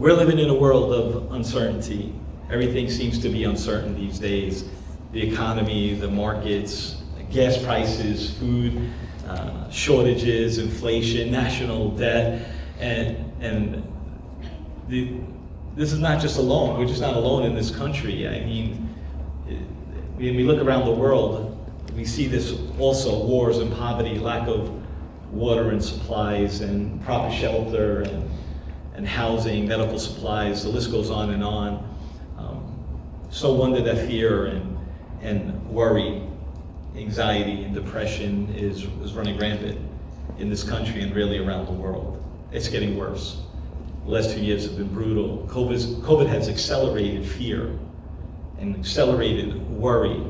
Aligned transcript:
We're 0.00 0.14
living 0.14 0.38
in 0.38 0.48
a 0.48 0.54
world 0.54 0.94
of 0.94 1.32
uncertainty. 1.32 2.14
Everything 2.50 2.88
seems 2.88 3.18
to 3.18 3.28
be 3.28 3.44
uncertain 3.44 3.94
these 3.94 4.18
days. 4.18 4.64
The 5.12 5.30
economy, 5.30 5.92
the 5.92 6.08
markets, 6.08 7.02
gas 7.30 7.62
prices, 7.62 8.30
food 8.38 8.88
uh, 9.28 9.68
shortages, 9.68 10.56
inflation, 10.56 11.30
national 11.30 11.90
debt, 11.90 12.48
and 12.78 13.30
and 13.42 13.92
the, 14.88 15.20
this 15.76 15.92
is 15.92 15.98
not 15.98 16.18
just 16.18 16.38
alone. 16.38 16.78
We're 16.78 16.86
just 16.86 17.02
not 17.02 17.12
alone 17.12 17.44
in 17.44 17.54
this 17.54 17.70
country. 17.70 18.26
I 18.26 18.40
mean, 18.40 18.88
when 20.16 20.34
we 20.34 20.44
look 20.44 20.64
around 20.66 20.86
the 20.86 20.94
world, 20.94 21.70
we 21.94 22.06
see 22.06 22.26
this 22.26 22.58
also: 22.78 23.26
wars 23.26 23.58
and 23.58 23.70
poverty, 23.74 24.18
lack 24.18 24.48
of 24.48 24.72
water 25.30 25.68
and 25.68 25.84
supplies, 25.84 26.62
and 26.62 27.04
proper 27.04 27.30
shelter 27.34 28.00
and 28.00 28.30
and 28.94 29.06
housing, 29.06 29.66
medical 29.68 29.98
supplies, 29.98 30.62
the 30.62 30.68
list 30.68 30.90
goes 30.90 31.10
on 31.10 31.30
and 31.30 31.44
on. 31.44 31.96
Um, 32.36 32.86
so 33.30 33.52
wonder 33.52 33.80
that 33.82 34.06
fear 34.06 34.46
and, 34.46 34.78
and 35.22 35.70
worry, 35.70 36.22
anxiety, 36.96 37.64
and 37.64 37.74
depression 37.74 38.52
is, 38.54 38.84
is 39.02 39.14
running 39.14 39.38
rampant 39.38 39.78
in 40.38 40.50
this 40.50 40.62
country 40.62 41.02
and 41.02 41.14
really 41.14 41.38
around 41.38 41.66
the 41.66 41.72
world. 41.72 42.22
It's 42.52 42.68
getting 42.68 42.98
worse. 42.98 43.40
The 44.04 44.10
last 44.10 44.32
two 44.32 44.40
years 44.40 44.64
have 44.64 44.76
been 44.76 44.92
brutal. 44.92 45.46
COVID, 45.48 46.00
COVID 46.02 46.26
has 46.26 46.48
accelerated 46.48 47.24
fear 47.24 47.78
and 48.58 48.76
accelerated 48.76 49.68
worry 49.70 50.22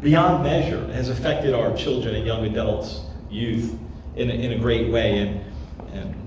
beyond 0.00 0.44
measure. 0.44 0.84
It 0.84 0.94
has 0.94 1.08
affected 1.08 1.54
our 1.54 1.74
children 1.76 2.14
and 2.14 2.26
young 2.26 2.46
adults, 2.46 3.00
youth, 3.30 3.78
in 4.16 4.30
a, 4.30 4.34
in 4.34 4.52
a 4.52 4.58
great 4.58 4.90
way. 4.90 5.18
And, 5.18 5.44
and 5.92 6.23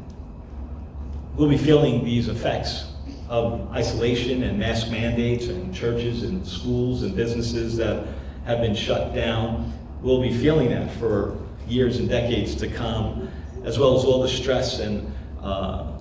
we'll 1.37 1.47
be 1.47 1.57
feeling 1.57 2.03
these 2.03 2.27
effects 2.27 2.85
of 3.29 3.71
isolation 3.71 4.41
and 4.41 4.57
mask 4.57 4.89
mandates 4.89 5.47
and 5.47 5.73
churches 5.73 6.23
and 6.23 6.45
schools 6.45 7.03
and 7.03 7.16
businesses 7.16 7.77
that 7.77 8.07
have 8.45 8.59
been 8.59 8.75
shut 8.75 9.13
down. 9.13 9.71
We'll 10.02 10.21
be 10.21 10.35
feeling 10.35 10.69
that 10.69 10.91
for 10.95 11.38
years 11.67 11.97
and 11.99 12.09
decades 12.09 12.55
to 12.55 12.67
come, 12.67 13.29
as 13.63 13.77
well 13.77 13.97
as 13.97 14.03
all 14.03 14.21
the 14.21 14.27
stress 14.27 14.79
and 14.79 15.13
uh, 15.41 15.91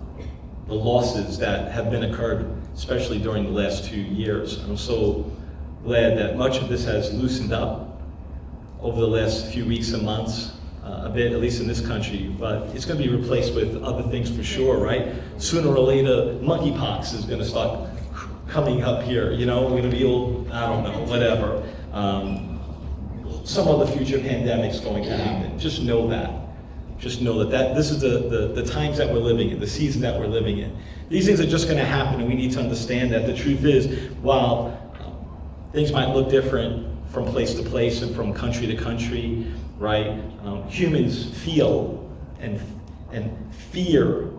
the 0.68 0.74
losses 0.74 1.38
that 1.38 1.70
have 1.70 1.90
been 1.90 2.04
occurred, 2.04 2.50
especially 2.74 3.18
during 3.18 3.44
the 3.44 3.50
last 3.50 3.84
two 3.84 4.00
years. 4.00 4.64
I'm 4.64 4.76
so 4.78 5.30
glad 5.84 6.16
that 6.16 6.38
much 6.38 6.58
of 6.58 6.68
this 6.68 6.84
has 6.86 7.12
loosened 7.12 7.52
up 7.52 8.00
over 8.80 9.00
the 9.00 9.08
last 9.08 9.52
few 9.52 9.66
weeks 9.66 9.92
and 9.92 10.02
months 10.02 10.55
uh, 10.96 11.06
a 11.06 11.10
bit, 11.10 11.32
at 11.32 11.40
least 11.40 11.60
in 11.60 11.66
this 11.66 11.80
country, 11.80 12.34
but 12.38 12.62
it's 12.74 12.84
going 12.84 13.00
to 13.00 13.08
be 13.08 13.14
replaced 13.14 13.54
with 13.54 13.82
other 13.82 14.02
things 14.10 14.34
for 14.34 14.42
sure, 14.42 14.78
right? 14.78 15.14
Sooner 15.38 15.68
or 15.68 15.78
later, 15.80 16.38
monkeypox 16.40 17.14
is 17.14 17.24
going 17.24 17.38
to 17.38 17.44
start 17.44 17.88
coming 18.48 18.82
up 18.82 19.02
here. 19.02 19.32
You 19.32 19.46
know, 19.46 19.62
we're 19.62 19.80
going 19.80 19.90
to 19.90 19.96
be 19.96 20.04
old, 20.04 20.50
I 20.50 20.66
don't 20.66 20.84
know, 20.84 21.02
whatever. 21.10 21.62
Um, 21.92 22.60
some 23.44 23.68
other 23.68 23.86
future 23.86 24.18
pandemic's 24.18 24.80
going 24.80 25.04
to 25.04 25.16
happen. 25.16 25.58
Just 25.58 25.82
know 25.82 26.08
that. 26.08 26.30
Just 26.98 27.20
know 27.20 27.38
that, 27.38 27.50
that 27.50 27.76
this 27.76 27.90
is 27.90 28.00
the, 28.00 28.28
the, 28.28 28.62
the 28.62 28.64
times 28.64 28.96
that 28.98 29.12
we're 29.12 29.20
living 29.20 29.50
in, 29.50 29.60
the 29.60 29.66
season 29.66 30.00
that 30.02 30.18
we're 30.18 30.26
living 30.26 30.58
in. 30.58 30.76
These 31.08 31.26
things 31.26 31.40
are 31.40 31.46
just 31.46 31.66
going 31.66 31.78
to 31.78 31.84
happen, 31.84 32.20
and 32.20 32.28
we 32.28 32.34
need 32.34 32.52
to 32.52 32.60
understand 32.60 33.12
that. 33.12 33.26
The 33.26 33.36
truth 33.36 33.64
is, 33.64 34.10
while 34.22 34.82
things 35.72 35.92
might 35.92 36.08
look 36.08 36.30
different 36.30 36.86
from 37.10 37.26
place 37.26 37.54
to 37.54 37.62
place 37.62 38.02
and 38.02 38.14
from 38.16 38.32
country 38.32 38.66
to 38.66 38.76
country, 38.76 39.46
right? 39.78 40.08
Um, 40.44 40.68
humans 40.68 41.36
feel 41.44 42.10
and, 42.40 42.60
and 43.12 43.54
fear 43.54 44.30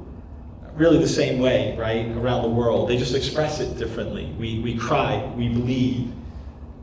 really 0.75 0.99
the 0.99 1.07
same 1.07 1.39
way, 1.39 1.75
right, 1.77 2.05
around 2.15 2.43
the 2.43 2.49
world. 2.49 2.87
They 2.87 2.97
just 2.97 3.15
express 3.15 3.59
it 3.59 3.77
differently. 3.77 4.33
We, 4.37 4.59
we 4.59 4.77
cry, 4.77 5.25
we 5.35 5.49
bleed, 5.49 6.13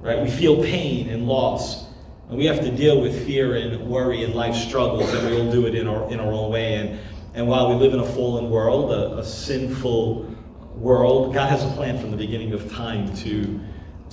right? 0.00 0.20
We 0.20 0.30
feel 0.30 0.62
pain 0.62 1.08
and 1.08 1.26
loss. 1.28 1.86
And 2.28 2.38
we 2.38 2.46
have 2.46 2.60
to 2.60 2.70
deal 2.70 3.00
with 3.00 3.24
fear 3.26 3.54
and 3.54 3.86
worry 3.86 4.24
and 4.24 4.34
life 4.34 4.56
struggles, 4.56 5.12
and 5.12 5.28
we 5.28 5.38
all 5.38 5.52
do 5.52 5.66
it 5.66 5.74
in 5.74 5.86
our, 5.86 6.10
in 6.10 6.18
our 6.18 6.32
own 6.32 6.50
way. 6.50 6.74
And, 6.74 6.98
and 7.34 7.46
while 7.46 7.68
we 7.68 7.74
live 7.76 7.94
in 7.94 8.00
a 8.00 8.06
fallen 8.06 8.50
world, 8.50 8.90
a, 8.90 9.18
a 9.18 9.24
sinful 9.24 10.34
world, 10.74 11.32
God 11.34 11.50
has 11.50 11.62
a 11.64 11.68
plan 11.68 11.98
from 12.00 12.10
the 12.10 12.16
beginning 12.16 12.52
of 12.52 12.72
time 12.72 13.14
to 13.18 13.60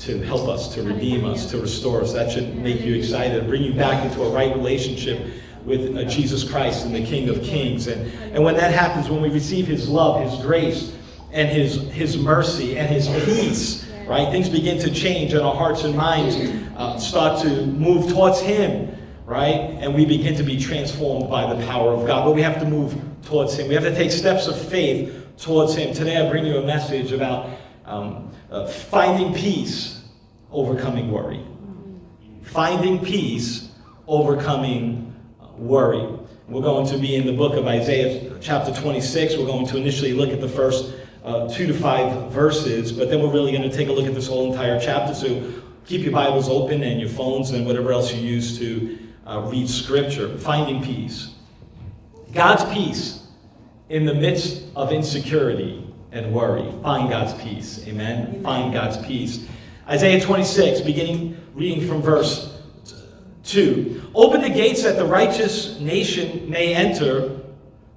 to 0.02 0.20
help 0.24 0.48
us, 0.50 0.74
to 0.74 0.82
redeem 0.82 1.26
us, 1.26 1.50
to 1.52 1.60
restore 1.60 2.02
us. 2.02 2.12
That 2.14 2.32
should 2.32 2.56
make 2.56 2.82
you 2.82 2.96
excited, 2.96 3.46
bring 3.48 3.62
you 3.62 3.74
back 3.74 4.04
into 4.04 4.24
a 4.24 4.30
right 4.32 4.56
relationship 4.56 5.28
with 5.64 5.96
uh, 5.96 6.06
Jesus 6.06 6.44
Christ 6.44 6.86
and 6.88 6.96
the 6.96 7.06
King 7.06 7.30
of 7.30 7.44
Kings. 7.44 7.86
And, 7.86 8.12
and 8.34 8.44
when 8.44 8.56
that 8.56 8.74
happens, 8.74 9.10
when 9.10 9.22
we 9.22 9.30
receive 9.30 9.68
His 9.68 9.88
love, 9.88 10.28
His 10.28 10.42
grace, 10.44 10.96
and 11.32 11.48
His, 11.48 11.88
His 11.92 12.18
mercy, 12.18 12.80
and 12.80 12.90
His 12.90 13.08
peace, 13.26 13.88
right, 14.08 14.32
things 14.32 14.50
begin 14.50 14.80
to 14.80 14.92
change, 14.92 15.34
and 15.34 15.42
our 15.44 15.54
hearts 15.54 15.84
and 15.84 15.96
minds 15.96 16.36
uh, 16.78 16.98
start 16.98 17.40
to 17.44 17.68
move 17.68 18.12
towards 18.12 18.40
Him, 18.40 18.98
right? 19.28 19.78
And 19.82 19.94
we 19.94 20.04
begin 20.06 20.34
to 20.36 20.44
be 20.44 20.60
transformed 20.60 21.30
by 21.30 21.54
the 21.54 21.64
power 21.68 21.94
of 21.94 22.08
God. 22.08 22.26
But 22.26 22.34
we 22.34 22.42
have 22.42 22.60
to 22.60 22.66
move 22.66 23.00
towards 23.24 23.56
Him. 23.56 23.68
We 23.68 23.76
have 23.76 23.84
to 23.84 23.94
take 23.94 24.10
steps 24.10 24.48
of 24.48 24.60
faith 24.60 25.28
towards 25.38 25.76
Him. 25.76 25.94
Today, 25.94 26.18
I 26.18 26.28
bring 26.28 26.48
you 26.48 26.58
a 26.58 26.66
message 26.66 27.12
about. 27.12 27.52
Um, 27.92 28.32
uh, 28.50 28.68
finding 28.68 29.34
peace, 29.34 30.06
overcoming 30.50 31.12
worry. 31.12 31.46
Finding 32.42 33.04
peace, 33.04 33.70
overcoming 34.08 35.14
uh, 35.42 35.48
worry. 35.58 36.08
We're 36.48 36.62
going 36.62 36.88
to 36.88 36.98
be 36.98 37.18
in 37.18 37.26
the 37.26 37.34
book 37.34 37.56
of 37.56 37.68
Isaiah, 37.68 38.34
chapter 38.40 38.74
26. 38.74 39.36
We're 39.36 39.46
going 39.46 39.68
to 39.68 39.76
initially 39.76 40.14
look 40.14 40.30
at 40.30 40.40
the 40.40 40.48
first 40.48 40.94
uh, 41.26 41.50
two 41.50 41.68
to 41.68 41.74
five 41.74 42.32
verses, 42.32 42.94
but 42.94 43.10
then 43.10 43.22
we're 43.22 43.34
really 43.34 43.52
going 43.52 43.70
to 43.70 43.76
take 43.76 43.90
a 43.90 43.92
look 43.92 44.08
at 44.08 44.16
this 44.16 44.28
whole 44.28 44.50
entire 44.50 44.80
chapter. 44.80 45.14
So 45.14 45.62
keep 45.86 46.02
your 46.02 46.14
Bibles 46.14 46.48
open 46.48 46.84
and 46.84 46.98
your 46.98 47.10
phones 47.10 47.52
and 47.52 47.66
whatever 47.66 47.92
else 47.92 48.14
you 48.14 48.22
use 48.22 48.58
to 48.60 49.00
uh, 49.28 49.42
read 49.52 49.70
Scripture. 49.70 50.38
Finding 50.38 50.82
peace. 50.82 51.36
God's 52.32 52.64
peace 52.74 53.28
in 53.90 54.06
the 54.06 54.14
midst 54.14 54.64
of 54.78 54.94
insecurity 54.94 55.91
and 56.12 56.34
worry. 56.34 56.72
Find 56.84 57.10
God's 57.10 57.42
peace. 57.42 57.86
Amen? 57.88 58.44
Find 58.44 58.74
God's 58.74 58.98
peace. 59.06 59.46
Isaiah 59.88 60.22
26, 60.22 60.82
beginning 60.82 61.38
reading 61.54 61.88
from 61.88 62.02
verse 62.02 62.60
2. 63.44 64.12
Open 64.14 64.42
the 64.42 64.50
gates 64.50 64.84
that 64.84 64.98
the 64.98 65.06
righteous 65.06 65.80
nation 65.80 66.50
may 66.50 66.74
enter, 66.74 67.40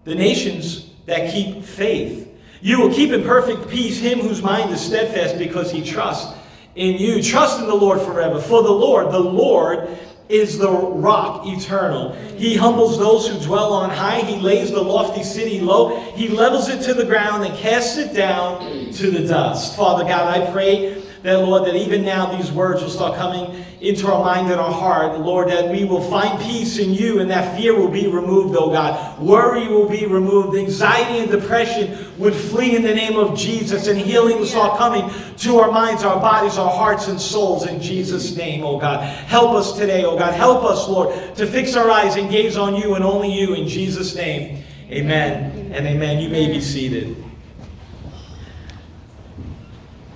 the 0.05 0.15
nations 0.15 0.91
that 1.07 1.33
keep 1.33 1.65
faith. 1.65 2.29
You 2.61 2.81
will 2.81 2.93
keep 2.93 3.11
in 3.11 3.23
perfect 3.23 3.69
peace 3.69 3.99
him 3.99 4.21
whose 4.21 4.43
mind 4.43 4.71
is 4.71 4.81
steadfast 4.81 5.39
because 5.39 5.71
he 5.71 5.85
trusts 5.85 6.37
in 6.75 6.97
you. 6.97 7.23
Trust 7.23 7.61
in 7.61 7.67
the 7.67 7.75
Lord 7.75 8.01
forever. 8.01 8.41
For 8.41 8.63
the 8.63 8.71
Lord, 8.71 9.13
the 9.13 9.21
Lord 9.21 9.89
is 10.29 10.59
the 10.59 10.71
rock 10.71 11.47
eternal. 11.47 12.13
He 12.37 12.57
humbles 12.57 12.99
those 12.99 13.29
who 13.29 13.39
dwell 13.45 13.73
on 13.73 13.91
high. 13.91 14.21
He 14.21 14.41
lays 14.41 14.71
the 14.71 14.83
lofty 14.83 15.23
city 15.23 15.61
low. 15.61 16.01
He 16.13 16.29
levels 16.29 16.69
it 16.69 16.83
to 16.85 16.95
the 16.95 17.05
ground 17.05 17.45
and 17.45 17.55
casts 17.59 17.99
it 17.99 18.15
down 18.15 18.93
to 18.93 19.11
the 19.11 19.27
dust. 19.27 19.77
Father 19.77 20.05
God, 20.05 20.41
I 20.41 20.51
pray 20.51 21.03
that, 21.23 21.39
Lord, 21.41 21.67
that 21.67 21.75
even 21.75 22.05
now 22.05 22.37
these 22.37 22.51
words 22.51 22.83
will 22.83 22.91
start 22.91 23.17
coming 23.17 23.65
into 23.85 24.11
our 24.11 24.25
mind 24.25 24.51
and 24.51 24.61
our 24.61 24.73
heart. 24.73 25.21
Lord, 25.21 25.49
that 25.49 25.71
we 25.71 25.85
will 25.85 26.01
find 26.11 26.41
peace 26.41 26.79
in 26.79 26.95
you 26.95 27.21
and 27.21 27.31
that 27.31 27.57
fear 27.57 27.77
will 27.77 27.91
be 27.91 28.07
removed, 28.07 28.57
oh 28.59 28.71
God. 28.71 29.21
Worry 29.21 29.69
will 29.69 29.89
be 29.89 30.07
removed. 30.07 30.57
Anxiety 30.57 31.19
and 31.19 31.31
depression 31.31 32.13
would 32.19 32.35
flee 32.35 32.77
in 32.77 32.83
the 32.83 32.95
name 32.95 33.17
of 33.17 33.37
Jesus 33.37 33.87
and 33.87 33.99
healing 33.99 34.39
will 34.39 34.47
start 34.47 34.79
coming 34.79 35.11
to 35.39 35.59
our 35.59 35.71
minds, 35.71 36.03
our 36.03 36.21
bodies, 36.21 36.59
our 36.59 36.71
hearts, 36.71 37.09
and 37.09 37.21
souls 37.21 37.67
in 37.67 37.81
Jesus' 37.81 38.37
name, 38.37 38.65
oh 38.65 38.79
God. 38.79 39.05
Help 39.05 39.51
us 39.51 39.77
today, 39.77 40.05
oh 40.05 40.19
God. 40.19 40.35
Help 40.35 40.65
us, 40.65 40.89
Lord, 40.89 41.37
to 41.37 41.47
fix 41.47 41.77
our 41.77 41.91
eyes 41.91 42.17
and 42.17 42.31
gaze 42.31 42.57
on 42.57 42.75
you 42.77 42.95
and 42.95 43.05
only 43.05 43.33
you 43.33 43.55
in 43.55 43.69
Jesus' 43.69 44.15
name. 44.15 44.65
Amen 44.91 45.73
and 45.73 45.87
amen. 45.87 46.21
You 46.21 46.29
may 46.29 46.47
be 46.47 46.61
seated 46.61 47.24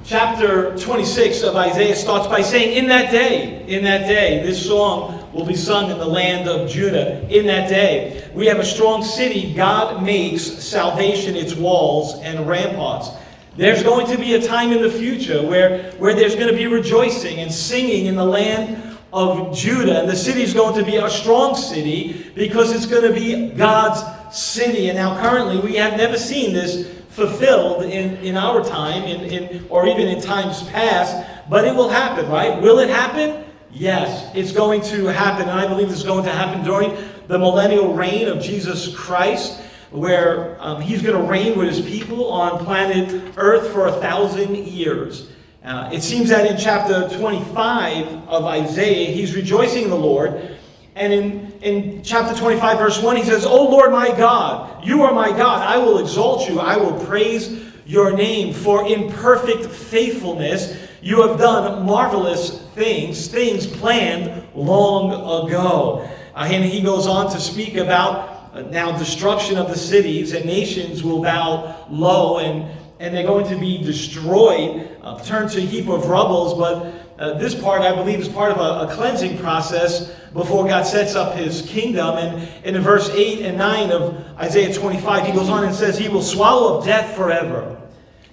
chapter 0.08 0.74
26 0.78 1.42
of 1.42 1.54
Isaiah 1.54 1.94
starts 1.94 2.26
by 2.28 2.40
saying, 2.40 2.78
In 2.78 2.88
that 2.88 3.10
day, 3.10 3.62
in 3.68 3.84
that 3.84 4.08
day, 4.08 4.42
this 4.42 4.64
song 4.64 5.30
will 5.34 5.44
be 5.44 5.54
sung 5.54 5.90
in 5.90 5.98
the 5.98 6.06
land 6.06 6.48
of 6.48 6.68
Judah. 6.70 7.28
In 7.28 7.46
that 7.46 7.68
day, 7.68 8.26
we 8.32 8.46
have 8.46 8.58
a 8.58 8.64
strong 8.64 9.04
city. 9.04 9.52
God 9.52 10.02
makes 10.02 10.42
salvation 10.42 11.36
its 11.36 11.54
walls 11.54 12.18
and 12.22 12.48
ramparts. 12.48 13.10
There's 13.58 13.82
going 13.82 14.06
to 14.06 14.16
be 14.16 14.34
a 14.34 14.42
time 14.42 14.72
in 14.72 14.80
the 14.80 14.90
future 14.90 15.46
where, 15.46 15.92
where 15.92 16.14
there's 16.14 16.36
going 16.36 16.48
to 16.48 16.56
be 16.56 16.66
rejoicing 16.66 17.40
and 17.40 17.52
singing 17.52 18.06
in 18.06 18.14
the 18.14 18.24
land 18.24 18.96
of 19.12 19.54
Judah. 19.54 20.00
And 20.00 20.08
the 20.08 20.16
city 20.16 20.42
is 20.42 20.54
going 20.54 20.74
to 20.82 20.84
be 20.90 20.96
a 20.96 21.10
strong 21.10 21.54
city 21.54 22.30
because 22.34 22.72
it's 22.72 22.86
going 22.86 23.02
to 23.02 23.12
be 23.12 23.50
God's 23.50 24.00
city. 24.34 24.88
And 24.88 24.96
now, 24.96 25.20
currently, 25.20 25.58
we 25.60 25.76
have 25.76 25.98
never 25.98 26.16
seen 26.16 26.54
this 26.54 26.97
fulfilled 27.18 27.82
in, 27.84 28.16
in 28.24 28.36
our 28.36 28.64
time 28.64 29.02
in, 29.02 29.20
in, 29.20 29.66
or 29.68 29.86
even 29.86 30.08
in 30.08 30.22
times 30.22 30.62
past, 30.70 31.28
but 31.50 31.66
it 31.66 31.74
will 31.74 31.90
happen, 31.90 32.30
right? 32.30 32.62
Will 32.62 32.78
it 32.78 32.88
happen? 32.88 33.44
Yes, 33.70 34.30
it's 34.34 34.52
going 34.52 34.80
to 34.82 35.12
happen. 35.12 35.48
And 35.48 35.60
I 35.60 35.66
believe 35.66 35.90
it's 35.90 36.02
going 36.02 36.24
to 36.24 36.32
happen 36.32 36.64
during 36.64 36.96
the 37.26 37.38
millennial 37.38 37.92
reign 37.92 38.28
of 38.28 38.40
Jesus 38.40 38.96
Christ. 38.96 39.60
where 39.90 40.56
um, 40.60 40.80
he's 40.82 41.00
going 41.02 41.16
to 41.16 41.30
reign 41.30 41.58
with 41.58 41.68
his 41.68 41.80
people 41.80 42.30
on 42.30 42.62
planet 42.64 43.34
Earth 43.36 43.72
for 43.72 43.86
a 43.86 43.92
thousand 43.92 44.54
years. 44.54 45.30
Uh, 45.64 45.90
it 45.92 46.02
seems 46.02 46.28
that 46.28 46.50
in 46.50 46.56
chapter 46.58 47.08
25 47.18 48.28
of 48.28 48.44
Isaiah, 48.44 49.10
he's 49.10 49.34
rejoicing 49.34 49.84
in 49.84 49.90
the 49.90 49.96
Lord. 49.96 50.57
And 50.98 51.12
in, 51.12 51.52
in 51.62 52.02
chapter 52.02 52.36
25, 52.36 52.78
verse 52.78 53.00
1, 53.00 53.16
he 53.16 53.22
says, 53.22 53.46
O 53.46 53.68
Lord 53.68 53.92
my 53.92 54.08
God, 54.08 54.84
you 54.84 55.02
are 55.02 55.14
my 55.14 55.30
God. 55.30 55.64
I 55.64 55.78
will 55.78 55.98
exalt 55.98 56.48
you. 56.48 56.58
I 56.58 56.76
will 56.76 57.04
praise 57.06 57.64
your 57.86 58.16
name. 58.16 58.52
For 58.52 58.86
in 58.86 59.12
perfect 59.12 59.66
faithfulness 59.66 60.76
you 61.00 61.22
have 61.22 61.38
done 61.38 61.86
marvelous 61.86 62.62
things, 62.74 63.28
things 63.28 63.66
planned 63.66 64.44
long 64.54 65.12
ago. 65.46 66.08
Uh, 66.34 66.48
and 66.50 66.64
he 66.64 66.80
goes 66.80 67.06
on 67.06 67.30
to 67.30 67.40
speak 67.40 67.76
about 67.76 68.52
uh, 68.52 68.62
now 68.62 68.96
destruction 68.98 69.56
of 69.56 69.68
the 69.68 69.76
cities, 69.76 70.32
and 70.32 70.44
nations 70.44 71.04
will 71.04 71.22
bow 71.22 71.86
low, 71.88 72.38
and, 72.38 72.68
and 72.98 73.14
they're 73.14 73.26
going 73.26 73.46
to 73.48 73.56
be 73.56 73.78
destroyed, 73.78 74.88
uh, 75.02 75.22
turned 75.22 75.50
to 75.50 75.58
a 75.58 75.62
heap 75.64 75.88
of 75.88 76.08
rubbles. 76.08 76.58
But 76.58 77.07
uh, 77.18 77.36
this 77.36 77.54
part, 77.54 77.82
I 77.82 77.94
believe, 77.94 78.20
is 78.20 78.28
part 78.28 78.52
of 78.52 78.58
a, 78.58 78.90
a, 78.90 78.94
cleansing 78.94 79.38
process 79.38 80.14
before 80.32 80.68
God 80.68 80.84
sets 80.84 81.16
up 81.16 81.34
his 81.34 81.62
kingdom. 81.62 82.16
And, 82.16 82.48
and 82.64 82.76
in 82.76 82.82
verse 82.82 83.10
8 83.10 83.44
and 83.44 83.58
9 83.58 83.90
of 83.90 84.38
Isaiah 84.38 84.72
25, 84.72 85.26
he 85.26 85.32
goes 85.32 85.48
on 85.48 85.64
and 85.64 85.74
says, 85.74 85.98
He 85.98 86.08
will 86.08 86.22
swallow 86.22 86.78
up 86.78 86.84
death 86.84 87.16
forever. 87.16 87.76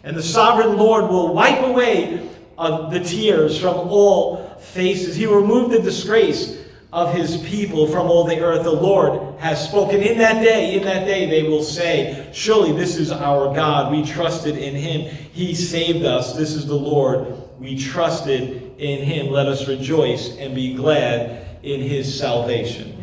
And 0.04 0.16
the 0.16 0.22
sovereign 0.22 0.78
Lord 0.78 1.10
will 1.10 1.34
wipe 1.34 1.64
away 1.64 2.30
uh, 2.60 2.90
the 2.90 3.00
tears 3.00 3.60
from 3.60 3.76
all 3.76 4.50
faces. 4.60 5.16
He 5.16 5.26
will 5.26 5.42
remove 5.42 5.72
the 5.72 5.82
disgrace 5.82 6.64
of 6.94 7.12
his 7.12 7.38
people 7.38 7.88
from 7.88 8.08
all 8.08 8.24
the 8.24 8.40
earth. 8.40 8.64
The 8.64 8.72
Lord 8.72 9.40
has 9.40 9.68
spoken. 9.68 10.02
In 10.02 10.20
that 10.20 10.44
day, 10.44 10.76
in 10.76 10.84
that 10.84 11.06
day, 11.06 11.28
they 11.28 11.42
will 11.42 11.64
say, 11.64 12.30
Surely 12.34 12.72
this 12.72 12.98
is 12.98 13.12
our 13.12 13.54
God. 13.54 13.92
We 13.92 14.06
trusted 14.06 14.58
in 14.58 14.76
him. 14.76 15.02
He 15.34 15.56
saved 15.56 16.06
us. 16.06 16.38
This 16.38 16.54
is 16.54 16.68
the 16.68 16.76
Lord. 16.76 17.36
We 17.60 17.78
trusted 17.78 18.65
in 18.78 19.04
him. 19.04 19.32
Let 19.32 19.48
us 19.48 19.68
rejoice 19.68 20.38
and 20.38 20.54
be 20.54 20.74
glad 20.74 21.60
in 21.64 21.82
his 21.82 22.18
salvation. 22.18 22.96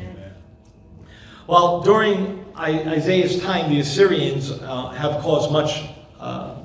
Well, 1.47 1.81
during 1.83 2.45
Isaiah's 2.57 3.43
time, 3.43 3.71
the 3.71 3.81
Assyrians 3.81 4.51
uh, 4.51 4.91
have 4.91 5.21
caused 5.21 5.51
much, 5.51 5.85
uh, 6.21 6.57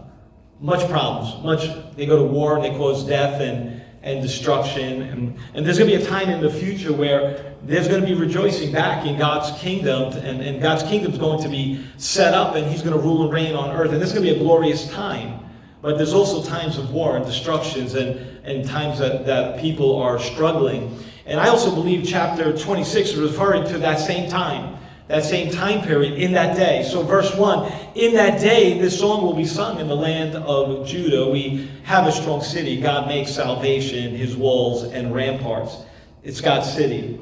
much 0.62 0.88
problems. 0.89 1.44
Much 1.44 1.95
they 1.95 2.06
go 2.06 2.18
to 2.18 2.24
war, 2.24 2.56
and 2.56 2.63
they 2.63 2.77
cause 2.77 3.04
death 3.04 3.42
and, 3.42 3.81
and 4.04 4.21
destruction. 4.21 5.01
And, 5.01 5.39
and 5.56 5.65
there's 5.65 5.80
going 5.80 5.89
to 5.89 5.98
be 5.98 6.04
a 6.04 6.07
time 6.07 6.30
in 6.30 6.42
the 6.42 6.51
future 6.51 6.94
where 6.94 7.56
there's 7.63 7.88
going 7.88 8.01
to 8.01 8.07
be 8.07 8.13
rejoicing 8.13 8.71
back 8.71 9.06
in 9.06 9.18
God's 9.18 9.59
kingdom, 9.59 10.13
and, 10.13 10.42
and 10.42 10.62
God's 10.62 10.83
kingdom 10.83 11.12
is 11.12 11.18
going 11.18 11.42
to 11.42 11.50
be 11.50 11.83
set 11.98 12.33
up, 12.36 12.56
and 12.56 12.69
He's 12.69 12.83
going 12.83 12.95
to 12.95 13.01
rule 13.01 13.24
and 13.24 13.33
reign 13.33 13.56
on 13.56 13.75
earth. 13.75 13.92
And 13.92 14.00
this 14.00 14.09
is 14.09 14.13
going 14.13 14.25
to 14.25 14.33
be 14.33 14.39
a 14.39 14.44
glorious 14.44 14.89
time. 14.92 15.39
But 15.81 15.98
there's 15.98 16.13
also 16.13 16.48
times 16.48 16.77
of 16.77 16.92
war 16.92 17.18
and 17.18 17.25
destructions 17.25 17.94
and, 17.95 18.37
and 18.47 18.65
times 18.65 18.97
that, 18.99 19.25
that 19.25 19.59
people 19.59 19.97
are 19.97 20.17
struggling. 20.17 20.97
And 21.25 21.39
I 21.39 21.49
also 21.49 21.75
believe 21.75 22.07
chapter 22.07 22.57
26 22.57 23.09
is 23.09 23.15
referring 23.17 23.65
to 23.65 23.77
that 23.79 23.99
same 23.99 24.29
time, 24.29 24.77
that 25.09 25.25
same 25.25 25.51
time 25.51 25.81
period 25.81 26.13
in 26.13 26.31
that 26.31 26.55
day. 26.55 26.88
So, 26.89 27.03
verse 27.03 27.35
1 27.35 27.71
In 27.95 28.13
that 28.13 28.39
day, 28.39 28.79
this 28.79 28.97
song 28.97 29.21
will 29.23 29.33
be 29.33 29.45
sung 29.45 29.79
in 29.79 29.88
the 29.88 29.95
land 29.95 30.35
of 30.35 30.88
Judah. 30.88 31.29
We 31.29 31.69
have 31.83 32.07
a 32.07 32.11
strong 32.11 32.41
city. 32.41 32.79
God 32.79 33.07
makes 33.07 33.35
salvation, 33.35 34.15
his 34.15 34.38
walls 34.38 34.83
and 34.83 35.13
ramparts. 35.13 35.83
It's 36.23 36.39
God's 36.39 36.71
city. 36.73 37.19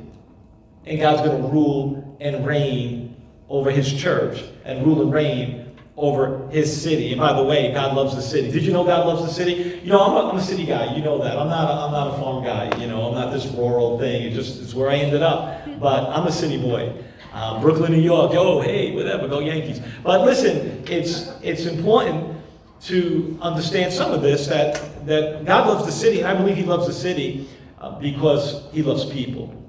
And 0.85 0.99
God's 0.99 1.27
going 1.27 1.41
to 1.41 1.47
rule 1.47 2.17
and 2.21 2.45
reign 2.45 3.15
over 3.49 3.71
his 3.71 3.91
church 3.91 4.43
and 4.63 4.85
rule 4.85 5.01
and 5.01 5.11
reign 5.11 5.64
over 5.97 6.47
his 6.49 6.81
city. 6.81 7.11
And 7.11 7.21
by 7.21 7.33
the 7.33 7.43
way, 7.43 7.71
God 7.71 7.95
loves 7.95 8.15
the 8.15 8.21
city. 8.21 8.51
Did 8.51 8.63
you 8.63 8.73
know 8.73 8.83
God 8.83 9.07
loves 9.07 9.21
the 9.21 9.31
city? 9.31 9.79
You 9.81 9.89
know, 9.91 10.01
I'm 10.01 10.13
a, 10.13 10.29
I'm 10.29 10.37
a 10.37 10.43
city 10.43 10.65
guy. 10.65 10.93
You 10.95 11.01
know 11.01 11.17
that. 11.23 11.37
I'm 11.37 11.47
not, 11.47 11.69
a, 11.69 11.73
I'm 11.73 11.91
not 11.91 12.15
a 12.15 12.21
farm 12.21 12.43
guy. 12.43 12.77
You 12.79 12.87
know, 12.87 13.07
I'm 13.07 13.13
not 13.13 13.31
this 13.31 13.45
rural 13.45 13.97
thing. 13.97 14.23
It 14.23 14.33
just 14.33 14.61
it's 14.61 14.73
where 14.73 14.89
I 14.89 14.95
ended 14.95 15.21
up. 15.21 15.65
But 15.79 16.09
I'm 16.09 16.27
a 16.27 16.31
city 16.31 16.57
boy. 16.57 16.93
Um, 17.33 17.61
Brooklyn, 17.61 17.91
New 17.91 18.01
York. 18.01 18.31
Oh, 18.33 18.61
hey, 18.61 18.93
whatever. 18.93 19.27
Go 19.27 19.39
Yankees. 19.39 19.81
But 20.03 20.21
listen, 20.21 20.83
it's 20.87 21.31
it's 21.41 21.65
important 21.65 22.41
to 22.81 23.37
understand 23.41 23.93
some 23.93 24.11
of 24.11 24.21
this 24.21 24.47
that 24.47 25.05
that 25.05 25.45
God 25.45 25.67
loves 25.67 25.85
the 25.85 25.91
city, 25.91 26.23
I 26.23 26.33
believe 26.33 26.57
He 26.57 26.63
loves 26.63 26.87
the 26.87 26.93
city 26.93 27.47
uh, 27.79 27.97
because 27.99 28.69
He 28.73 28.83
loves 28.83 29.05
people 29.05 29.64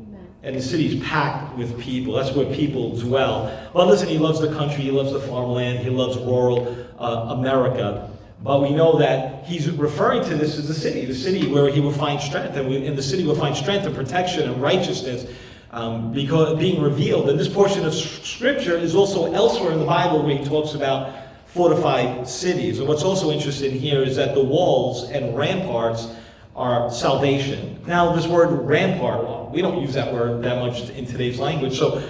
and 0.46 0.54
the 0.54 0.62
city's 0.62 1.02
packed 1.04 1.56
with 1.58 1.78
people. 1.81 2.14
That's 2.14 2.31
where 2.31 2.46
people 2.54 2.96
dwell. 2.96 3.69
But 3.75 3.88
listen, 3.88 4.08
he 4.08 4.16
loves 4.16 4.40
the 4.40 4.54
country, 4.54 4.84
he 4.84 4.93
loves 4.93 5.12
the 5.12 5.20
farmland, 5.20 5.81
he 5.81 5.90
loves 5.90 6.16
rural 6.19 6.87
uh, 7.00 7.34
America. 7.37 8.08
But 8.44 8.62
we 8.62 8.70
know 8.70 8.96
that 8.98 9.44
he's 9.44 9.69
referring 9.69 10.22
to 10.22 10.37
this 10.37 10.56
as 10.56 10.69
the 10.69 10.75
city, 10.75 11.04
the 11.04 11.14
city 11.16 11.50
where 11.50 11.69
he 11.69 11.81
will 11.81 11.93
find 11.93 12.20
strength, 12.20 12.56
and 12.56 12.72
in 12.72 12.94
the 12.94 13.02
city 13.02 13.25
will 13.25 13.34
find 13.34 13.56
strength 13.56 13.87
and 13.87 13.96
protection 13.96 14.48
and 14.48 14.62
righteousness 14.62 15.26
um, 15.72 16.12
because 16.12 16.56
being 16.60 16.81
revealed. 16.81 17.28
And 17.28 17.40
this 17.40 17.49
portion 17.49 17.84
of 17.84 17.92
scripture 17.92 18.76
is 18.76 18.94
also 18.94 19.32
elsewhere 19.32 19.72
in 19.72 19.81
the 19.81 19.84
Bible 19.87 20.22
where 20.22 20.37
he 20.37 20.44
talks 20.44 20.75
about 20.75 21.12
fortified 21.46 22.28
cities. 22.28 22.78
And 22.78 22.87
what's 22.87 23.02
also 23.02 23.32
interesting 23.32 23.72
here 23.72 24.00
is 24.00 24.14
that 24.14 24.37
the 24.37 24.44
walls 24.44 25.10
and 25.10 25.37
ramparts 25.37 26.14
are 26.56 26.90
salvation. 26.90 27.78
Now, 27.86 28.14
this 28.14 28.26
word 28.26 28.66
rampart, 28.66 29.52
we 29.52 29.60
don't 29.60 29.80
use 29.80 29.94
that 29.94 30.12
word 30.12 30.42
that 30.42 30.58
much 30.58 30.88
in 30.90 31.06
today's 31.06 31.38
language, 31.38 31.78
so 31.78 32.02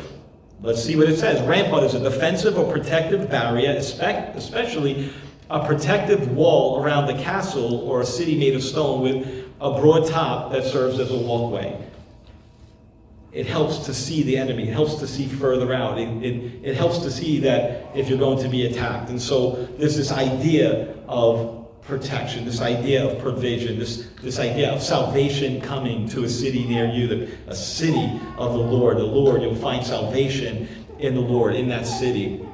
let's 0.62 0.82
see 0.82 0.96
what 0.96 1.08
it 1.08 1.18
says. 1.18 1.46
Rampart 1.46 1.82
is 1.82 1.94
a 1.94 2.00
defensive 2.00 2.56
or 2.56 2.70
protective 2.70 3.28
barrier, 3.28 3.72
especially 3.72 5.12
a 5.50 5.66
protective 5.66 6.30
wall 6.32 6.82
around 6.82 7.08
the 7.08 7.22
castle 7.22 7.80
or 7.88 8.00
a 8.00 8.06
city 8.06 8.38
made 8.38 8.54
of 8.54 8.62
stone 8.62 9.02
with 9.02 9.46
a 9.60 9.80
broad 9.80 10.08
top 10.08 10.52
that 10.52 10.64
serves 10.64 11.00
as 11.00 11.10
a 11.10 11.16
walkway. 11.16 11.82
It 13.32 13.46
helps 13.46 13.80
to 13.86 13.92
see 13.92 14.22
the 14.22 14.38
enemy. 14.38 14.68
It 14.68 14.72
helps 14.72 14.94
to 14.96 15.06
see 15.06 15.26
further 15.26 15.74
out. 15.74 15.98
It, 15.98 16.08
it, 16.22 16.64
it 16.64 16.74
helps 16.76 16.98
to 17.00 17.10
see 17.10 17.40
that 17.40 17.94
if 17.94 18.08
you're 18.08 18.18
going 18.18 18.42
to 18.42 18.48
be 18.48 18.66
attacked. 18.66 19.10
And 19.10 19.20
so 19.20 19.68
there's 19.76 19.96
this 19.96 20.10
idea 20.10 20.94
of 21.06 21.65
protection, 21.86 22.44
this 22.44 22.60
idea 22.60 23.06
of 23.06 23.20
provision, 23.20 23.78
this, 23.78 24.08
this 24.20 24.38
idea 24.38 24.72
of 24.72 24.82
salvation 24.82 25.60
coming 25.60 26.08
to 26.08 26.24
a 26.24 26.28
city 26.28 26.64
near 26.66 26.86
you, 26.86 27.06
the, 27.06 27.30
a 27.46 27.54
city 27.54 28.20
of 28.36 28.52
the 28.52 28.58
Lord. 28.58 28.98
The 28.98 29.04
Lord, 29.04 29.42
you'll 29.42 29.54
find 29.54 29.84
salvation 29.84 30.68
in 30.98 31.14
the 31.14 31.20
Lord, 31.20 31.54
in 31.54 31.68
that 31.68 31.86
city. 31.86 32.44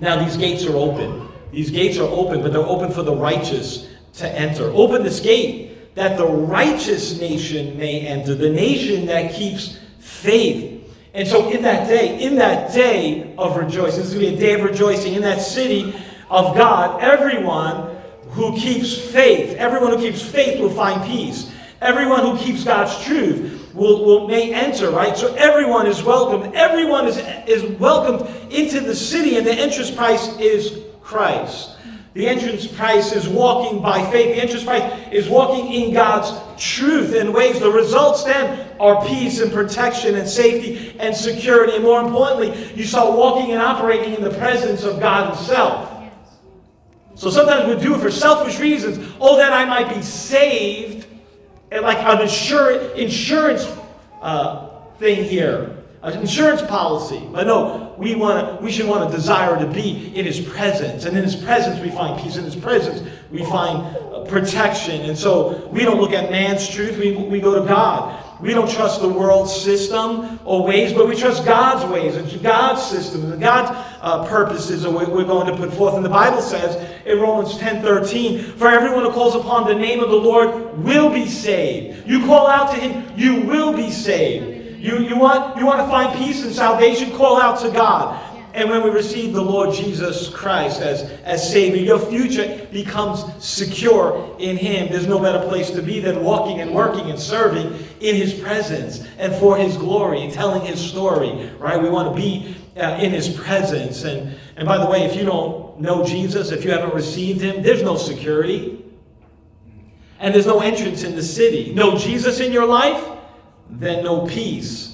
Now, 0.00 0.22
these 0.22 0.36
gates 0.36 0.64
are 0.66 0.76
open. 0.76 1.28
These 1.52 1.70
gates 1.70 1.98
are 1.98 2.08
open, 2.08 2.42
but 2.42 2.52
they're 2.52 2.60
open 2.62 2.90
for 2.90 3.02
the 3.02 3.14
righteous 3.14 3.88
to 4.14 4.28
enter. 4.28 4.64
Open 4.70 5.02
this 5.02 5.20
gate 5.20 5.94
that 5.94 6.16
the 6.16 6.26
righteous 6.26 7.20
nation 7.20 7.78
may 7.78 8.00
enter, 8.00 8.34
the 8.34 8.50
nation 8.50 9.06
that 9.06 9.32
keeps 9.32 9.78
faith. 9.98 10.74
And 11.14 11.26
so, 11.26 11.50
in 11.50 11.62
that 11.62 11.88
day, 11.88 12.20
in 12.22 12.36
that 12.36 12.72
day 12.72 13.34
of 13.38 13.56
rejoicing, 13.56 14.00
this 14.00 14.08
is 14.08 14.14
going 14.14 14.26
to 14.26 14.30
be 14.32 14.36
a 14.36 14.38
day 14.38 14.60
of 14.60 14.68
rejoicing 14.68 15.14
in 15.14 15.22
that 15.22 15.40
city 15.40 15.94
of 16.30 16.56
God, 16.56 17.02
everyone 17.02 17.97
who 18.30 18.56
keeps 18.56 18.96
faith, 18.96 19.56
everyone 19.56 19.92
who 19.92 19.98
keeps 19.98 20.22
faith 20.22 20.60
will 20.60 20.70
find 20.70 21.04
peace. 21.04 21.52
Everyone 21.80 22.20
who 22.20 22.36
keeps 22.36 22.64
God's 22.64 23.04
truth 23.04 23.72
will, 23.72 24.04
will 24.04 24.28
may 24.28 24.52
enter, 24.52 24.90
right? 24.90 25.16
So 25.16 25.32
everyone 25.34 25.86
is 25.86 26.02
welcome. 26.02 26.52
Everyone 26.54 27.06
is, 27.06 27.18
is 27.46 27.62
welcomed 27.78 28.28
into 28.52 28.80
the 28.80 28.94
city, 28.94 29.36
and 29.36 29.46
the 29.46 29.52
entrance 29.52 29.90
price 29.90 30.36
is 30.38 30.82
Christ. 31.00 31.76
The 32.14 32.26
entrance 32.26 32.66
price 32.66 33.12
is 33.12 33.28
walking 33.28 33.80
by 33.80 34.02
faith. 34.10 34.34
The 34.34 34.42
entrance 34.42 34.64
price 34.64 34.92
is 35.12 35.28
walking 35.28 35.72
in 35.72 35.94
God's 35.94 36.32
truth 36.60 37.14
in 37.14 37.32
ways. 37.32 37.60
The 37.60 37.70
results 37.70 38.24
then 38.24 38.68
are 38.80 39.06
peace 39.06 39.40
and 39.40 39.52
protection 39.52 40.16
and 40.16 40.28
safety 40.28 40.98
and 40.98 41.14
security. 41.14 41.76
And 41.76 41.84
more 41.84 42.00
importantly, 42.00 42.74
you 42.74 42.84
start 42.84 43.16
walking 43.16 43.52
and 43.52 43.62
operating 43.62 44.14
in 44.14 44.22
the 44.24 44.30
presence 44.30 44.82
of 44.82 44.98
God 44.98 45.36
Himself. 45.36 45.97
So 47.18 47.30
sometimes 47.30 47.66
we 47.66 47.82
do 47.82 47.96
it 47.96 48.00
for 48.00 48.12
selfish 48.12 48.60
reasons. 48.60 49.12
Oh, 49.20 49.36
that 49.38 49.52
I 49.52 49.64
might 49.64 49.92
be 49.92 50.02
saved. 50.02 51.04
And 51.72 51.82
like 51.82 51.98
an 51.98 52.18
insur- 52.18 52.94
insurance 52.94 53.66
uh, 54.22 54.68
thing 55.00 55.24
here, 55.24 55.82
an 56.02 56.16
insurance 56.20 56.62
policy. 56.62 57.28
But 57.32 57.48
no, 57.48 57.92
we 57.98 58.14
want 58.14 58.58
to 58.60 58.64
we 58.64 58.70
should 58.70 58.86
want 58.86 59.10
to 59.10 59.14
desire 59.14 59.58
to 59.58 59.66
be 59.66 60.16
in 60.16 60.24
His 60.24 60.40
presence, 60.40 61.06
and 61.06 61.16
in 61.16 61.24
His 61.24 61.34
presence 61.34 61.80
we 61.80 61.90
find 61.90 62.22
peace. 62.22 62.36
In 62.36 62.44
His 62.44 62.56
presence 62.56 63.02
we 63.32 63.44
find 63.44 63.96
uh, 63.96 64.24
protection. 64.24 65.02
And 65.02 65.18
so 65.18 65.66
we 65.72 65.82
don't 65.82 66.00
look 66.00 66.12
at 66.12 66.30
man's 66.30 66.68
truth. 66.68 66.96
We 66.98 67.16
we 67.16 67.40
go 67.40 67.60
to 67.60 67.68
God. 67.68 68.24
We 68.40 68.54
don't 68.54 68.70
trust 68.70 69.00
the 69.00 69.08
world's 69.08 69.54
system 69.54 70.38
or 70.44 70.64
ways, 70.64 70.92
but 70.92 71.08
we 71.08 71.16
trust 71.16 71.44
God's 71.44 71.84
ways 71.92 72.14
and 72.14 72.42
God's 72.42 72.82
system 72.82 73.32
and 73.32 73.40
God's 73.40 73.70
uh, 74.00 74.26
purposes 74.28 74.82
that 74.82 74.90
we're 74.90 75.24
going 75.24 75.46
to 75.48 75.56
put 75.56 75.72
forth. 75.74 75.94
And 75.94 76.04
the 76.04 76.10
Bible 76.10 76.40
says 76.40 76.76
in 77.04 77.18
Romans 77.18 77.58
10 77.58 77.82
13, 77.82 78.52
For 78.52 78.68
everyone 78.68 79.04
who 79.04 79.10
calls 79.10 79.34
upon 79.34 79.66
the 79.66 79.74
name 79.74 80.00
of 80.00 80.10
the 80.10 80.16
Lord 80.16 80.78
will 80.78 81.10
be 81.10 81.26
saved. 81.26 82.06
You 82.06 82.20
call 82.26 82.46
out 82.46 82.74
to 82.74 82.80
him, 82.80 83.12
you 83.16 83.42
will 83.42 83.72
be 83.72 83.90
saved. 83.90 84.58
You, 84.78 85.00
you, 85.00 85.18
want, 85.18 85.58
you 85.58 85.66
want 85.66 85.80
to 85.80 85.88
find 85.88 86.16
peace 86.16 86.44
and 86.44 86.54
salvation? 86.54 87.10
Call 87.16 87.40
out 87.40 87.58
to 87.60 87.70
God. 87.70 88.27
And 88.54 88.70
when 88.70 88.82
we 88.82 88.90
receive 88.90 89.34
the 89.34 89.42
Lord 89.42 89.74
Jesus 89.74 90.28
Christ 90.30 90.80
as, 90.80 91.02
as 91.22 91.50
Savior, 91.50 91.82
your 91.82 91.98
future 91.98 92.66
becomes 92.72 93.24
secure 93.44 94.34
in 94.38 94.56
Him. 94.56 94.90
There's 94.90 95.06
no 95.06 95.18
better 95.18 95.46
place 95.46 95.70
to 95.70 95.82
be 95.82 96.00
than 96.00 96.24
walking 96.24 96.60
and 96.60 96.74
working 96.74 97.10
and 97.10 97.18
serving 97.18 97.66
in 98.00 98.16
His 98.16 98.32
presence 98.34 99.06
and 99.18 99.34
for 99.36 99.56
His 99.56 99.76
glory 99.76 100.22
and 100.22 100.32
telling 100.32 100.62
His 100.62 100.80
story, 100.80 101.50
right? 101.58 101.80
We 101.80 101.90
want 101.90 102.14
to 102.14 102.20
be 102.20 102.56
uh, 102.76 102.98
in 103.00 103.12
His 103.12 103.28
presence. 103.28 104.04
And, 104.04 104.36
and 104.56 104.66
by 104.66 104.78
the 104.78 104.86
way, 104.86 105.04
if 105.04 105.14
you 105.14 105.24
don't 105.24 105.78
know 105.80 106.04
Jesus, 106.04 106.50
if 106.50 106.64
you 106.64 106.70
haven't 106.70 106.94
received 106.94 107.42
Him, 107.42 107.62
there's 107.62 107.82
no 107.82 107.96
security 107.96 108.84
and 110.20 110.34
there's 110.34 110.46
no 110.46 110.60
entrance 110.60 111.04
in 111.04 111.14
the 111.14 111.22
city. 111.22 111.72
No 111.74 111.96
Jesus 111.96 112.40
in 112.40 112.50
your 112.50 112.66
life, 112.66 113.04
then 113.70 114.02
no 114.02 114.26
peace 114.26 114.87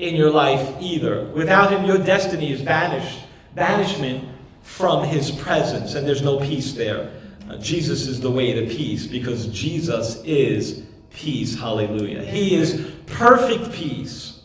in 0.00 0.16
your 0.16 0.30
life 0.30 0.74
either. 0.80 1.26
Without 1.34 1.70
him, 1.70 1.84
your 1.84 1.98
destiny 1.98 2.52
is 2.52 2.62
banished, 2.62 3.20
banishment 3.54 4.28
from 4.62 5.04
his 5.04 5.30
presence, 5.30 5.94
and 5.94 6.06
there's 6.06 6.22
no 6.22 6.38
peace 6.40 6.72
there. 6.72 7.12
Uh, 7.48 7.56
Jesus 7.56 8.06
is 8.06 8.20
the 8.20 8.30
way 8.30 8.52
to 8.52 8.74
peace 8.74 9.06
because 9.06 9.48
Jesus 9.48 10.22
is 10.24 10.84
peace. 11.10 11.58
Hallelujah. 11.58 12.22
He 12.24 12.54
is 12.54 12.90
perfect 13.06 13.72
peace. 13.72 14.42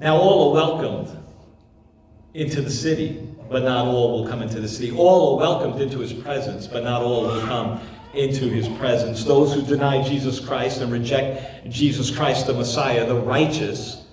Now, 0.00 0.16
all 0.16 0.50
are 0.50 0.54
welcomed 0.54 1.16
into 2.34 2.60
the 2.60 2.70
city, 2.70 3.26
but 3.48 3.62
not 3.62 3.86
all 3.86 4.20
will 4.20 4.28
come 4.28 4.42
into 4.42 4.60
the 4.60 4.68
city. 4.68 4.94
All 4.94 5.34
are 5.34 5.38
welcomed 5.38 5.80
into 5.80 5.98
his 6.00 6.12
presence, 6.12 6.66
but 6.66 6.84
not 6.84 7.02
all 7.02 7.22
will 7.22 7.40
come 7.42 7.80
into 8.12 8.48
his 8.48 8.68
presence. 8.68 9.24
Those 9.24 9.54
who 9.54 9.62
deny 9.62 10.02
Jesus 10.02 10.40
Christ 10.40 10.80
and 10.80 10.92
reject 10.92 11.68
Jesus 11.68 12.14
Christ, 12.14 12.46
the 12.46 12.54
Messiah, 12.54 13.06
the 13.06 13.14
righteous, 13.14 14.05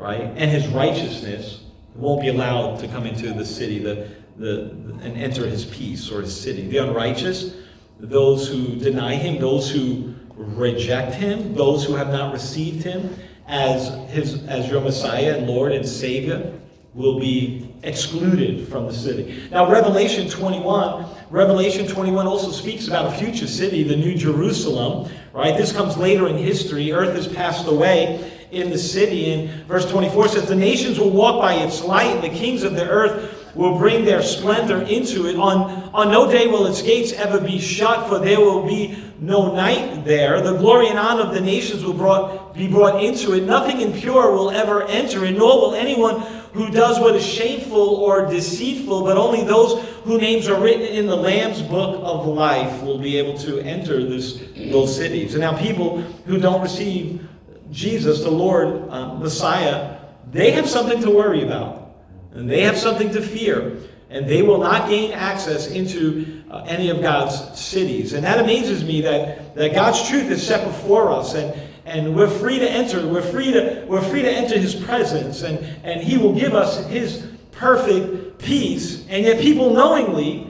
right, 0.00 0.20
and 0.20 0.50
his 0.50 0.66
righteousness, 0.68 1.64
won't 1.94 2.22
be 2.22 2.28
allowed 2.28 2.78
to 2.80 2.88
come 2.88 3.04
into 3.04 3.32
the 3.32 3.44
city 3.44 3.78
the, 3.78 4.08
the, 4.36 4.70
and 5.02 5.16
enter 5.16 5.46
his 5.46 5.64
peace 5.66 6.10
or 6.10 6.22
his 6.22 6.38
city. 6.38 6.66
The 6.68 6.78
unrighteous, 6.78 7.54
those 7.98 8.48
who 8.48 8.76
deny 8.76 9.14
him, 9.14 9.40
those 9.40 9.70
who 9.70 10.14
reject 10.34 11.14
him, 11.14 11.54
those 11.54 11.84
who 11.84 11.94
have 11.94 12.08
not 12.08 12.32
received 12.32 12.82
him 12.82 13.14
as, 13.46 13.88
his, 14.10 14.46
as 14.46 14.70
your 14.70 14.80
Messiah 14.80 15.36
and 15.36 15.46
Lord 15.46 15.72
and 15.72 15.86
Savior, 15.86 16.58
will 16.94 17.20
be 17.20 17.72
excluded 17.82 18.66
from 18.68 18.86
the 18.86 18.94
city. 18.94 19.42
Now, 19.50 19.70
Revelation 19.70 20.28
21 20.28 21.06
Revelation 21.30 21.86
21 21.86 22.26
also 22.26 22.50
speaks 22.50 22.88
about 22.88 23.06
a 23.06 23.16
future 23.16 23.46
city, 23.46 23.84
the 23.84 23.94
New 23.94 24.16
Jerusalem, 24.16 25.08
right? 25.32 25.56
This 25.56 25.70
comes 25.70 25.96
later 25.96 26.26
in 26.26 26.36
history. 26.36 26.90
Earth 26.90 27.14
has 27.14 27.28
passed 27.28 27.68
away 27.68 28.29
in 28.52 28.70
the 28.70 28.78
city. 28.78 29.32
And 29.32 29.66
verse 29.66 29.88
24 29.90 30.28
says, 30.28 30.48
The 30.48 30.54
nations 30.54 30.98
will 30.98 31.10
walk 31.10 31.40
by 31.40 31.54
its 31.54 31.82
light, 31.82 32.14
and 32.14 32.22
the 32.22 32.36
kings 32.36 32.62
of 32.62 32.74
the 32.74 32.88
earth 32.88 33.36
will 33.54 33.78
bring 33.78 34.04
their 34.04 34.22
splendor 34.22 34.82
into 34.82 35.26
it. 35.26 35.36
On, 35.36 35.90
on 35.92 36.10
no 36.10 36.30
day 36.30 36.46
will 36.46 36.66
its 36.66 36.82
gates 36.82 37.12
ever 37.12 37.40
be 37.40 37.58
shut, 37.58 38.08
for 38.08 38.18
there 38.18 38.40
will 38.40 38.66
be 38.66 39.02
no 39.18 39.54
night 39.54 40.04
there. 40.04 40.40
The 40.40 40.56
glory 40.56 40.88
and 40.88 40.98
honor 40.98 41.22
of 41.22 41.34
the 41.34 41.40
nations 41.40 41.84
will 41.84 41.94
brought, 41.94 42.54
be 42.54 42.68
brought 42.68 43.02
into 43.02 43.34
it. 43.34 43.44
Nothing 43.44 43.80
impure 43.80 44.32
will 44.32 44.50
ever 44.50 44.84
enter 44.84 45.24
it, 45.24 45.36
nor 45.36 45.60
will 45.60 45.74
anyone 45.74 46.20
who 46.52 46.70
does 46.70 46.98
what 46.98 47.14
is 47.14 47.24
shameful 47.24 47.96
or 47.96 48.26
deceitful, 48.26 49.04
but 49.04 49.16
only 49.16 49.44
those 49.44 49.84
whose 50.04 50.20
names 50.20 50.48
are 50.48 50.60
written 50.60 50.82
in 50.82 51.06
the 51.06 51.16
Lamb's 51.16 51.62
book 51.62 52.00
of 52.02 52.26
life 52.26 52.82
will 52.82 52.98
be 52.98 53.18
able 53.18 53.38
to 53.38 53.60
enter 53.60 54.04
this, 54.04 54.42
those 54.70 54.94
cities. 54.96 55.34
And 55.34 55.42
now, 55.42 55.56
people 55.56 56.00
who 56.26 56.38
don't 56.38 56.60
receive 56.60 57.28
Jesus, 57.70 58.22
the 58.22 58.30
Lord, 58.30 58.88
uh, 58.90 59.14
Messiah, 59.14 59.98
they 60.30 60.52
have 60.52 60.68
something 60.68 61.00
to 61.02 61.10
worry 61.10 61.42
about, 61.42 61.94
and 62.32 62.48
they 62.48 62.62
have 62.62 62.76
something 62.76 63.10
to 63.12 63.22
fear, 63.22 63.78
and 64.10 64.26
they 64.26 64.42
will 64.42 64.58
not 64.58 64.88
gain 64.88 65.12
access 65.12 65.68
into 65.68 66.42
uh, 66.50 66.64
any 66.66 66.90
of 66.90 67.00
God's 67.00 67.58
cities. 67.58 68.12
And 68.12 68.24
that 68.24 68.40
amazes 68.40 68.84
me 68.84 69.00
that, 69.02 69.54
that 69.54 69.74
God's 69.74 70.08
truth 70.08 70.30
is 70.30 70.44
set 70.46 70.66
before 70.66 71.10
us, 71.10 71.34
and 71.34 71.54
and 71.90 72.14
we're 72.14 72.30
free 72.30 72.58
to 72.60 72.70
enter. 72.70 73.04
We're 73.04 73.20
free 73.20 73.52
to, 73.52 73.84
we're 73.88 74.02
free 74.02 74.22
to 74.22 74.30
enter 74.30 74.56
his 74.56 74.76
presence, 74.76 75.42
and, 75.42 75.58
and 75.84 76.00
he 76.00 76.18
will 76.18 76.34
give 76.34 76.54
us 76.54 76.86
his 76.86 77.26
perfect 77.50 78.38
peace. 78.38 79.04
And 79.08 79.24
yet 79.24 79.40
people 79.40 79.74
knowingly 79.74 80.46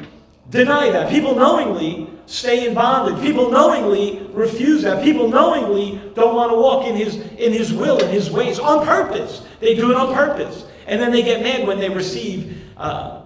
deny 0.50 0.90
that. 0.90 1.10
People 1.10 1.34
knowingly 1.34 2.09
stay 2.30 2.68
in 2.68 2.74
bondage. 2.74 3.20
People 3.20 3.50
knowingly 3.50 4.24
refuse 4.32 4.82
that. 4.82 5.02
People 5.02 5.28
knowingly 5.28 6.00
don't 6.14 6.34
want 6.34 6.52
to 6.52 6.56
walk 6.56 6.86
in 6.86 6.94
his, 6.94 7.16
in 7.16 7.52
his 7.52 7.72
will, 7.72 7.98
in 7.98 8.08
his 8.08 8.30
ways, 8.30 8.58
on 8.60 8.86
purpose. 8.86 9.42
They 9.58 9.74
do 9.74 9.90
it 9.90 9.96
on 9.96 10.14
purpose. 10.14 10.64
And 10.86 11.00
then 11.00 11.10
they 11.10 11.22
get 11.22 11.42
mad 11.42 11.66
when 11.66 11.80
they 11.80 11.88
receive, 11.88 12.62
uh, 12.76 13.22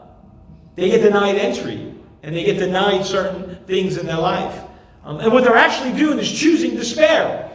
they 0.74 0.88
get 0.88 1.02
denied 1.02 1.36
entry, 1.36 1.94
and 2.22 2.34
they 2.34 2.44
get 2.44 2.58
denied 2.58 3.04
certain 3.04 3.56
things 3.66 3.98
in 3.98 4.06
their 4.06 4.18
life. 4.18 4.62
Um, 5.04 5.20
and 5.20 5.30
what 5.32 5.44
they're 5.44 5.54
actually 5.54 5.92
doing 5.92 6.18
is 6.18 6.30
choosing 6.32 6.74
despair. 6.74 7.50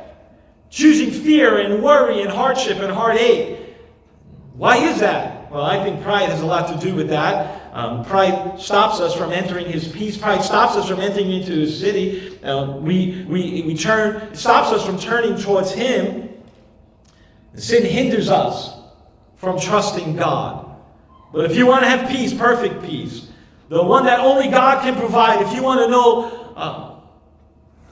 Choosing 0.70 1.10
fear 1.10 1.58
and 1.58 1.82
worry 1.82 2.22
and 2.22 2.30
hardship 2.30 2.78
and 2.78 2.92
heartache. 2.92 3.58
Why 4.54 4.78
is 4.78 5.00
that? 5.00 5.52
Well, 5.52 5.66
I 5.66 5.84
think 5.84 6.04
pride 6.04 6.30
has 6.30 6.42
a 6.42 6.46
lot 6.46 6.72
to 6.72 6.86
do 6.86 6.94
with 6.94 7.10
that. 7.10 7.69
Um, 7.72 8.04
pride 8.04 8.60
stops 8.60 9.00
us 9.00 9.14
from 9.14 9.32
entering 9.32 9.68
his 9.68 9.88
peace. 9.88 10.18
Pride 10.18 10.44
stops 10.44 10.76
us 10.76 10.88
from 10.88 11.00
entering 11.00 11.32
into 11.32 11.52
his 11.52 11.80
city. 11.80 12.42
Uh, 12.44 12.78
we, 12.78 13.26
we, 13.30 13.62
we 13.62 13.76
turn, 13.76 14.34
stops 14.36 14.72
us 14.72 14.86
from 14.86 14.98
turning 14.98 15.38
towards 15.38 15.72
him. 15.72 16.30
Sin 17.56 17.86
hinders 17.86 18.30
us 18.30 18.74
from 19.36 19.60
trusting 19.60 20.16
God. 20.16 20.66
But 21.32 21.46
if 21.46 21.56
you 21.56 21.66
want 21.66 21.84
to 21.84 21.90
have 21.90 22.10
peace, 22.10 22.34
perfect 22.34 22.84
peace, 22.84 23.30
the 23.70 23.84
one 23.84 24.06
that 24.06 24.20
only 24.20 24.48
God 24.48 24.82
can 24.82 24.96
provide, 24.96 25.42
if 25.42 25.54
you 25.54 25.62
want 25.62 25.80
to 25.82 25.88
know 25.88 26.54
uh, 26.56 27.00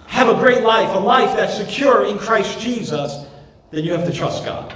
have 0.08 0.30
a 0.30 0.34
great 0.34 0.64
life, 0.64 0.94
a 0.96 1.00
life 1.00 1.36
that's 1.36 1.56
secure 1.56 2.06
in 2.06 2.18
Christ 2.18 2.60
Jesus, 2.60 3.26
then 3.70 3.84
you 3.84 3.94
have 3.94 4.06
to 4.08 4.14
trust 4.14 4.44
God. 4.44 4.76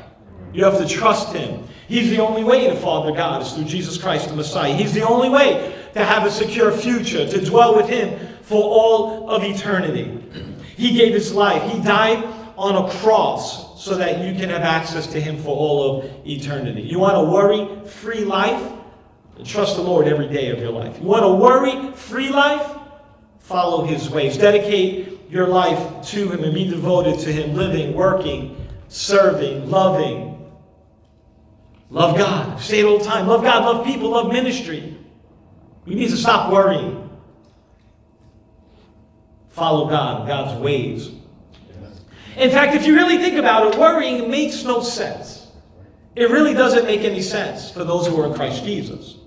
You 0.53 0.65
have 0.65 0.77
to 0.77 0.87
trust 0.87 1.33
Him. 1.33 1.67
He's 1.87 2.09
the 2.09 2.19
only 2.19 2.43
way 2.43 2.67
to 2.67 2.75
Father 2.75 3.11
God 3.11 3.41
is 3.41 3.51
through 3.53 3.65
Jesus 3.65 3.97
Christ 3.97 4.29
the 4.29 4.35
Messiah. 4.35 4.73
He's 4.73 4.93
the 4.93 5.07
only 5.07 5.29
way 5.29 5.75
to 5.93 6.03
have 6.03 6.25
a 6.25 6.31
secure 6.31 6.71
future, 6.71 7.27
to 7.27 7.45
dwell 7.45 7.75
with 7.75 7.89
Him 7.89 8.17
for 8.43 8.63
all 8.63 9.29
of 9.29 9.43
eternity. 9.43 10.17
He 10.77 10.93
gave 10.93 11.13
His 11.13 11.33
life. 11.33 11.61
He 11.71 11.81
died 11.81 12.23
on 12.57 12.85
a 12.85 12.91
cross 12.99 13.83
so 13.83 13.95
that 13.95 14.19
you 14.19 14.39
can 14.39 14.49
have 14.49 14.61
access 14.61 15.07
to 15.07 15.19
Him 15.19 15.37
for 15.37 15.55
all 15.55 15.99
of 15.99 16.27
eternity. 16.27 16.81
You 16.81 16.99
want 16.99 17.17
a 17.17 17.31
worry 17.31 17.85
free 17.87 18.23
life? 18.23 18.71
Trust 19.43 19.75
the 19.75 19.81
Lord 19.81 20.07
every 20.07 20.27
day 20.27 20.49
of 20.49 20.59
your 20.59 20.71
life. 20.71 20.99
You 20.99 21.07
want 21.07 21.25
a 21.25 21.33
worry 21.33 21.91
free 21.93 22.29
life? 22.29 22.77
Follow 23.39 23.83
His 23.83 24.09
ways. 24.09 24.37
Dedicate 24.37 25.19
your 25.31 25.47
life 25.47 26.05
to 26.09 26.29
Him 26.29 26.43
and 26.43 26.53
be 26.53 26.69
devoted 26.69 27.19
to 27.19 27.31
Him, 27.31 27.55
living, 27.55 27.95
working, 27.95 28.55
serving, 28.87 29.69
loving. 29.69 30.30
Love 31.91 32.17
God. 32.17 32.59
Say 32.59 32.79
it 32.79 32.85
all 32.85 32.97
the 32.97 33.05
time. 33.05 33.27
Love 33.27 33.43
God, 33.43 33.65
love 33.65 33.85
people, 33.85 34.09
love 34.09 34.31
ministry. 34.31 34.97
We 35.85 35.93
need 35.93 36.09
to 36.09 36.17
stop 36.17 36.51
worrying. 36.51 37.09
Follow 39.49 39.89
God, 39.89 40.25
God's 40.25 40.59
ways. 40.61 41.11
In 42.37 42.49
fact, 42.49 42.75
if 42.75 42.85
you 42.85 42.95
really 42.95 43.17
think 43.17 43.35
about 43.35 43.67
it, 43.67 43.77
worrying 43.77 44.31
makes 44.31 44.63
no 44.63 44.81
sense. 44.81 45.51
It 46.15 46.29
really 46.29 46.53
doesn't 46.53 46.85
make 46.85 47.01
any 47.01 47.21
sense 47.21 47.69
for 47.69 47.83
those 47.83 48.07
who 48.07 48.19
are 48.21 48.27
in 48.27 48.33
Christ 48.33 48.63
Jesus. 48.63 49.17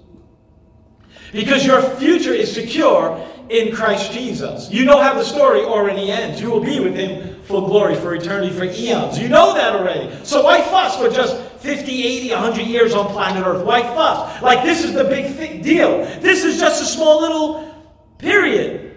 Because 1.32 1.66
your 1.66 1.82
future 1.82 2.32
is 2.32 2.52
secure 2.52 3.22
in 3.50 3.74
Christ 3.74 4.12
Jesus. 4.12 4.70
You 4.70 4.86
know 4.86 5.02
how 5.02 5.12
the 5.12 5.24
story 5.24 5.60
already 5.60 6.10
ends. 6.10 6.40
You 6.40 6.50
will 6.50 6.64
be 6.64 6.80
with 6.80 6.94
him 6.94 7.42
for 7.42 7.60
glory, 7.66 7.94
for 7.94 8.14
eternity, 8.14 8.54
for 8.54 8.64
eons. 8.64 9.18
You 9.18 9.28
know 9.28 9.52
that 9.52 9.74
already. 9.74 10.24
So 10.24 10.42
why 10.42 10.62
fuss 10.62 10.96
for 10.96 11.10
just 11.10 11.36
50, 11.64 12.06
80, 12.06 12.30
100 12.30 12.66
years 12.66 12.94
on 12.94 13.06
planet 13.06 13.44
Earth? 13.46 13.64
Why 13.64 13.80
fuss? 13.80 14.42
Like 14.42 14.62
this 14.62 14.84
is 14.84 14.92
the 14.92 15.04
big 15.04 15.62
deal. 15.62 16.04
This 16.20 16.44
is 16.44 16.60
just 16.60 16.82
a 16.82 16.84
small 16.84 17.22
little 17.22 17.74
period 18.18 18.94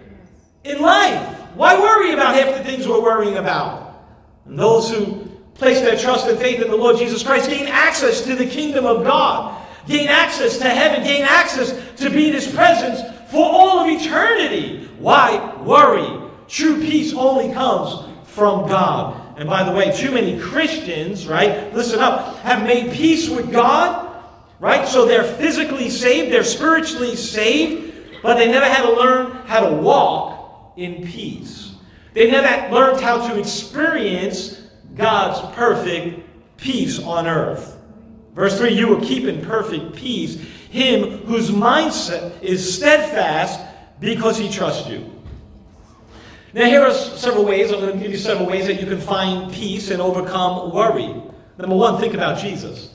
in 0.64 0.82
life. 0.82 1.34
Why 1.54 1.80
worry 1.80 2.12
about 2.12 2.34
half 2.34 2.54
the 2.54 2.62
things 2.62 2.86
we're 2.86 3.02
worrying 3.02 3.38
about? 3.38 4.04
And 4.44 4.58
those 4.58 4.90
who 4.90 5.24
place 5.54 5.80
their 5.80 5.96
trust 5.96 6.28
and 6.28 6.38
faith 6.38 6.60
in 6.60 6.70
the 6.70 6.76
Lord 6.76 6.98
Jesus 6.98 7.22
Christ 7.22 7.48
gain 7.48 7.66
access 7.68 8.20
to 8.26 8.36
the 8.36 8.46
kingdom 8.46 8.84
of 8.84 9.02
God, 9.02 9.66
gain 9.86 10.08
access 10.08 10.58
to 10.58 10.68
heaven, 10.68 11.02
gain 11.02 11.22
access 11.22 11.72
to 11.96 12.10
be 12.10 12.28
in 12.28 12.34
His 12.34 12.46
presence 12.46 13.00
for 13.30 13.44
all 13.44 13.80
of 13.80 13.88
eternity. 13.88 14.90
Why 14.98 15.54
worry? 15.62 16.28
True 16.48 16.80
peace 16.80 17.14
only 17.14 17.52
comes 17.54 18.06
from 18.24 18.68
God. 18.68 19.27
And 19.38 19.48
by 19.48 19.62
the 19.62 19.70
way, 19.70 19.96
too 19.96 20.10
many 20.10 20.36
Christians, 20.36 21.28
right, 21.28 21.72
listen 21.72 22.00
up, 22.00 22.38
have 22.38 22.64
made 22.64 22.92
peace 22.92 23.28
with 23.28 23.52
God, 23.52 24.20
right? 24.58 24.86
So 24.86 25.06
they're 25.06 25.22
physically 25.22 25.90
saved, 25.90 26.32
they're 26.32 26.42
spiritually 26.42 27.14
saved, 27.14 28.20
but 28.20 28.34
they 28.34 28.50
never 28.50 28.66
had 28.66 28.82
to 28.82 28.92
learn 28.92 29.30
how 29.46 29.60
to 29.60 29.76
walk 29.76 30.72
in 30.76 31.06
peace. 31.06 31.76
They 32.14 32.28
never 32.28 32.74
learned 32.74 33.00
how 33.00 33.28
to 33.28 33.38
experience 33.38 34.60
God's 34.96 35.54
perfect 35.54 36.26
peace 36.56 37.00
on 37.00 37.28
earth. 37.28 37.76
Verse 38.34 38.58
3 38.58 38.74
You 38.74 38.88
will 38.88 39.00
keep 39.00 39.24
in 39.24 39.40
perfect 39.44 39.94
peace 39.94 40.34
him 40.70 41.18
whose 41.26 41.50
mindset 41.50 42.42
is 42.42 42.74
steadfast 42.74 43.60
because 44.00 44.36
he 44.36 44.50
trusts 44.50 44.88
you. 44.88 45.17
Now, 46.54 46.64
here 46.64 46.82
are 46.82 46.92
several 46.92 47.44
ways. 47.44 47.70
I'm 47.72 47.80
going 47.80 47.92
to 47.92 47.98
give 48.02 48.10
you 48.10 48.18
several 48.18 48.48
ways 48.48 48.66
that 48.66 48.80
you 48.80 48.86
can 48.86 49.00
find 49.00 49.52
peace 49.52 49.90
and 49.90 50.00
overcome 50.00 50.72
worry. 50.72 51.14
Number 51.58 51.76
one, 51.76 52.00
think 52.00 52.14
about 52.14 52.38
Jesus. 52.38 52.94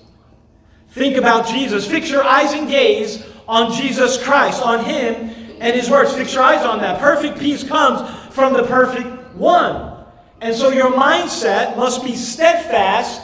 Think 0.90 1.18
about 1.18 1.48
Jesus. 1.48 1.88
Fix 1.88 2.10
your 2.10 2.24
eyes 2.24 2.54
and 2.54 2.68
gaze 2.68 3.26
on 3.48 3.72
Jesus 3.74 4.24
Christ, 4.24 4.62
on 4.64 4.84
Him 4.86 5.30
and 5.60 5.76
His 5.76 5.90
words. 5.90 6.14
Fix 6.14 6.34
your 6.34 6.44
eyes 6.44 6.66
on 6.66 6.80
that. 6.80 7.00
Perfect 7.00 7.40
peace 7.40 7.64
comes 7.64 8.10
from 8.34 8.54
the 8.54 8.64
perfect 8.64 9.36
one. 9.36 10.04
And 10.42 10.56
so 10.56 10.70
your 10.70 10.92
mindset 10.92 11.78
must 11.78 12.04
be 12.04 12.16
steadfast 12.16 13.22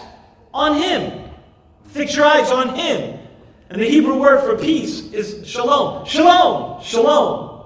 on 0.53 0.81
Him. 0.81 1.29
Fix 1.85 2.15
your 2.15 2.25
eyes 2.25 2.51
on 2.51 2.75
Him. 2.75 3.19
And 3.69 3.81
the 3.81 3.87
Hebrew 3.87 4.19
word 4.19 4.41
for 4.41 4.57
peace 4.57 5.11
is 5.11 5.47
shalom. 5.47 6.05
Shalom. 6.05 6.81
Shalom. 6.81 7.65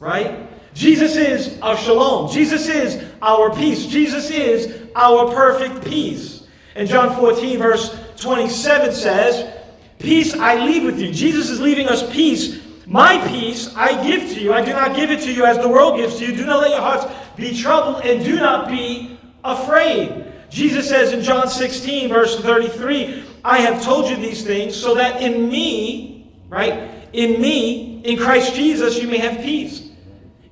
Right? 0.00 0.48
Jesus 0.74 1.16
is 1.16 1.58
our 1.60 1.76
shalom. 1.76 2.30
Jesus 2.30 2.68
is 2.68 3.04
our 3.22 3.54
peace. 3.54 3.86
Jesus 3.86 4.30
is 4.30 4.82
our 4.96 5.32
perfect 5.32 5.84
peace. 5.84 6.46
And 6.74 6.88
John 6.88 7.14
14, 7.16 7.58
verse 7.58 7.96
27 8.16 8.92
says, 8.92 9.62
Peace 10.00 10.34
I 10.34 10.64
leave 10.64 10.84
with 10.84 11.00
you. 11.00 11.12
Jesus 11.12 11.48
is 11.48 11.60
leaving 11.60 11.88
us 11.88 12.12
peace. 12.12 12.60
My 12.86 13.24
peace 13.28 13.74
I 13.76 14.02
give 14.06 14.28
to 14.30 14.40
you. 14.40 14.52
I 14.52 14.64
do 14.64 14.72
not 14.72 14.96
give 14.96 15.10
it 15.10 15.20
to 15.22 15.32
you 15.32 15.46
as 15.46 15.58
the 15.58 15.68
world 15.68 15.96
gives 15.96 16.18
to 16.18 16.26
you. 16.26 16.36
Do 16.36 16.44
not 16.44 16.60
let 16.60 16.70
your 16.70 16.80
hearts 16.80 17.06
be 17.36 17.56
troubled 17.56 18.04
and 18.04 18.24
do 18.24 18.36
not 18.36 18.68
be 18.68 19.18
afraid. 19.44 20.26
Jesus 20.50 20.88
says 20.88 21.12
in 21.12 21.22
John 21.22 21.48
16, 21.48 22.08
verse 22.08 22.40
33, 22.40 23.24
I 23.44 23.58
have 23.58 23.82
told 23.82 24.10
you 24.10 24.16
these 24.16 24.44
things 24.44 24.76
so 24.76 24.94
that 24.94 25.22
in 25.22 25.48
me, 25.48 26.30
right, 26.48 26.90
in 27.12 27.40
me, 27.40 28.02
in 28.02 28.18
Christ 28.18 28.54
Jesus, 28.54 29.00
you 29.00 29.08
may 29.08 29.18
have 29.18 29.40
peace. 29.40 29.83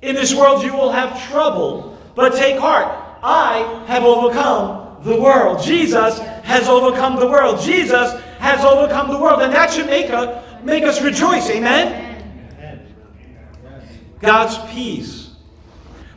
In 0.03 0.15
this 0.15 0.35
world 0.35 0.63
you 0.63 0.73
will 0.73 0.91
have 0.91 1.29
trouble, 1.29 1.97
but 2.13 2.35
take 2.35 2.59
heart. 2.59 2.99
I 3.23 3.85
have 3.87 4.03
overcome 4.03 5.01
the 5.03 5.19
world. 5.19 5.63
Jesus 5.63 6.19
has 6.19 6.67
overcome 6.67 7.15
the 7.15 7.27
world. 7.27 7.61
Jesus 7.61 8.19
has 8.39 8.65
overcome 8.65 9.09
the 9.09 9.17
world. 9.17 9.41
And 9.41 9.53
that 9.53 9.71
should 9.71 9.85
make, 9.85 10.09
a, 10.09 10.61
make 10.61 10.83
us 10.83 11.01
rejoice. 11.01 11.49
Amen? 11.49 12.11
God's 14.19 14.57
peace. 14.73 15.31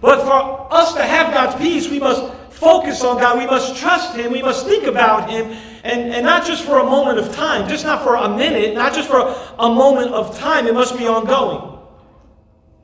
But 0.00 0.22
for 0.24 0.66
us 0.72 0.94
to 0.94 1.02
have 1.02 1.32
God's 1.32 1.54
peace, 1.54 1.88
we 1.88 2.00
must 2.00 2.32
focus 2.50 3.04
on 3.04 3.18
God. 3.18 3.38
We 3.38 3.46
must 3.46 3.76
trust 3.76 4.16
Him. 4.16 4.32
We 4.32 4.42
must 4.42 4.66
think 4.66 4.86
about 4.86 5.30
Him. 5.30 5.46
And, 5.84 6.12
and 6.12 6.26
not 6.26 6.44
just 6.44 6.64
for 6.64 6.80
a 6.80 6.84
moment 6.84 7.18
of 7.18 7.32
time, 7.32 7.68
just 7.68 7.84
not 7.84 8.02
for 8.02 8.16
a 8.16 8.36
minute, 8.36 8.74
not 8.74 8.94
just 8.94 9.08
for 9.08 9.20
a, 9.20 9.54
a 9.60 9.72
moment 9.72 10.10
of 10.10 10.36
time. 10.36 10.66
It 10.66 10.74
must 10.74 10.98
be 10.98 11.06
ongoing. 11.06 11.78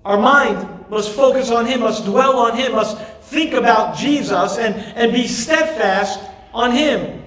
Our 0.04 0.18
mind 0.18 0.81
must 0.92 1.12
focus 1.12 1.50
on 1.50 1.64
Him, 1.64 1.80
must 1.80 2.04
dwell 2.04 2.38
on 2.38 2.54
Him, 2.54 2.72
must 2.72 2.99
think 2.99 3.54
about 3.54 3.96
Jesus 3.96 4.58
and, 4.58 4.75
and 4.94 5.11
be 5.11 5.26
steadfast 5.26 6.20
on 6.52 6.70
Him. 6.70 7.25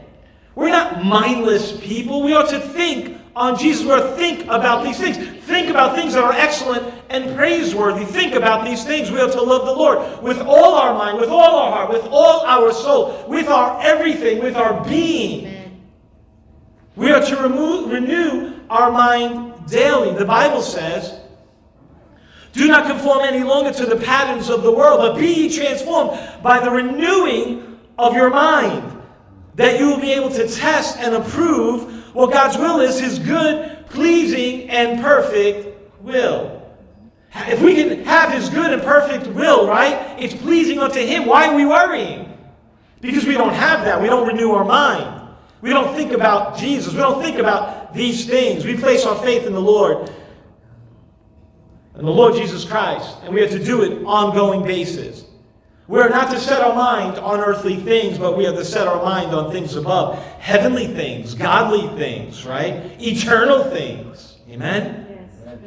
We're 0.53 0.69
not 0.69 1.03
mindless 1.03 1.77
people. 1.81 2.21
We 2.21 2.35
ought 2.35 2.49
to 2.49 2.59
think 2.59 3.19
on 3.35 3.57
Jesus. 3.57 3.83
We 3.83 3.91
ought 3.91 4.11
to 4.11 4.15
think 4.15 4.43
about 4.43 4.83
these 4.83 4.99
things. 4.99 5.17
Think 5.45 5.69
about 5.69 5.95
things 5.95 6.13
that 6.13 6.23
are 6.23 6.31
excellent 6.31 6.93
and 7.09 7.35
praiseworthy. 7.35 8.05
Think 8.05 8.35
about 8.35 8.65
these 8.65 8.83
things. 8.83 9.09
We 9.09 9.19
ought 9.19 9.31
to 9.31 9.41
love 9.41 9.65
the 9.65 9.73
Lord 9.73 10.21
with 10.21 10.39
all 10.41 10.75
our 10.75 10.93
mind, 10.93 11.19
with 11.19 11.29
all 11.29 11.57
our 11.57 11.71
heart, 11.71 11.89
with 11.89 12.05
all 12.11 12.41
our 12.45 12.71
soul, 12.71 13.25
with 13.27 13.47
our 13.47 13.81
everything, 13.81 14.43
with 14.43 14.55
our 14.55 14.83
being. 14.85 15.81
We 16.95 17.11
are 17.11 17.25
to 17.25 17.35
remove, 17.37 17.89
renew 17.89 18.53
our 18.69 18.91
mind 18.91 19.67
daily. 19.67 20.15
The 20.15 20.23
Bible 20.23 20.61
says, 20.61 21.19
do 22.55 22.67
not 22.67 22.87
conform 22.87 23.19
any 23.21 23.43
longer 23.43 23.71
to 23.73 23.85
the 23.85 23.97
patterns 23.97 24.49
of 24.49 24.63
the 24.63 24.71
world, 24.71 24.99
but 24.99 25.19
be 25.19 25.53
transformed 25.53 26.17
by 26.41 26.59
the 26.59 26.71
renewing 26.71 27.79
of 27.97 28.15
your 28.15 28.29
mind, 28.29 29.01
that 29.55 29.77
you 29.79 29.89
will 29.89 29.99
be 29.99 30.13
able 30.13 30.29
to 30.29 30.47
test 30.47 30.97
and 30.97 31.15
approve 31.15 32.15
what 32.15 32.31
God's 32.31 32.57
will 32.57 32.79
is, 32.79 32.97
his 32.97 33.19
good, 33.19 33.85
pleasing, 33.89 34.69
and 34.69 35.01
perfect 35.01 35.77
will. 36.01 36.61
If 37.33 37.61
we 37.61 37.75
can 37.75 38.05
have 38.05 38.31
his 38.31 38.47
good 38.49 38.71
and 38.71 38.81
perfect 38.81 39.27
will, 39.27 39.67
right? 39.67 40.17
It's 40.17 40.33
pleasing 40.33 40.79
unto 40.79 40.99
him. 40.99 41.25
Why 41.25 41.49
are 41.49 41.55
we 41.55 41.65
worrying? 41.65 42.37
Because 43.01 43.25
we 43.25 43.33
don't 43.33 43.53
have 43.53 43.83
that. 43.83 44.01
We 44.01 44.07
don't 44.07 44.25
renew 44.25 44.51
our 44.51 44.63
mind. 44.63 45.29
We 45.59 45.71
don't 45.71 45.93
think 45.93 46.13
about 46.13 46.57
Jesus. 46.57 46.93
We 46.93 46.99
don't 46.99 47.21
think 47.21 47.37
about 47.37 47.93
these 47.93 48.25
things. 48.25 48.63
We 48.63 48.77
place 48.77 49.05
our 49.05 49.17
faith 49.21 49.45
in 49.45 49.51
the 49.51 49.59
Lord 49.59 50.09
and 51.97 52.05
the 52.05 52.11
Lord 52.11 52.35
Jesus 52.35 52.65
Christ, 52.65 53.17
and 53.23 53.33
we 53.33 53.41
have 53.41 53.51
to 53.51 53.63
do 53.63 53.83
it 53.83 54.03
ongoing 54.05 54.63
basis. 54.63 55.25
We 55.87 55.99
are 55.99 56.09
not 56.09 56.31
to 56.31 56.39
set 56.39 56.61
our 56.61 56.75
mind 56.75 57.19
on 57.19 57.39
earthly 57.39 57.77
things, 57.77 58.17
but 58.17 58.35
we 58.35 58.43
have 58.45 58.55
to 58.55 58.65
set 58.65 58.87
our 58.87 59.03
mind 59.03 59.35
on 59.35 59.51
things 59.51 59.75
above. 59.75 60.17
Heavenly 60.39 60.87
things, 60.87 61.35
godly 61.35 61.87
things, 61.97 62.45
right? 62.45 62.99
Eternal 62.99 63.65
things. 63.65 64.37
Amen? 64.49 65.05
Yes. 65.09 65.57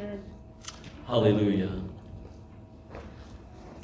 Hallelujah. 1.07 1.71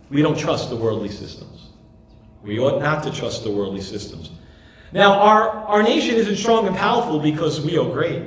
We 0.10 0.22
don't 0.22 0.38
trust 0.38 0.70
the 0.70 0.76
worldly 0.76 1.10
systems. 1.10 1.70
We 2.44 2.60
ought 2.60 2.80
not 2.80 3.04
to 3.04 3.12
trust 3.12 3.44
the 3.44 3.52
worldly 3.52 3.82
systems. 3.82 4.32
Now, 4.92 5.14
our, 5.14 5.50
our 5.50 5.84
nation 5.84 6.16
isn't 6.16 6.36
strong 6.36 6.68
and 6.68 6.76
powerful 6.76 7.20
because 7.20 7.60
we 7.60 7.78
are 7.78 7.90
great, 7.90 8.24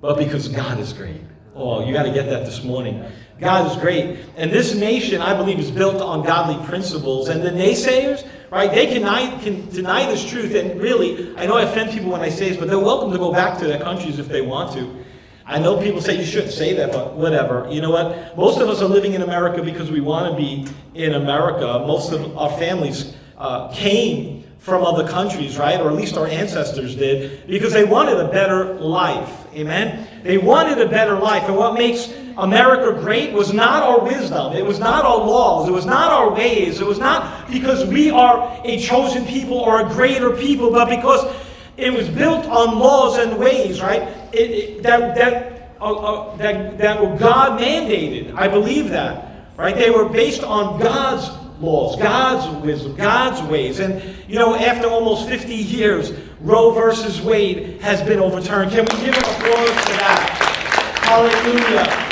but 0.00 0.16
because 0.16 0.48
God 0.48 0.80
is 0.80 0.92
great. 0.92 1.20
Oh, 1.54 1.84
you 1.84 1.92
got 1.92 2.04
to 2.04 2.12
get 2.12 2.26
that 2.26 2.46
this 2.46 2.64
morning. 2.64 3.04
God 3.40 3.70
is 3.70 3.76
great. 3.78 4.18
And 4.36 4.50
this 4.50 4.74
nation, 4.74 5.22
I 5.22 5.34
believe, 5.34 5.58
is 5.58 5.70
built 5.70 6.02
on 6.02 6.24
godly 6.24 6.64
principles. 6.66 7.28
And 7.28 7.42
the 7.42 7.50
naysayers, 7.50 8.28
right, 8.50 8.70
they 8.70 8.86
can 8.86 9.02
deny, 9.02 9.38
can 9.42 9.68
deny 9.70 10.06
this 10.06 10.28
truth. 10.28 10.54
And 10.54 10.80
really, 10.80 11.34
I 11.36 11.46
know 11.46 11.56
I 11.56 11.62
offend 11.62 11.90
people 11.90 12.10
when 12.10 12.20
I 12.20 12.28
say 12.28 12.50
this, 12.50 12.58
but 12.58 12.68
they're 12.68 12.78
welcome 12.78 13.10
to 13.12 13.18
go 13.18 13.32
back 13.32 13.58
to 13.60 13.66
their 13.66 13.80
countries 13.80 14.18
if 14.18 14.28
they 14.28 14.42
want 14.42 14.74
to. 14.74 15.04
I 15.46 15.58
know 15.58 15.80
people 15.80 16.00
say 16.00 16.16
you 16.16 16.24
shouldn't 16.24 16.52
say 16.52 16.74
that, 16.74 16.92
but 16.92 17.14
whatever. 17.14 17.66
You 17.70 17.80
know 17.80 17.90
what? 17.90 18.36
Most 18.36 18.60
of 18.60 18.68
us 18.68 18.82
are 18.82 18.88
living 18.88 19.14
in 19.14 19.22
America 19.22 19.62
because 19.62 19.90
we 19.90 20.00
want 20.00 20.30
to 20.30 20.36
be 20.36 20.70
in 20.94 21.14
America. 21.14 21.82
Most 21.86 22.12
of 22.12 22.36
our 22.36 22.56
families 22.58 23.16
uh, 23.36 23.68
came 23.72 24.44
from 24.58 24.84
other 24.84 25.08
countries, 25.08 25.56
right? 25.56 25.80
Or 25.80 25.88
at 25.88 25.96
least 25.96 26.16
our 26.18 26.26
ancestors 26.26 26.94
did, 26.94 27.46
because 27.46 27.72
they 27.72 27.84
wanted 27.84 28.20
a 28.20 28.28
better 28.28 28.74
life. 28.74 29.46
Amen? 29.54 30.06
They 30.22 30.38
wanted 30.38 30.80
a 30.80 30.88
better 30.88 31.18
life. 31.18 31.44
And 31.44 31.56
what 31.56 31.74
makes 31.74 32.12
America 32.36 32.98
great 33.00 33.32
was 33.32 33.52
not 33.52 33.82
our 33.82 34.00
wisdom. 34.00 34.52
It 34.52 34.64
was 34.64 34.78
not 34.78 35.04
our 35.04 35.18
laws. 35.18 35.68
It 35.68 35.72
was 35.72 35.86
not 35.86 36.12
our 36.12 36.32
ways. 36.32 36.80
It 36.80 36.86
was 36.86 36.98
not 36.98 37.50
because 37.50 37.86
we 37.86 38.10
are 38.10 38.60
a 38.64 38.78
chosen 38.78 39.24
people 39.26 39.58
or 39.58 39.86
a 39.86 39.88
greater 39.88 40.30
people, 40.36 40.70
but 40.70 40.88
because 40.88 41.34
it 41.76 41.92
was 41.92 42.08
built 42.08 42.46
on 42.46 42.78
laws 42.78 43.18
and 43.18 43.38
ways, 43.38 43.80
right? 43.80 44.02
It, 44.32 44.50
it, 44.50 44.82
that, 44.82 45.14
that, 45.14 45.76
uh, 45.80 45.94
uh, 45.94 46.36
that, 46.36 46.78
that 46.78 47.00
were 47.00 47.16
God 47.16 47.60
mandated. 47.60 48.34
I 48.36 48.48
believe 48.48 48.90
that, 48.90 49.46
right? 49.56 49.74
They 49.74 49.90
were 49.90 50.08
based 50.08 50.42
on 50.42 50.78
God's 50.78 51.28
laws, 51.60 51.96
God's 51.96 52.64
wisdom, 52.64 52.96
God's 52.96 53.42
ways. 53.50 53.80
And, 53.80 54.02
you 54.28 54.36
know, 54.36 54.54
after 54.54 54.88
almost 54.88 55.28
50 55.28 55.54
years, 55.54 56.12
Roe 56.40 56.70
versus 56.72 57.20
Wade 57.20 57.80
has 57.80 58.02
been 58.02 58.18
overturned. 58.18 58.72
Can 58.72 58.84
we 58.84 59.04
give 59.04 59.14
an 59.14 59.24
applause 59.24 59.70
for 59.70 59.96
that? 59.98 61.00
Hallelujah. 61.02 62.09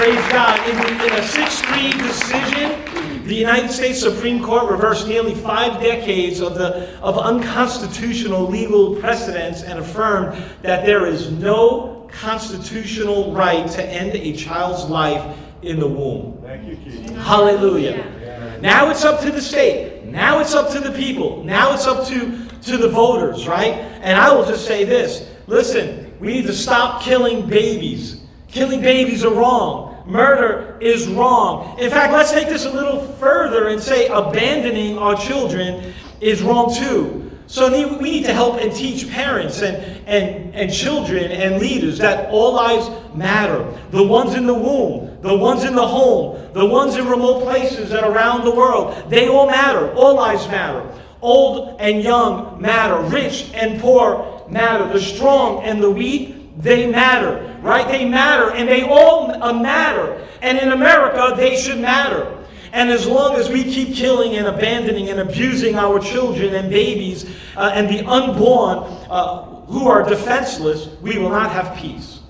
Praise 0.00 0.32
God. 0.32 0.66
In, 0.66 0.78
in 0.78 1.12
a 1.12 1.22
6 1.22 1.60
3 1.60 1.92
decision, 1.92 3.26
the 3.26 3.34
United 3.34 3.70
States 3.70 4.00
Supreme 4.00 4.42
Court 4.42 4.70
reversed 4.70 5.06
nearly 5.06 5.34
five 5.34 5.78
decades 5.78 6.40
of, 6.40 6.54
the, 6.54 6.98
of 7.00 7.18
unconstitutional 7.18 8.48
legal 8.48 8.96
precedents 8.96 9.62
and 9.62 9.78
affirmed 9.78 10.42
that 10.62 10.86
there 10.86 11.04
is 11.04 11.30
no 11.32 12.08
constitutional 12.10 13.34
right 13.34 13.70
to 13.72 13.84
end 13.84 14.14
a 14.14 14.34
child's 14.34 14.88
life 14.88 15.36
in 15.60 15.78
the 15.78 15.86
womb. 15.86 16.38
Thank 16.40 16.66
you, 16.66 16.76
Keith. 16.76 17.10
Hallelujah. 17.16 18.58
Now 18.62 18.88
it's 18.88 19.04
up 19.04 19.20
to 19.20 19.30
the 19.30 19.42
state. 19.42 20.04
Now 20.04 20.40
it's 20.40 20.54
up 20.54 20.70
to 20.70 20.80
the 20.80 20.92
people. 20.92 21.44
Now 21.44 21.74
it's 21.74 21.86
up 21.86 22.06
to, 22.06 22.48
to 22.62 22.78
the 22.78 22.88
voters, 22.88 23.46
right? 23.46 23.74
And 24.00 24.18
I 24.18 24.32
will 24.32 24.46
just 24.46 24.66
say 24.66 24.84
this 24.84 25.28
listen, 25.46 26.10
we 26.20 26.28
need 26.28 26.46
to 26.46 26.54
stop 26.54 27.02
killing 27.02 27.46
babies. 27.46 28.22
Killing 28.48 28.80
babies 28.80 29.26
are 29.26 29.34
wrong. 29.34 29.89
Murder 30.06 30.78
is 30.80 31.06
wrong. 31.08 31.78
In 31.78 31.90
fact, 31.90 32.12
let's 32.12 32.32
take 32.32 32.48
this 32.48 32.64
a 32.64 32.70
little 32.70 33.00
further 33.14 33.68
and 33.68 33.80
say 33.80 34.08
abandoning 34.08 34.98
our 34.98 35.16
children 35.16 35.92
is 36.20 36.42
wrong 36.42 36.74
too. 36.74 37.30
So 37.50 37.68
we 37.68 37.98
need 37.98 38.26
to 38.26 38.32
help 38.32 38.60
and 38.60 38.72
teach 38.72 39.10
parents 39.10 39.60
and, 39.60 39.76
and, 40.06 40.54
and 40.54 40.72
children 40.72 41.32
and 41.32 41.60
leaders 41.60 41.98
that 41.98 42.30
all 42.30 42.52
lives 42.52 42.88
matter. 43.12 43.76
The 43.90 44.04
ones 44.04 44.34
in 44.34 44.46
the 44.46 44.54
womb, 44.54 45.20
the 45.20 45.34
ones 45.34 45.64
in 45.64 45.74
the 45.74 45.86
home, 45.86 46.52
the 46.52 46.64
ones 46.64 46.94
in 46.94 47.08
remote 47.08 47.42
places 47.42 47.90
and 47.90 48.06
around 48.06 48.44
the 48.44 48.54
world, 48.54 49.10
they 49.10 49.26
all 49.26 49.48
matter. 49.48 49.92
All 49.94 50.14
lives 50.14 50.46
matter. 50.46 50.88
Old 51.20 51.80
and 51.80 52.04
young 52.04 52.62
matter. 52.62 53.00
Rich 53.08 53.50
and 53.52 53.80
poor 53.80 54.44
matter. 54.48 54.86
The 54.92 55.00
strong 55.00 55.64
and 55.64 55.82
the 55.82 55.90
weak, 55.90 56.39
they 56.60 56.86
matter, 56.86 57.58
right? 57.62 57.86
They 57.88 58.04
matter, 58.04 58.50
and 58.52 58.68
they 58.68 58.82
all 58.82 59.30
uh, 59.42 59.52
matter. 59.52 60.26
And 60.42 60.58
in 60.58 60.72
America, 60.72 61.34
they 61.36 61.56
should 61.56 61.78
matter. 61.78 62.36
And 62.72 62.90
as 62.90 63.06
long 63.06 63.34
as 63.34 63.48
we 63.48 63.64
keep 63.64 63.94
killing 63.94 64.36
and 64.36 64.46
abandoning 64.46 65.08
and 65.08 65.20
abusing 65.20 65.76
our 65.76 65.98
children 65.98 66.54
and 66.54 66.70
babies 66.70 67.28
uh, 67.56 67.72
and 67.74 67.88
the 67.88 68.06
unborn 68.06 68.78
uh, 69.10 69.44
who 69.66 69.88
are 69.88 70.08
defenseless, 70.08 70.88
we 71.00 71.18
will 71.18 71.30
not 71.30 71.50
have 71.50 71.76
peace. 71.76 72.20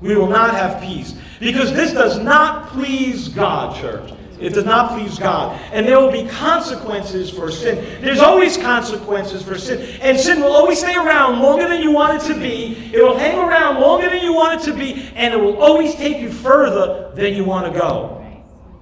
We 0.00 0.16
will 0.16 0.28
not 0.28 0.54
have 0.54 0.82
peace. 0.82 1.14
Because 1.40 1.72
this 1.72 1.92
does 1.92 2.18
not 2.18 2.68
please 2.68 3.28
God, 3.28 3.74
church. 3.80 4.12
It 4.40 4.50
does 4.50 4.64
not 4.64 4.90
please 4.90 5.18
God. 5.18 5.58
And 5.72 5.86
there 5.86 5.98
will 5.98 6.12
be 6.12 6.28
consequences 6.28 7.30
for 7.30 7.50
sin. 7.50 8.02
There's 8.02 8.20
always 8.20 8.56
consequences 8.56 9.42
for 9.42 9.56
sin. 9.56 9.98
And 10.02 10.18
sin 10.18 10.40
will 10.40 10.52
always 10.52 10.78
stay 10.78 10.94
around 10.94 11.40
longer 11.40 11.68
than 11.68 11.80
you 11.80 11.90
want 11.90 12.22
it 12.22 12.26
to 12.32 12.38
be. 12.38 12.92
It 12.94 13.02
will 13.02 13.16
hang 13.16 13.38
around 13.38 13.80
longer 13.80 14.10
than 14.10 14.22
you 14.22 14.34
want 14.34 14.60
it 14.60 14.64
to 14.70 14.76
be. 14.76 15.10
And 15.14 15.32
it 15.32 15.38
will 15.38 15.56
always 15.62 15.94
take 15.94 16.18
you 16.18 16.30
further 16.30 17.12
than 17.14 17.34
you 17.34 17.44
want 17.44 17.72
to 17.72 17.78
go. 17.78 18.22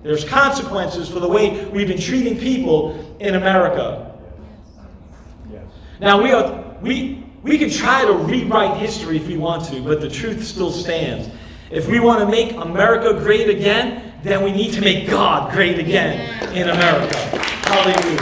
There's 0.02 0.24
consequences 0.24 1.08
for 1.08 1.20
the 1.20 1.28
way 1.28 1.64
we've 1.66 1.88
been 1.88 2.00
treating 2.00 2.38
people 2.38 3.16
in 3.20 3.36
America. 3.36 4.14
Now, 6.00 6.20
we, 6.20 6.32
are, 6.32 6.76
we, 6.82 7.24
we 7.42 7.56
can 7.56 7.70
try 7.70 8.04
to 8.04 8.12
rewrite 8.12 8.76
history 8.78 9.16
if 9.16 9.28
we 9.28 9.36
want 9.36 9.64
to, 9.66 9.80
but 9.80 10.00
the 10.00 10.10
truth 10.10 10.44
still 10.44 10.70
stands. 10.70 11.30
If 11.70 11.88
we 11.88 12.00
want 12.00 12.20
to 12.20 12.26
make 12.26 12.52
America 12.52 13.14
great 13.14 13.48
again, 13.48 14.03
then 14.24 14.42
we 14.42 14.52
need 14.52 14.72
to 14.72 14.80
make 14.80 15.08
God 15.08 15.52
great 15.52 15.78
again 15.78 16.18
in 16.54 16.70
America. 16.70 17.16
Hallelujah. 17.68 18.18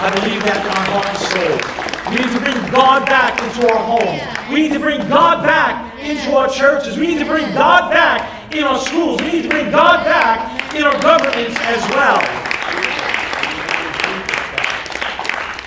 I 0.00 0.10
believe 0.14 0.42
that 0.44 0.60
in 0.60 0.70
our 0.70 0.86
heart 0.92 1.08
and 1.08 1.18
soul. 1.32 1.78
We 2.10 2.16
need 2.16 2.32
to 2.32 2.40
bring 2.40 2.72
God 2.72 3.06
back 3.06 3.42
into 3.42 3.68
our 3.68 3.78
homes. 3.78 4.22
We 4.52 4.62
need 4.62 4.72
to 4.74 4.78
bring 4.78 5.08
God 5.08 5.42
back 5.42 5.98
into 6.00 6.36
our 6.36 6.48
churches. 6.48 6.98
We 6.98 7.08
need 7.08 7.18
to 7.18 7.26
bring 7.26 7.52
God 7.54 7.90
back 7.90 8.54
in 8.54 8.64
our 8.64 8.78
schools. 8.78 9.20
We 9.22 9.32
need 9.32 9.42
to 9.42 9.48
bring 9.48 9.70
God 9.70 10.04
back 10.04 10.74
in 10.74 10.84
our 10.84 11.00
governments 11.00 11.56
as 11.60 11.80
well. 11.90 12.18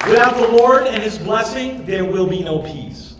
Without 0.07 0.35
the 0.35 0.47
Lord 0.47 0.87
and 0.87 1.01
His 1.01 1.17
blessing, 1.17 1.85
there 1.85 2.05
will 2.05 2.27
be 2.27 2.43
no 2.43 2.59
peace. 2.59 3.15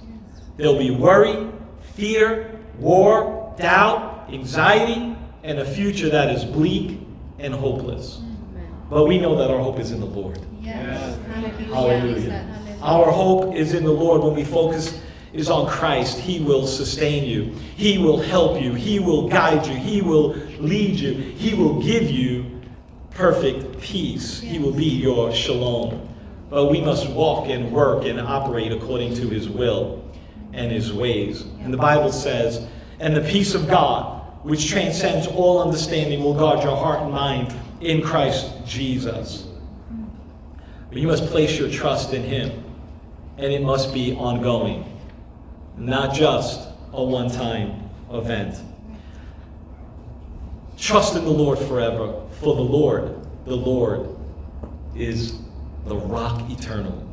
There'll 0.58 0.78
be 0.78 0.92
worry, 0.92 1.50
fear, 1.96 2.60
war, 2.80 3.54
doubt, 3.58 4.30
anxiety, 4.32 5.11
and 5.44 5.60
a 5.60 5.66
future 5.66 6.10
that 6.10 6.30
is 6.30 6.46
bleak 6.46 7.00
and 7.40 7.54
hopeless. 7.54 8.22
But 8.90 9.08
we 9.08 9.20
know 9.20 9.36
that 9.38 9.50
our 9.50 9.60
hope 9.60 9.80
is 9.80 9.92
in 9.92 10.00
the 10.00 10.06
Lord. 10.06 10.40
Yes. 10.62 11.18
Hallelujah. 11.28 11.74
Hallelujah. 11.74 12.80
Our 12.82 13.12
hope 13.12 13.56
is 13.56 13.74
in 13.74 13.84
the 13.84 13.92
Lord 13.92 14.22
when 14.22 14.36
we 14.36 14.44
focus 14.44 15.02
is 15.34 15.50
on 15.50 15.68
Christ. 15.68 16.20
He 16.20 16.42
will 16.42 16.68
sustain 16.68 17.24
you. 17.24 17.54
He 17.76 17.98
will 17.98 18.20
help 18.20 18.62
you. 18.62 18.74
He 18.74 19.00
will 19.00 19.30
guide 19.30 19.66
you. 19.66 19.76
He 19.76 20.02
will 20.02 20.34
lead 20.60 21.00
you. 21.00 21.14
He 21.14 21.54
will 21.54 21.82
give 21.82 22.10
you 22.10 22.62
perfect 23.12 23.80
peace. 23.80 24.40
He 24.40 24.60
will 24.60 24.74
be 24.74 24.86
your 24.86 25.34
shalom. 25.34 26.08
But 26.50 26.70
we 26.70 26.82
must 26.82 27.10
walk 27.10 27.48
and 27.48 27.72
work 27.72 28.04
and 28.04 28.20
operate 28.20 28.74
according 28.74 29.16
to 29.16 29.30
his 29.30 29.48
will 29.48 30.04
and 30.54 30.70
his 30.70 30.92
ways. 30.92 31.44
And 31.62 31.74
the 31.74 31.78
Bible 31.78 32.12
says, 32.12 32.68
and 33.00 33.16
the 33.16 33.22
peace 33.22 33.56
of 33.56 33.70
God 33.70 34.21
which 34.44 34.70
transcends 34.70 35.28
all 35.28 35.62
understanding, 35.62 36.24
will 36.24 36.34
guard 36.34 36.64
your 36.64 36.76
heart 36.76 37.02
and 37.02 37.12
mind 37.12 37.54
in 37.82 38.02
Christ 38.02 38.52
Jesus. 38.66 39.48
But 40.90 40.98
you 40.98 41.08
must 41.08 41.26
place 41.28 41.58
your 41.58 41.70
trust 41.70 42.14
in 42.14 42.24
Him, 42.24 42.64
and 43.38 43.54
it 43.54 43.62
must 43.62 43.94
be 43.94 44.14
ongoing, 44.14 45.00
not 45.78 46.14
just 46.14 46.68
a 46.94 47.04
one 47.04 47.30
time 47.30 47.90
event. 48.12 48.58
Trust 50.78 51.16
in 51.16 51.24
the 51.24 51.32
Lord 51.32 51.60
forever, 51.60 52.22
for 52.40 52.56
the 52.56 52.62
Lord, 52.62 53.16
the 53.46 53.56
Lord, 53.56 54.10
is 54.96 55.38
the 55.86 55.96
rock 55.96 56.50
eternal. 56.50 57.08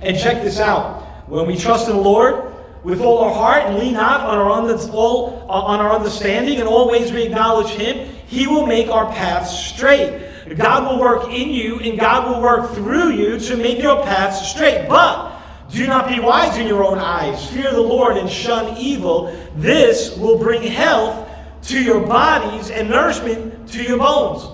And 0.00 0.18
check 0.18 0.42
this 0.42 0.60
out. 0.60 1.02
When 1.28 1.46
we 1.46 1.56
trust 1.56 1.88
in 1.88 1.96
the 1.96 2.02
Lord, 2.02 2.51
with 2.84 3.00
all 3.00 3.18
our 3.18 3.32
heart 3.32 3.62
and 3.64 3.78
lean 3.78 3.94
not 3.94 4.20
on 4.20 4.38
our, 4.38 4.50
all, 4.90 5.46
uh, 5.48 5.52
on 5.52 5.80
our 5.80 5.92
understanding, 5.92 6.58
and 6.58 6.68
always 6.68 7.12
we 7.12 7.22
acknowledge 7.22 7.70
Him, 7.70 8.08
He 8.26 8.46
will 8.46 8.66
make 8.66 8.88
our 8.88 9.06
paths 9.12 9.56
straight. 9.56 10.28
God 10.56 10.90
will 10.90 11.00
work 11.00 11.28
in 11.28 11.50
you 11.50 11.78
and 11.78 11.98
God 11.98 12.28
will 12.28 12.42
work 12.42 12.72
through 12.72 13.12
you 13.12 13.38
to 13.38 13.56
make 13.56 13.80
your 13.80 14.02
paths 14.02 14.50
straight. 14.50 14.88
But 14.88 15.32
do 15.70 15.86
not 15.86 16.08
be 16.08 16.20
wise 16.20 16.58
in 16.58 16.66
your 16.66 16.84
own 16.84 16.98
eyes. 16.98 17.48
Fear 17.50 17.72
the 17.72 17.80
Lord 17.80 18.16
and 18.16 18.28
shun 18.28 18.76
evil. 18.76 19.34
This 19.56 20.16
will 20.16 20.38
bring 20.38 20.62
health 20.62 21.28
to 21.62 21.82
your 21.82 22.06
bodies 22.06 22.70
and 22.70 22.90
nourishment 22.90 23.68
to 23.70 23.82
your 23.82 23.98
bones. 23.98 24.48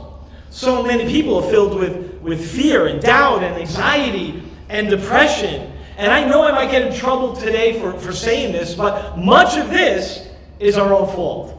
So 0.50 0.82
many 0.82 1.10
people 1.10 1.42
are 1.42 1.50
filled 1.50 1.74
with, 1.74 2.20
with 2.20 2.48
fear 2.48 2.86
and 2.86 3.00
doubt 3.00 3.42
and 3.42 3.56
anxiety 3.56 4.42
and 4.68 4.88
depression. 4.88 5.72
And 5.98 6.12
I 6.12 6.24
know 6.24 6.44
I 6.44 6.52
might 6.52 6.70
get 6.70 6.82
in 6.82 6.96
trouble 6.96 7.34
today 7.34 7.80
for, 7.80 7.92
for 7.92 8.12
saying 8.12 8.52
this, 8.52 8.72
but 8.72 9.18
much 9.18 9.56
of 9.56 9.68
this 9.68 10.28
is 10.60 10.78
our 10.78 10.94
own 10.94 11.12
fault. 11.12 11.54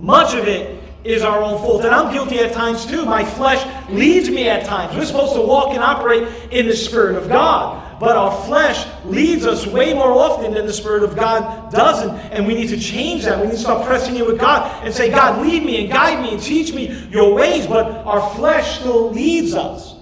Much 0.00 0.34
of 0.34 0.48
it 0.48 0.82
is 1.04 1.22
our 1.22 1.40
own 1.40 1.58
fault. 1.58 1.84
And 1.84 1.94
I'm 1.94 2.12
guilty 2.12 2.40
at 2.40 2.52
times 2.52 2.84
too. 2.84 3.04
My 3.04 3.24
flesh 3.24 3.64
leads 3.88 4.30
me 4.30 4.48
at 4.48 4.64
times. 4.66 4.96
We're 4.96 5.04
supposed 5.04 5.34
to 5.34 5.42
walk 5.42 5.74
and 5.74 5.78
operate 5.78 6.26
in 6.50 6.66
the 6.66 6.74
Spirit 6.74 7.14
of 7.22 7.28
God. 7.28 8.00
But 8.00 8.16
our 8.16 8.32
flesh 8.46 8.84
leads 9.04 9.46
us 9.46 9.64
way 9.64 9.94
more 9.94 10.10
often 10.10 10.54
than 10.54 10.66
the 10.66 10.72
Spirit 10.72 11.04
of 11.04 11.14
God 11.14 11.72
doesn't. 11.72 12.10
And 12.32 12.48
we 12.48 12.54
need 12.54 12.68
to 12.70 12.78
change 12.78 13.24
that. 13.26 13.38
We 13.38 13.46
need 13.46 13.52
to 13.52 13.58
start 13.58 13.86
pressing 13.86 14.16
in 14.16 14.26
with 14.26 14.40
God 14.40 14.84
and 14.84 14.92
say, 14.92 15.08
God, 15.08 15.40
lead 15.40 15.64
me 15.64 15.84
and 15.84 15.92
guide 15.92 16.20
me 16.20 16.32
and 16.32 16.42
teach 16.42 16.74
me 16.74 17.06
your 17.10 17.32
ways. 17.32 17.68
But 17.68 17.86
our 18.04 18.34
flesh 18.34 18.80
still 18.80 19.12
leads 19.12 19.54
us. 19.54 19.94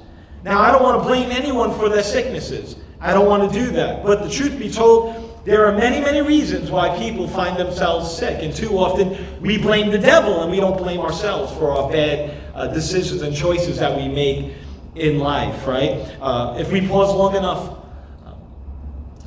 Now, 0.44 0.60
I 0.60 0.72
don't 0.72 0.82
want 0.82 1.02
to 1.02 1.06
blame 1.06 1.30
anyone 1.30 1.78
for 1.78 1.90
their 1.90 2.02
sicknesses. 2.02 2.75
I 3.00 3.12
don't 3.12 3.26
want 3.26 3.52
to 3.52 3.58
do 3.58 3.70
that. 3.72 4.02
But 4.02 4.22
the 4.22 4.30
truth 4.30 4.58
be 4.58 4.70
told, 4.70 5.44
there 5.44 5.66
are 5.66 5.72
many, 5.72 6.00
many 6.00 6.22
reasons 6.22 6.70
why 6.70 6.96
people 6.98 7.28
find 7.28 7.56
themselves 7.56 8.16
sick. 8.16 8.42
And 8.42 8.54
too 8.54 8.78
often 8.78 9.40
we 9.40 9.58
blame 9.58 9.90
the 9.90 9.98
devil 9.98 10.42
and 10.42 10.50
we 10.50 10.58
don't 10.58 10.76
blame 10.76 11.00
ourselves 11.00 11.52
for 11.52 11.70
our 11.70 11.90
bad 11.90 12.34
uh, 12.54 12.66
decisions 12.68 13.22
and 13.22 13.34
choices 13.34 13.78
that 13.78 13.96
we 13.96 14.08
make 14.08 14.54
in 14.96 15.18
life, 15.18 15.66
right? 15.66 16.16
Uh, 16.20 16.56
if 16.58 16.72
we 16.72 16.86
pause 16.88 17.14
long 17.14 17.36
enough, 17.36 17.78
uh, 18.24 18.34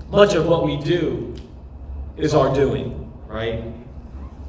much 0.10 0.34
of 0.34 0.48
what 0.48 0.66
we 0.66 0.78
do 0.78 1.36
is 2.18 2.34
our 2.34 2.54
doing, 2.54 3.12
right? 3.28 3.64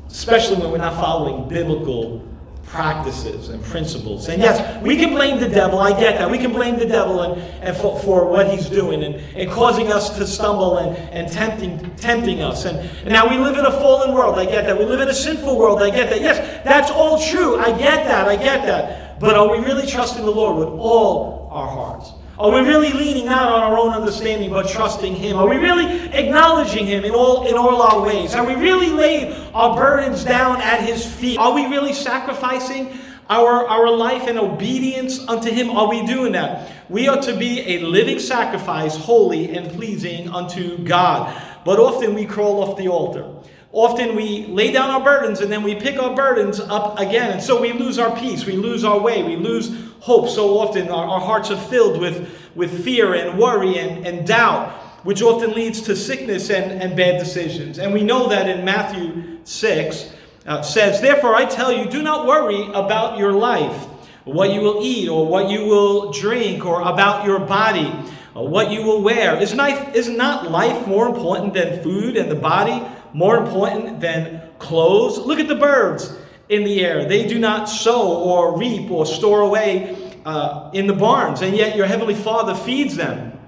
Especially 0.09 0.57
when 0.57 0.73
we're 0.73 0.79
not 0.79 0.95
following 0.95 1.49
biblical 1.49 2.27
practices 2.71 3.49
and 3.49 3.63
principles. 3.65 4.29
And 4.29 4.41
yes, 4.41 4.81
we 4.83 4.97
can 4.97 5.11
blame 5.11 5.41
the 5.41 5.49
devil. 5.49 5.81
I 5.81 5.91
get 5.91 6.19
that. 6.19 6.31
We 6.31 6.39
can 6.39 6.53
blame 6.53 6.79
the 6.79 6.87
devil 6.87 7.21
and, 7.23 7.43
and 7.63 7.77
for, 7.77 7.99
for 8.01 8.29
what 8.29 8.49
he's 8.49 8.69
doing 8.69 9.03
and, 9.03 9.17
and 9.37 9.51
causing 9.51 9.93
us 9.93 10.17
to 10.19 10.27
stumble 10.27 10.79
and, 10.79 10.97
and 11.11 11.31
tempting, 11.31 11.95
tempting 11.97 12.43
us. 12.43 12.67
And, 12.67 12.79
and 12.79 13.09
now 13.09 13.29
we 13.29 13.39
live 13.39 13.59
in 13.59 13.67
a 13.67 13.73
fallen 13.73 14.15
world. 14.15 14.39
I 14.39 14.45
get 14.45 14.67
that. 14.67 14.79
We 14.79 14.85
live 14.85 15.01
in 15.01 15.09
a 15.09 15.15
sinful 15.15 15.59
world. 15.59 15.83
I 15.83 15.91
get 15.91 16.11
that. 16.11 16.21
Yes, 16.21 16.65
that's 16.65 16.93
all 16.93 17.21
true. 17.21 17.59
I 17.59 17.71
get 17.77 18.05
that. 18.07 18.29
I 18.29 18.37
get 18.37 18.65
that. 18.67 19.19
But 19.19 19.35
are 19.35 19.51
we 19.51 19.59
really 19.65 19.87
trusting 19.87 20.25
the 20.25 20.31
Lord 20.31 20.57
with 20.57 20.69
all 20.69 21.49
our 21.51 21.69
hearts? 21.69 22.13
Are 22.41 22.51
we 22.51 22.61
really 22.61 22.91
leaning 22.95 23.27
not 23.27 23.53
on 23.53 23.63
our 23.63 23.79
own 23.79 23.93
understanding, 23.93 24.49
but 24.49 24.67
trusting 24.67 25.15
Him? 25.15 25.37
Are 25.37 25.47
we 25.47 25.57
really 25.57 26.09
acknowledging 26.09 26.87
Him 26.87 27.05
in 27.05 27.11
all, 27.11 27.47
in 27.47 27.55
all 27.55 27.83
our 27.83 28.01
ways? 28.01 28.35
Are 28.35 28.47
we 28.47 28.55
really 28.55 28.89
laying 28.89 29.35
our 29.53 29.77
burdens 29.77 30.25
down 30.25 30.59
at 30.63 30.81
His 30.81 31.05
feet? 31.05 31.39
Are 31.39 31.55
we 31.55 31.67
really 31.67 31.93
sacrificing 31.93 32.99
our, 33.29 33.69
our 33.69 33.91
life 33.91 34.27
and 34.27 34.39
obedience 34.39 35.21
unto 35.29 35.51
Him? 35.51 35.69
Are 35.69 35.91
we 35.91 36.07
doing 36.07 36.33
that? 36.33 36.73
We 36.89 37.09
are 37.09 37.21
to 37.21 37.37
be 37.37 37.61
a 37.77 37.81
living 37.81 38.19
sacrifice, 38.19 38.97
holy 38.97 39.55
and 39.55 39.71
pleasing 39.73 40.31
unto 40.31 40.79
God. 40.79 41.39
But 41.67 41.79
often 41.79 42.15
we 42.15 42.25
crawl 42.25 42.63
off 42.63 42.79
the 42.79 42.89
altar. 42.89 43.27
Often 43.73 44.17
we 44.17 44.47
lay 44.47 44.73
down 44.73 44.91
our 44.91 45.03
burdens 45.03 45.41
and 45.41 45.51
then 45.51 45.63
we 45.63 45.77
pick 45.77 46.01
our 46.01 46.15
burdens 46.15 46.59
up 46.59 46.99
again. 46.99 47.31
And 47.31 47.43
so 47.43 47.61
we 47.61 47.73
lose 47.73 47.99
our 47.99 48.17
peace, 48.19 48.45
we 48.45 48.55
lose 48.55 48.83
our 48.83 48.99
way, 48.99 49.23
we 49.23 49.37
lose 49.37 49.71
hope. 50.01 50.29
So 50.29 50.59
often 50.59 50.89
our, 50.89 51.07
our 51.07 51.21
hearts 51.21 51.51
are 51.51 51.61
filled 51.61 52.01
with, 52.01 52.29
with 52.57 52.85
fear 52.85 53.15
and 53.15 53.39
worry 53.39 53.79
and, 53.79 54.05
and 54.05 54.27
doubt, 54.27 54.73
which 55.05 55.23
often 55.23 55.53
leads 55.53 55.83
to 55.83 55.95
sickness 55.95 56.51
and, 56.51 56.83
and 56.83 56.97
bad 56.97 57.21
decisions. 57.21 57.79
And 57.79 57.93
we 57.93 58.03
know 58.03 58.29
that 58.29 58.49
in 58.49 58.65
Matthew 58.65 59.39
6 59.45 60.15
uh, 60.47 60.63
says, 60.63 61.01
Therefore 61.01 61.37
I 61.37 61.45
tell 61.45 61.73
you, 61.73 61.89
do 61.89 62.03
not 62.03 62.27
worry 62.27 62.67
about 62.75 63.19
your 63.19 63.33
life, 63.33 63.85
what 64.25 64.53
you 64.53 64.63
will 64.63 64.83
eat 64.83 65.09
or 65.09 65.27
what 65.29 65.49
you 65.49 65.67
will 65.67 66.11
drink, 66.11 66.67
or 66.67 66.81
about 66.81 67.25
your 67.25 67.39
body. 67.39 67.93
What 68.33 68.71
you 68.71 68.85
will 68.85 69.03
wear. 69.03 69.37
Is, 69.37 69.53
is 69.93 70.09
not 70.09 70.51
life 70.51 70.87
more 70.87 71.09
important 71.09 71.53
than 71.53 71.83
food 71.83 72.17
and 72.17 72.31
the 72.31 72.37
body 72.37 72.81
more 73.13 73.37
important 73.37 74.01
than 74.01 74.43
clothes? 74.59 75.19
Look 75.19 75.39
at 75.39 75.49
the 75.49 75.55
birds 75.55 76.17
in 76.49 76.65
the 76.65 76.85
air. 76.85 77.07
They 77.07 77.27
do 77.27 77.39
not 77.39 77.69
sow 77.69 78.23
or 78.23 78.59
reap 78.59 78.91
or 78.91 79.07
store 79.07 79.41
away 79.41 79.97
uh, 80.25 80.71
in 80.73 80.87
the 80.87 80.93
barns, 80.93 81.43
and 81.43 81.57
yet 81.57 81.77
your 81.77 81.87
heavenly 81.87 82.15
Father 82.15 82.55
feeds 82.55 82.97
them. 82.97 83.39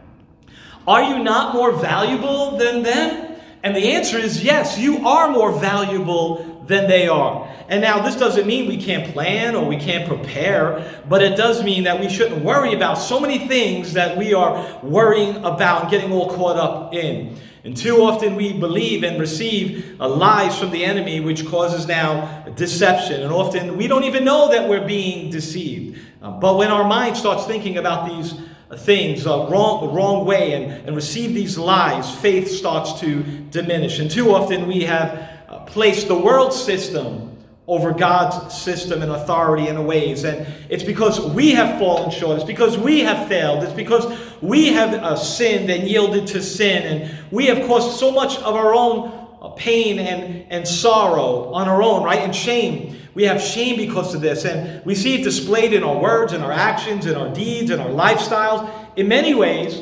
Are 0.86 1.02
you 1.02 1.22
not 1.22 1.54
more 1.54 1.72
valuable 1.72 2.56
than 2.56 2.82
them? 2.82 3.36
And 3.62 3.76
the 3.76 3.92
answer 3.92 4.18
is 4.18 4.42
yes, 4.42 4.78
you 4.78 5.06
are 5.06 5.30
more 5.30 5.52
valuable 5.52 6.64
than 6.66 6.88
they 6.88 7.08
are. 7.08 7.48
And 7.68 7.80
now, 7.80 8.02
this 8.02 8.16
doesn't 8.16 8.46
mean 8.46 8.68
we 8.68 8.76
can't 8.76 9.12
plan 9.12 9.54
or 9.54 9.66
we 9.66 9.76
can't 9.76 10.06
prepare, 10.06 11.02
but 11.08 11.22
it 11.22 11.36
does 11.36 11.62
mean 11.62 11.84
that 11.84 12.00
we 12.00 12.08
shouldn't 12.08 12.44
worry 12.44 12.74
about 12.74 12.94
so 12.94 13.20
many 13.20 13.46
things 13.48 13.94
that 13.94 14.16
we 14.16 14.34
are 14.34 14.78
worrying 14.82 15.36
about 15.36 15.82
and 15.82 15.90
getting 15.90 16.12
all 16.12 16.28
caught 16.28 16.56
up 16.56 16.94
in. 16.94 17.38
And 17.64 17.76
too 17.76 18.02
often 18.02 18.34
we 18.34 18.52
believe 18.52 19.04
and 19.04 19.20
receive 19.20 20.00
uh, 20.00 20.08
lies 20.08 20.58
from 20.58 20.70
the 20.70 20.84
enemy, 20.84 21.20
which 21.20 21.46
causes 21.46 21.86
now 21.86 22.44
deception. 22.56 23.22
And 23.22 23.32
often 23.32 23.76
we 23.76 23.86
don't 23.86 24.04
even 24.04 24.24
know 24.24 24.50
that 24.50 24.68
we're 24.68 24.86
being 24.86 25.30
deceived. 25.30 26.00
Uh, 26.20 26.32
but 26.32 26.56
when 26.56 26.68
our 26.68 26.84
mind 26.84 27.16
starts 27.16 27.46
thinking 27.46 27.78
about 27.78 28.08
these 28.08 28.34
things 28.78 29.26
uh, 29.26 29.46
wrong, 29.48 29.94
wrong 29.94 30.24
way 30.24 30.54
and, 30.54 30.86
and 30.86 30.96
receive 30.96 31.34
these 31.34 31.56
lies, 31.56 32.12
faith 32.18 32.48
starts 32.48 32.98
to 33.00 33.22
diminish. 33.50 34.00
And 34.00 34.10
too 34.10 34.34
often 34.34 34.66
we 34.66 34.82
have 34.82 35.30
uh, 35.48 35.58
placed 35.60 36.08
the 36.08 36.18
world 36.18 36.52
system 36.52 37.28
over 37.68 37.92
God's 37.92 38.54
system 38.54 39.02
and 39.02 39.12
authority 39.12 39.68
and 39.68 39.86
ways. 39.86 40.24
And 40.24 40.46
it's 40.68 40.82
because 40.82 41.20
we 41.20 41.52
have 41.52 41.78
fallen 41.78 42.10
short. 42.10 42.36
It's 42.36 42.44
because 42.44 42.76
we 42.76 43.00
have 43.00 43.28
failed. 43.28 43.62
It's 43.62 43.72
because 43.72 44.04
we 44.42 44.72
have 44.72 44.92
uh, 44.92 45.16
sinned 45.16 45.70
and 45.70 45.88
yielded 45.88 46.26
to 46.28 46.42
sin. 46.42 46.82
And 46.82 47.32
we 47.32 47.46
have 47.46 47.66
caused 47.66 47.98
so 47.98 48.10
much 48.10 48.36
of 48.38 48.54
our 48.54 48.74
own 48.74 49.28
uh, 49.40 49.48
pain 49.50 49.98
and, 49.98 50.50
and 50.50 50.66
sorrow 50.66 51.52
on 51.52 51.68
our 51.68 51.82
own, 51.82 52.02
right? 52.02 52.18
And 52.18 52.34
shame. 52.34 52.98
We 53.14 53.24
have 53.24 53.40
shame 53.40 53.76
because 53.76 54.14
of 54.14 54.20
this. 54.20 54.44
And 54.44 54.84
we 54.84 54.94
see 54.94 55.20
it 55.20 55.24
displayed 55.24 55.72
in 55.72 55.84
our 55.84 55.96
words, 55.96 56.32
in 56.32 56.42
our 56.42 56.52
actions, 56.52 57.06
in 57.06 57.14
our 57.14 57.32
deeds, 57.32 57.70
in 57.70 57.78
our 57.78 57.88
lifestyles. 57.88 58.68
In 58.96 59.06
many 59.06 59.32
ways, 59.32 59.80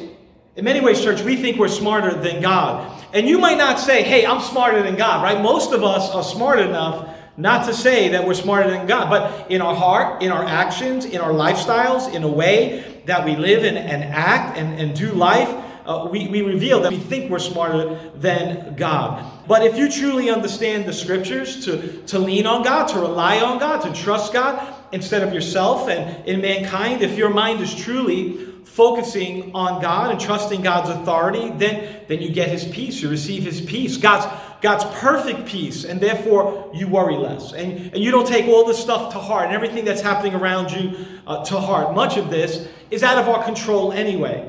in 0.56 0.64
many 0.64 0.80
ways, 0.80 1.02
church, 1.02 1.22
we 1.22 1.36
think 1.36 1.58
we're 1.58 1.68
smarter 1.68 2.14
than 2.14 2.42
God. 2.42 3.02
And 3.14 3.26
you 3.26 3.38
might 3.38 3.56
not 3.56 3.78
say, 3.78 4.02
hey, 4.02 4.26
I'm 4.26 4.40
smarter 4.40 4.82
than 4.82 4.96
God, 4.96 5.22
right? 5.22 5.42
Most 5.42 5.72
of 5.72 5.82
us 5.82 6.10
are 6.10 6.22
smart 6.22 6.58
enough 6.58 7.16
not 7.40 7.66
to 7.66 7.74
say 7.74 8.10
that 8.10 8.26
we're 8.26 8.34
smarter 8.34 8.70
than 8.70 8.86
God, 8.86 9.08
but 9.10 9.50
in 9.50 9.60
our 9.62 9.74
heart, 9.74 10.22
in 10.22 10.30
our 10.30 10.44
actions, 10.44 11.04
in 11.04 11.20
our 11.20 11.32
lifestyles, 11.32 12.12
in 12.12 12.22
a 12.22 12.28
way 12.28 13.02
that 13.06 13.24
we 13.24 13.36
live 13.36 13.64
and, 13.64 13.78
and 13.78 14.04
act 14.04 14.58
and, 14.58 14.78
and 14.78 14.96
do 14.96 15.12
life, 15.12 15.48
uh, 15.86 16.08
we, 16.10 16.28
we 16.28 16.42
reveal 16.42 16.80
that 16.80 16.92
we 16.92 16.98
think 16.98 17.30
we're 17.30 17.38
smarter 17.38 18.10
than 18.14 18.76
God. 18.76 19.24
But 19.48 19.64
if 19.64 19.76
you 19.76 19.90
truly 19.90 20.30
understand 20.30 20.84
the 20.84 20.92
scriptures, 20.92 21.64
to, 21.64 22.02
to 22.02 22.18
lean 22.18 22.46
on 22.46 22.62
God, 22.62 22.86
to 22.88 23.00
rely 23.00 23.40
on 23.40 23.58
God, 23.58 23.80
to 23.82 23.92
trust 23.92 24.32
God 24.32 24.74
instead 24.92 25.22
of 25.22 25.32
yourself 25.32 25.88
and 25.88 26.26
in 26.26 26.40
mankind, 26.40 27.02
if 27.02 27.16
your 27.16 27.30
mind 27.30 27.60
is 27.60 27.74
truly 27.74 28.46
focusing 28.64 29.52
on 29.54 29.82
God 29.82 30.12
and 30.12 30.20
trusting 30.20 30.62
God's 30.62 30.90
authority, 30.90 31.50
then, 31.56 32.04
then 32.06 32.20
you 32.20 32.30
get 32.30 32.48
his 32.48 32.64
peace. 32.66 33.02
You 33.02 33.08
receive 33.08 33.42
his 33.42 33.60
peace. 33.60 33.96
God's 33.96 34.26
God's 34.60 34.84
perfect 34.98 35.46
peace, 35.46 35.84
and 35.84 36.00
therefore 36.00 36.70
you 36.74 36.86
worry 36.86 37.16
less. 37.16 37.52
And, 37.52 37.92
and 37.94 37.98
you 37.98 38.10
don't 38.10 38.26
take 38.26 38.46
all 38.46 38.66
this 38.66 38.78
stuff 38.78 39.12
to 39.12 39.18
heart 39.18 39.46
and 39.46 39.54
everything 39.54 39.84
that's 39.84 40.02
happening 40.02 40.34
around 40.34 40.70
you 40.70 41.06
uh, 41.26 41.44
to 41.44 41.58
heart. 41.58 41.94
Much 41.94 42.16
of 42.16 42.30
this 42.30 42.68
is 42.90 43.02
out 43.02 43.18
of 43.18 43.28
our 43.28 43.42
control 43.44 43.92
anyway. 43.92 44.46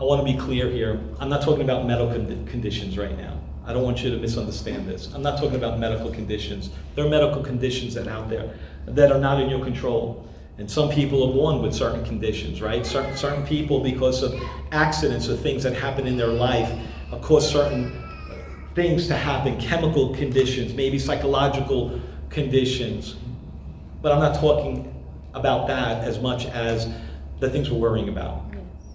I 0.00 0.04
want 0.04 0.26
to 0.26 0.32
be 0.32 0.38
clear 0.38 0.70
here. 0.70 0.98
I'm 1.18 1.28
not 1.28 1.42
talking 1.42 1.62
about 1.62 1.86
medical 1.86 2.24
conditions 2.46 2.96
right 2.96 3.16
now. 3.18 3.38
I 3.66 3.74
don't 3.74 3.82
want 3.82 4.02
you 4.02 4.10
to 4.10 4.16
misunderstand 4.16 4.88
this. 4.88 5.12
I'm 5.14 5.22
not 5.22 5.38
talking 5.38 5.56
about 5.56 5.78
medical 5.78 6.10
conditions. 6.10 6.70
There 6.94 7.04
are 7.04 7.10
medical 7.10 7.42
conditions 7.42 7.94
that 7.94 8.08
are 8.08 8.10
out 8.10 8.30
there 8.30 8.58
that 8.86 9.12
are 9.12 9.20
not 9.20 9.40
in 9.42 9.50
your 9.50 9.62
control. 9.62 10.26
And 10.56 10.70
some 10.70 10.90
people 10.90 11.28
are 11.28 11.32
born 11.32 11.62
with 11.62 11.74
certain 11.74 12.04
conditions, 12.04 12.60
right? 12.60 12.84
Certain, 12.84 13.16
certain 13.16 13.46
people, 13.46 13.80
because 13.80 14.22
of 14.22 14.34
accidents 14.72 15.28
or 15.28 15.36
things 15.36 15.62
that 15.62 15.74
happen 15.74 16.06
in 16.06 16.16
their 16.16 16.28
life, 16.28 16.70
cause 17.22 17.50
certain 17.50 17.99
things 18.80 19.08
to 19.08 19.14
happen, 19.14 19.60
chemical 19.60 20.14
conditions, 20.14 20.72
maybe 20.72 20.98
psychological 20.98 22.00
conditions. 22.30 23.14
But 24.00 24.12
I'm 24.12 24.20
not 24.20 24.36
talking 24.40 24.94
about 25.34 25.66
that 25.66 26.02
as 26.02 26.18
much 26.18 26.46
as 26.46 26.88
the 27.40 27.50
things 27.50 27.70
we're 27.70 27.76
worrying 27.78 28.08
about, 28.08 28.42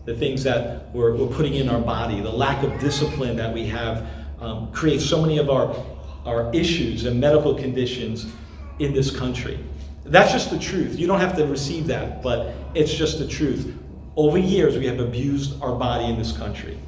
the 0.05 0.15
things 0.15 0.43
that 0.43 0.91
we're, 0.91 1.15
we're 1.15 1.27
putting 1.27 1.53
in 1.53 1.69
our 1.69 1.79
body, 1.79 2.19
the 2.19 2.31
lack 2.31 2.63
of 2.63 2.79
discipline 2.79 3.35
that 3.37 3.53
we 3.53 3.67
have 3.67 4.07
um, 4.39 4.71
creates 4.71 5.05
so 5.05 5.21
many 5.21 5.37
of 5.37 5.51
our, 5.51 5.75
our 6.25 6.51
issues 6.51 7.05
and 7.05 7.19
medical 7.19 7.53
conditions 7.53 8.25
in 8.79 8.91
this 8.91 9.15
country. 9.15 9.59
That's 10.03 10.31
just 10.31 10.49
the 10.49 10.57
truth. 10.57 10.97
You 10.97 11.05
don't 11.05 11.19
have 11.19 11.37
to 11.37 11.45
receive 11.45 11.85
that, 11.87 12.23
but 12.23 12.55
it's 12.73 12.91
just 12.91 13.19
the 13.19 13.27
truth. 13.27 13.71
Over 14.15 14.39
years, 14.39 14.79
we 14.79 14.87
have 14.87 14.99
abused 14.99 15.61
our 15.61 15.75
body 15.75 16.05
in 16.05 16.17
this 16.17 16.35
country. 16.35 16.79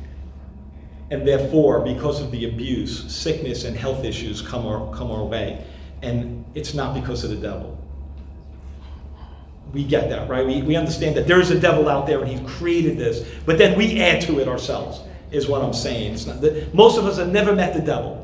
And 1.09 1.25
therefore, 1.25 1.81
because 1.81 2.21
of 2.21 2.31
the 2.31 2.45
abuse, 2.45 3.09
sickness 3.11 3.63
and 3.63 3.77
health 3.77 4.03
issues 4.03 4.41
come 4.41 4.65
our, 4.65 4.93
come 4.93 5.09
our 5.09 5.23
way. 5.23 5.63
And 6.01 6.43
it's 6.53 6.73
not 6.73 6.93
because 6.93 7.23
of 7.23 7.29
the 7.29 7.37
devil. 7.37 7.77
We 9.73 9.83
get 9.83 10.09
that, 10.09 10.29
right? 10.29 10.45
We, 10.45 10.61
we 10.61 10.75
understand 10.75 11.15
that 11.17 11.27
there's 11.27 11.49
a 11.49 11.59
devil 11.59 11.89
out 11.89 12.07
there 12.07 12.21
and 12.21 12.27
he 12.27 12.45
created 12.45 12.97
this, 12.97 13.27
but 13.45 13.57
then 13.57 13.77
we 13.77 14.01
add 14.01 14.21
to 14.23 14.39
it 14.39 14.47
ourselves, 14.47 15.01
is 15.31 15.47
what 15.47 15.61
I'm 15.61 15.73
saying. 15.73 16.13
It's 16.13 16.25
not 16.25 16.41
that 16.41 16.73
most 16.73 16.97
of 16.97 17.05
us 17.05 17.17
have 17.17 17.31
never 17.31 17.53
met 17.53 17.73
the 17.73 17.81
devil 17.81 18.23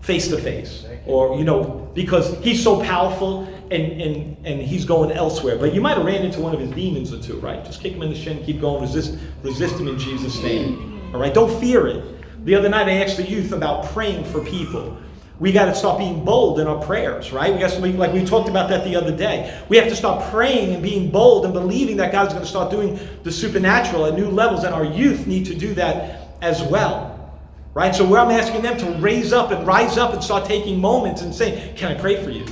face 0.00 0.28
to 0.28 0.38
face. 0.38 0.86
Or, 1.06 1.38
you 1.38 1.44
know, 1.44 1.90
because 1.94 2.38
he's 2.40 2.62
so 2.62 2.82
powerful 2.82 3.44
and, 3.70 4.00
and, 4.00 4.36
and 4.46 4.60
he's 4.60 4.84
going 4.84 5.10
elsewhere. 5.10 5.56
But 5.56 5.74
you 5.74 5.80
might 5.80 5.96
have 5.96 6.06
ran 6.06 6.24
into 6.24 6.40
one 6.40 6.54
of 6.54 6.60
his 6.60 6.70
demons 6.70 7.12
or 7.12 7.20
two, 7.20 7.38
right? 7.40 7.64
Just 7.64 7.80
kick 7.80 7.94
him 7.94 8.02
in 8.02 8.10
the 8.10 8.14
shin, 8.14 8.42
keep 8.44 8.60
going, 8.60 8.82
resist, 8.82 9.18
resist 9.42 9.76
him 9.76 9.88
in 9.88 9.98
Jesus' 9.98 10.42
name. 10.42 10.97
All 11.12 11.20
right, 11.20 11.32
don't 11.32 11.58
fear 11.60 11.86
it. 11.86 12.44
The 12.44 12.54
other 12.54 12.68
night 12.68 12.86
I 12.86 13.02
asked 13.02 13.16
the 13.16 13.28
youth 13.28 13.52
about 13.52 13.86
praying 13.86 14.24
for 14.26 14.44
people. 14.44 14.96
We 15.40 15.52
got 15.52 15.66
to 15.66 15.74
stop 15.74 15.98
being 15.98 16.24
bold 16.24 16.60
in 16.60 16.66
our 16.66 16.82
prayers, 16.84 17.32
right? 17.32 17.52
We 17.52 17.60
got 17.60 17.70
to, 17.70 17.80
like 17.80 18.12
we 18.12 18.24
talked 18.24 18.48
about 18.48 18.68
that 18.70 18.84
the 18.84 18.96
other 18.96 19.16
day. 19.16 19.58
We 19.68 19.76
have 19.76 19.88
to 19.88 19.96
stop 19.96 20.30
praying 20.30 20.74
and 20.74 20.82
being 20.82 21.10
bold 21.10 21.44
and 21.44 21.54
believing 21.54 21.96
that 21.98 22.12
God's 22.12 22.34
going 22.34 22.44
to 22.44 22.48
start 22.48 22.70
doing 22.70 22.98
the 23.22 23.32
supernatural 23.32 24.06
at 24.06 24.14
new 24.14 24.28
levels, 24.28 24.64
and 24.64 24.74
our 24.74 24.84
youth 24.84 25.26
need 25.26 25.46
to 25.46 25.54
do 25.54 25.74
that 25.74 26.28
as 26.42 26.62
well, 26.62 27.32
right? 27.72 27.94
So 27.94 28.04
where 28.04 28.20
I'm 28.20 28.30
asking 28.30 28.62
them 28.62 28.76
to 28.78 28.86
raise 28.98 29.32
up 29.32 29.50
and 29.50 29.66
rise 29.66 29.96
up 29.96 30.12
and 30.12 30.22
start 30.22 30.44
taking 30.44 30.80
moments 30.80 31.22
and 31.22 31.34
saying, 31.34 31.76
"Can 31.76 31.90
I 31.90 31.98
pray 31.98 32.22
for 32.22 32.30
you? 32.30 32.44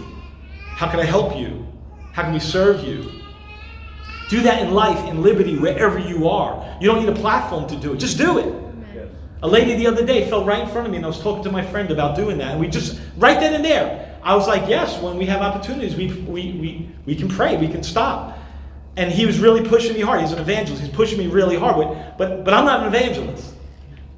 How 0.76 0.88
can 0.88 1.00
I 1.00 1.04
help 1.04 1.36
you? 1.36 1.66
How 2.12 2.22
can 2.22 2.32
we 2.32 2.40
serve 2.40 2.84
you?" 2.84 3.10
Do 4.28 4.40
that 4.42 4.62
in 4.62 4.72
life, 4.72 4.98
in 5.08 5.22
liberty, 5.22 5.56
wherever 5.56 5.98
you 5.98 6.28
are. 6.28 6.76
You 6.80 6.88
don't 6.88 7.04
need 7.04 7.08
a 7.08 7.20
platform 7.20 7.68
to 7.68 7.76
do 7.76 7.92
it. 7.92 7.98
Just 7.98 8.18
do 8.18 8.38
it. 8.38 8.62
A 9.42 9.48
lady 9.48 9.74
the 9.74 9.86
other 9.86 10.04
day 10.04 10.28
fell 10.28 10.44
right 10.44 10.60
in 10.60 10.68
front 10.68 10.86
of 10.86 10.90
me, 10.90 10.96
and 10.96 11.04
I 11.04 11.08
was 11.08 11.20
talking 11.20 11.44
to 11.44 11.52
my 11.52 11.64
friend 11.64 11.90
about 11.90 12.16
doing 12.16 12.38
that. 12.38 12.52
And 12.52 12.60
we 12.60 12.68
just, 12.68 13.00
right 13.16 13.38
then 13.38 13.54
and 13.54 13.64
there, 13.64 14.18
I 14.22 14.34
was 14.34 14.48
like, 14.48 14.68
yes, 14.68 15.00
when 15.00 15.16
we 15.16 15.26
have 15.26 15.42
opportunities, 15.42 15.94
we, 15.94 16.12
we, 16.22 16.52
we, 16.52 16.88
we 17.04 17.14
can 17.14 17.28
pray, 17.28 17.56
we 17.56 17.68
can 17.68 17.82
stop. 17.82 18.36
And 18.96 19.12
he 19.12 19.26
was 19.26 19.38
really 19.38 19.68
pushing 19.68 19.92
me 19.92 20.00
hard. 20.00 20.22
He's 20.22 20.32
an 20.32 20.38
evangelist. 20.38 20.82
He's 20.82 20.92
pushing 20.92 21.18
me 21.18 21.26
really 21.26 21.56
hard. 21.56 21.76
But, 22.16 22.44
but 22.44 22.54
I'm 22.54 22.64
not 22.64 22.80
an 22.80 22.86
evangelist. 22.86 23.54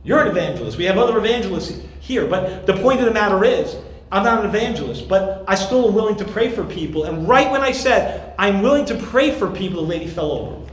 You're 0.04 0.22
an 0.22 0.28
evangelist. 0.28 0.78
We 0.78 0.84
have 0.84 0.96
other 0.96 1.18
evangelists 1.18 1.82
here. 2.00 2.26
But 2.26 2.64
the 2.66 2.74
point 2.74 3.00
of 3.00 3.06
the 3.06 3.12
matter 3.12 3.44
is, 3.44 3.76
I'm 4.10 4.24
not 4.24 4.40
an 4.42 4.48
evangelist, 4.48 5.08
but 5.08 5.44
I 5.46 5.54
still 5.54 5.88
am 5.88 5.94
willing 5.94 6.16
to 6.16 6.24
pray 6.24 6.50
for 6.50 6.64
people. 6.64 7.04
And 7.04 7.28
right 7.28 7.50
when 7.50 7.60
I 7.60 7.72
said, 7.72 8.34
I'm 8.38 8.62
willing 8.62 8.86
to 8.86 8.96
pray 8.96 9.32
for 9.32 9.50
people, 9.50 9.82
the 9.82 9.88
lady 9.88 10.06
fell 10.06 10.32
over. 10.32 10.72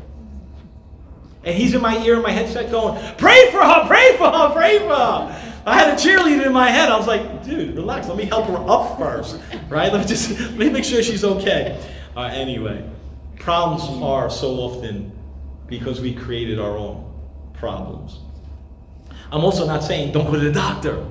And 1.43 1.55
he's 1.55 1.73
in 1.73 1.81
my 1.81 1.97
ear 2.03 2.15
in 2.15 2.21
my 2.21 2.31
headset 2.31 2.71
going, 2.71 2.95
Pray 3.17 3.51
for 3.51 3.61
her, 3.61 3.85
pray 3.87 4.17
for 4.17 4.31
her, 4.31 4.53
pray 4.53 4.79
for 4.79 4.95
her. 4.95 5.61
I 5.65 5.77
had 5.77 5.89
a 5.89 6.01
cheerleader 6.01 6.45
in 6.45 6.53
my 6.53 6.69
head. 6.69 6.89
I 6.89 6.97
was 6.97 7.07
like, 7.07 7.43
dude, 7.43 7.75
relax. 7.75 8.07
Let 8.07 8.17
me 8.17 8.25
help 8.25 8.45
her 8.47 8.69
up 8.69 8.97
first. 8.97 9.39
Right? 9.67 9.91
Let 9.91 10.01
me 10.01 10.07
just 10.07 10.29
let 10.29 10.57
me 10.57 10.69
make 10.69 10.83
sure 10.83 11.03
she's 11.03 11.23
okay. 11.23 11.83
Uh, 12.15 12.21
anyway, 12.21 12.87
problems 13.39 13.83
are 14.01 14.29
so 14.29 14.55
often 14.55 15.11
because 15.67 15.99
we 15.99 16.13
created 16.13 16.59
our 16.59 16.77
own 16.77 17.11
problems. 17.53 18.19
I'm 19.31 19.43
also 19.43 19.65
not 19.65 19.83
saying 19.83 20.13
don't 20.13 20.25
go 20.25 20.33
to 20.33 20.39
the 20.39 20.51
doctor 20.51 21.05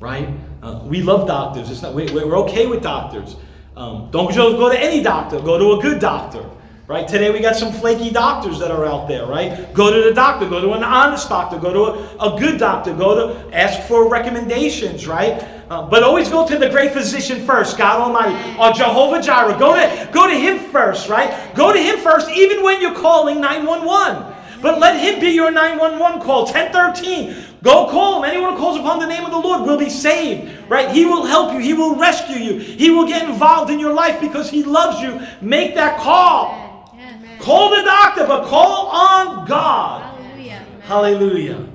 right? 0.00 0.28
Uh, 0.66 0.80
we 0.82 1.00
love 1.00 1.28
doctors. 1.28 1.70
It's 1.70 1.80
not, 1.80 1.94
we, 1.94 2.08
are 2.08 2.36
okay 2.38 2.66
with 2.66 2.82
doctors. 2.82 3.36
Um, 3.76 4.08
don't 4.10 4.32
just 4.32 4.56
go 4.56 4.68
to 4.68 4.76
any 4.76 5.00
doctor. 5.00 5.40
Go 5.40 5.58
to 5.58 5.78
a 5.78 5.80
good 5.80 6.00
doctor, 6.00 6.44
right? 6.88 7.06
Today 7.06 7.30
we 7.30 7.38
got 7.38 7.54
some 7.54 7.72
flaky 7.72 8.10
doctors 8.10 8.58
that 8.58 8.72
are 8.72 8.84
out 8.84 9.06
there, 9.06 9.26
right? 9.26 9.72
Go 9.72 9.92
to 9.92 10.08
the 10.08 10.12
doctor. 10.12 10.48
Go 10.48 10.60
to 10.60 10.72
an 10.72 10.82
honest 10.82 11.28
doctor. 11.28 11.56
Go 11.56 11.72
to 11.72 12.20
a, 12.20 12.34
a 12.34 12.40
good 12.40 12.58
doctor. 12.58 12.92
Go 12.92 13.14
to 13.14 13.56
ask 13.56 13.86
for 13.86 14.08
recommendations, 14.08 15.06
right? 15.06 15.40
Uh, 15.70 15.88
but 15.88 16.02
always 16.02 16.28
go 16.28 16.44
to 16.44 16.58
the 16.58 16.68
great 16.68 16.90
physician 16.90 17.46
first, 17.46 17.78
God 17.78 18.00
Almighty, 18.00 18.34
or 18.58 18.72
Jehovah 18.72 19.22
Jireh. 19.22 19.56
Go 19.60 19.72
to 19.76 20.10
go 20.10 20.26
to 20.26 20.34
Him 20.34 20.58
first, 20.72 21.08
right? 21.08 21.54
Go 21.54 21.72
to 21.72 21.78
Him 21.78 22.00
first, 22.00 22.28
even 22.30 22.64
when 22.64 22.80
you're 22.80 22.94
calling 22.96 23.40
911. 23.40 24.35
But 24.66 24.80
let 24.80 24.98
Him 24.98 25.20
be 25.20 25.28
your 25.28 25.52
911 25.52 26.22
call. 26.22 26.42
1013. 26.42 27.36
Go 27.62 27.88
call 27.88 28.20
him. 28.20 28.28
Anyone 28.28 28.54
who 28.54 28.58
calls 28.58 28.76
upon 28.76 28.98
the 28.98 29.06
name 29.06 29.24
of 29.24 29.30
the 29.30 29.38
Lord 29.38 29.62
will 29.62 29.78
be 29.78 29.88
saved, 29.88 30.68
right? 30.68 30.90
He 30.90 31.04
will 31.04 31.24
help 31.24 31.52
you. 31.52 31.60
He 31.60 31.72
will 31.72 31.94
rescue 31.94 32.34
you. 32.34 32.58
He 32.58 32.90
will 32.90 33.06
get 33.06 33.28
involved 33.28 33.70
in 33.70 33.78
your 33.78 33.92
life 33.92 34.20
because 34.20 34.50
he 34.50 34.64
loves 34.64 35.00
you. 35.00 35.24
Make 35.40 35.76
that 35.76 36.00
call. 36.00 36.90
Amen. 36.94 37.38
Call 37.38 37.76
the 37.76 37.82
doctor, 37.84 38.26
but 38.26 38.48
call 38.48 38.88
on 38.88 39.46
God. 39.46 40.02
Hallelujah. 40.20 40.66
Hallelujah. 40.80 41.68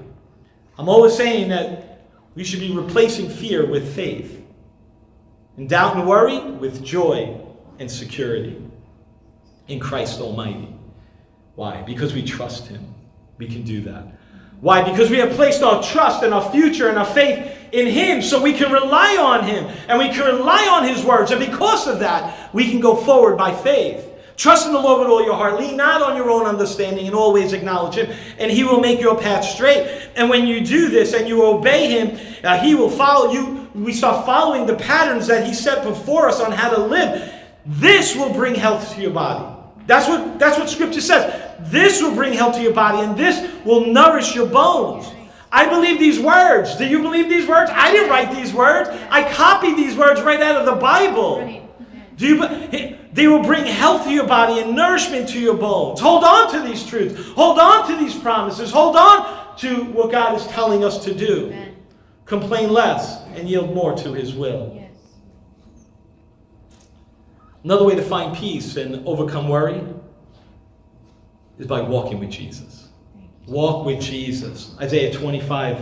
I'm 0.78 0.90
always 0.90 1.16
saying 1.16 1.48
that 1.48 2.10
We 2.36 2.44
should 2.44 2.60
be 2.60 2.76
replacing 2.76 3.30
fear 3.30 3.66
with 3.66 3.96
faith, 3.96 4.46
and 5.56 5.70
doubt 5.70 5.96
and 5.96 6.06
worry 6.06 6.40
with 6.40 6.84
joy 6.84 7.40
and 7.80 7.90
security 7.90 8.62
in 9.70 9.80
Christ 9.80 10.20
Almighty. 10.20 10.76
Why? 11.56 11.82
Because 11.82 12.14
we 12.14 12.24
trust 12.24 12.68
Him. 12.68 12.94
We 13.38 13.48
can 13.48 13.64
do 13.64 13.82
that. 13.82 14.06
Why? 14.62 14.84
Because 14.90 15.10
we 15.10 15.18
have 15.18 15.32
placed 15.32 15.64
our 15.64 15.82
trust 15.82 16.24
and 16.24 16.34
our 16.34 16.52
future 16.52 16.88
and 16.88 16.98
our 16.98 17.06
faith 17.06 17.58
in 17.72 17.88
Him 17.88 18.22
so 18.22 18.42
we 18.42 18.54
can 18.54 18.72
rely 18.72 19.18
on 19.18 19.44
Him 19.44 19.66
and 19.88 19.98
we 19.98 20.10
can 20.10 20.24
rely 20.26 20.68
on 20.68 20.88
His 20.88 21.04
words. 21.04 21.32
And 21.32 21.40
because 21.40 21.88
of 21.88 22.00
that, 22.00 22.54
we 22.54 22.70
can 22.70 22.80
go 22.80 22.96
forward 22.96 23.38
by 23.38 23.54
faith. 23.54 24.08
Trust 24.38 24.66
in 24.66 24.74
the 24.74 24.80
Lord 24.80 25.02
with 25.02 25.10
all 25.10 25.24
your 25.24 25.36
heart. 25.36 25.60
Lean 25.60 25.78
not 25.78 26.02
on 26.02 26.16
your 26.16 26.30
own 26.30 26.48
understanding 26.48 27.06
and 27.06 27.16
always 27.16 27.54
acknowledge 27.54 27.96
Him, 27.96 28.16
and 28.40 28.52
He 28.52 28.64
will 28.64 28.80
make 28.80 29.00
your 29.00 29.20
path 29.20 29.46
straight. 29.46 30.10
And 30.16 30.30
when 30.30 30.48
you 30.48 30.66
do 30.66 30.90
this 30.90 31.14
and 31.14 31.28
you 31.28 31.46
obey 31.46 31.92
Him, 31.92 32.38
uh, 32.44 32.58
He 32.60 32.74
will 32.74 32.90
follow 32.90 33.32
you. 33.32 33.70
We 33.76 33.94
start 33.94 34.26
following 34.26 34.66
the 34.66 34.76
patterns 34.76 35.28
that 35.28 35.46
He 35.46 35.54
set 35.54 35.84
before 35.84 36.28
us 36.28 36.40
on 36.40 36.52
how 36.52 36.70
to 36.70 36.82
live. 36.82 37.32
This 37.66 38.16
will 38.16 38.34
bring 38.34 38.56
health 38.56 38.96
to 38.96 39.02
your 39.02 39.12
body. 39.12 39.51
That's 39.88 40.08
what, 40.08 40.40
that's 40.40 40.58
what 40.58 40.70
Scripture 40.70 41.02
says. 41.02 41.52
This 41.72 42.02
will 42.02 42.14
bring 42.14 42.34
health 42.34 42.56
to 42.56 42.62
your 42.62 42.74
body, 42.74 43.00
and 43.00 43.18
this 43.18 43.50
will 43.66 43.86
nourish 43.86 44.36
your 44.36 44.48
bones. 44.48 45.12
I 45.52 45.68
believe 45.68 46.00
these 46.00 46.20
words. 46.20 46.78
Do 46.78 46.88
you 46.88 47.02
believe 47.02 47.30
these 47.30 47.48
words? 47.48 47.70
I 47.74 47.92
didn't 47.92 48.10
write 48.10 48.34
these 48.34 48.54
words. 48.54 48.90
I 49.10 49.32
copied 49.34 49.76
these 49.76 49.96
words 49.96 50.22
right 50.22 50.42
out 50.42 50.56
of 50.56 50.66
the 50.66 50.80
Bible. 50.80 51.68
Do 52.16 52.28
you, 52.28 52.98
they 53.14 53.28
will 53.28 53.44
bring 53.44 53.66
health 53.66 54.06
to 54.06 54.12
your 54.12 54.28
body 54.28 54.62
and 54.62 54.76
nourishment 54.76 55.28
to 55.30 55.40
your 55.40 55.56
bones. 55.56 56.00
Hold 56.00 56.24
on 56.24 56.52
to 56.54 56.62
these 56.62 56.86
truths. 56.86 57.32
Hold 57.32 57.60
on 57.60 57.90
to 57.90 57.98
these 57.98 58.16
promises. 58.16 58.72
Hold 58.72 58.96
on 58.96 59.58
to 59.58 59.84
what 59.86 60.12
God 60.12 60.40
is 60.40 60.48
telling 60.48 60.84
us 60.84 61.04
to 61.04 61.14
do. 61.14 61.48
Amen. 61.48 61.76
Complain 62.26 62.70
less 62.72 63.22
and 63.36 63.50
yield 63.50 63.74
more 63.76 63.94
to 63.98 64.14
His 64.14 64.34
will. 64.34 64.81
Another 67.64 67.86
way 67.86 67.96
to 67.96 68.02
find 68.02 68.36
peace 68.36 68.76
and 68.76 69.08
overcome 69.08 69.48
worry 69.48 69.84
is 71.60 71.68
by 71.68 71.82
walking 71.82 72.20
with 72.20 72.32
Jesus. 72.32 72.90
Walk 73.46 73.86
with 73.86 74.02
Jesus. 74.02 74.76
Isaiah 74.82 75.14
25, 75.14 75.80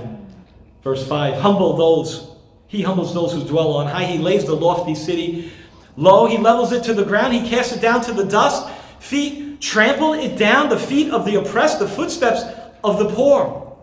verse 0.83 1.07
5. 1.07 1.35
Humble 1.35 1.77
those, 1.77 2.31
he 2.67 2.81
humbles 2.81 3.13
those 3.13 3.33
who 3.33 3.43
dwell 3.45 3.73
on 3.73 3.87
high. 3.87 4.05
He 4.05 4.17
lays 4.17 4.45
the 4.45 4.55
lofty 4.55 4.93
city 4.93 5.51
low. 5.95 6.25
He 6.25 6.37
levels 6.37 6.71
it 6.73 6.83
to 6.83 6.93
the 6.93 7.05
ground. 7.05 7.33
He 7.33 7.47
casts 7.47 7.73
it 7.73 7.81
down 7.81 8.01
to 8.01 8.13
the 8.13 8.25
dust. 8.25 8.69
Feet 8.99 9.61
trample 9.61 10.13
it 10.13 10.37
down, 10.37 10.69
the 10.69 10.79
feet 10.79 11.11
of 11.11 11.25
the 11.25 11.35
oppressed, 11.35 11.79
the 11.79 11.87
footsteps 11.87 12.43
of 12.83 12.99
the 12.99 13.09
poor. 13.09 13.77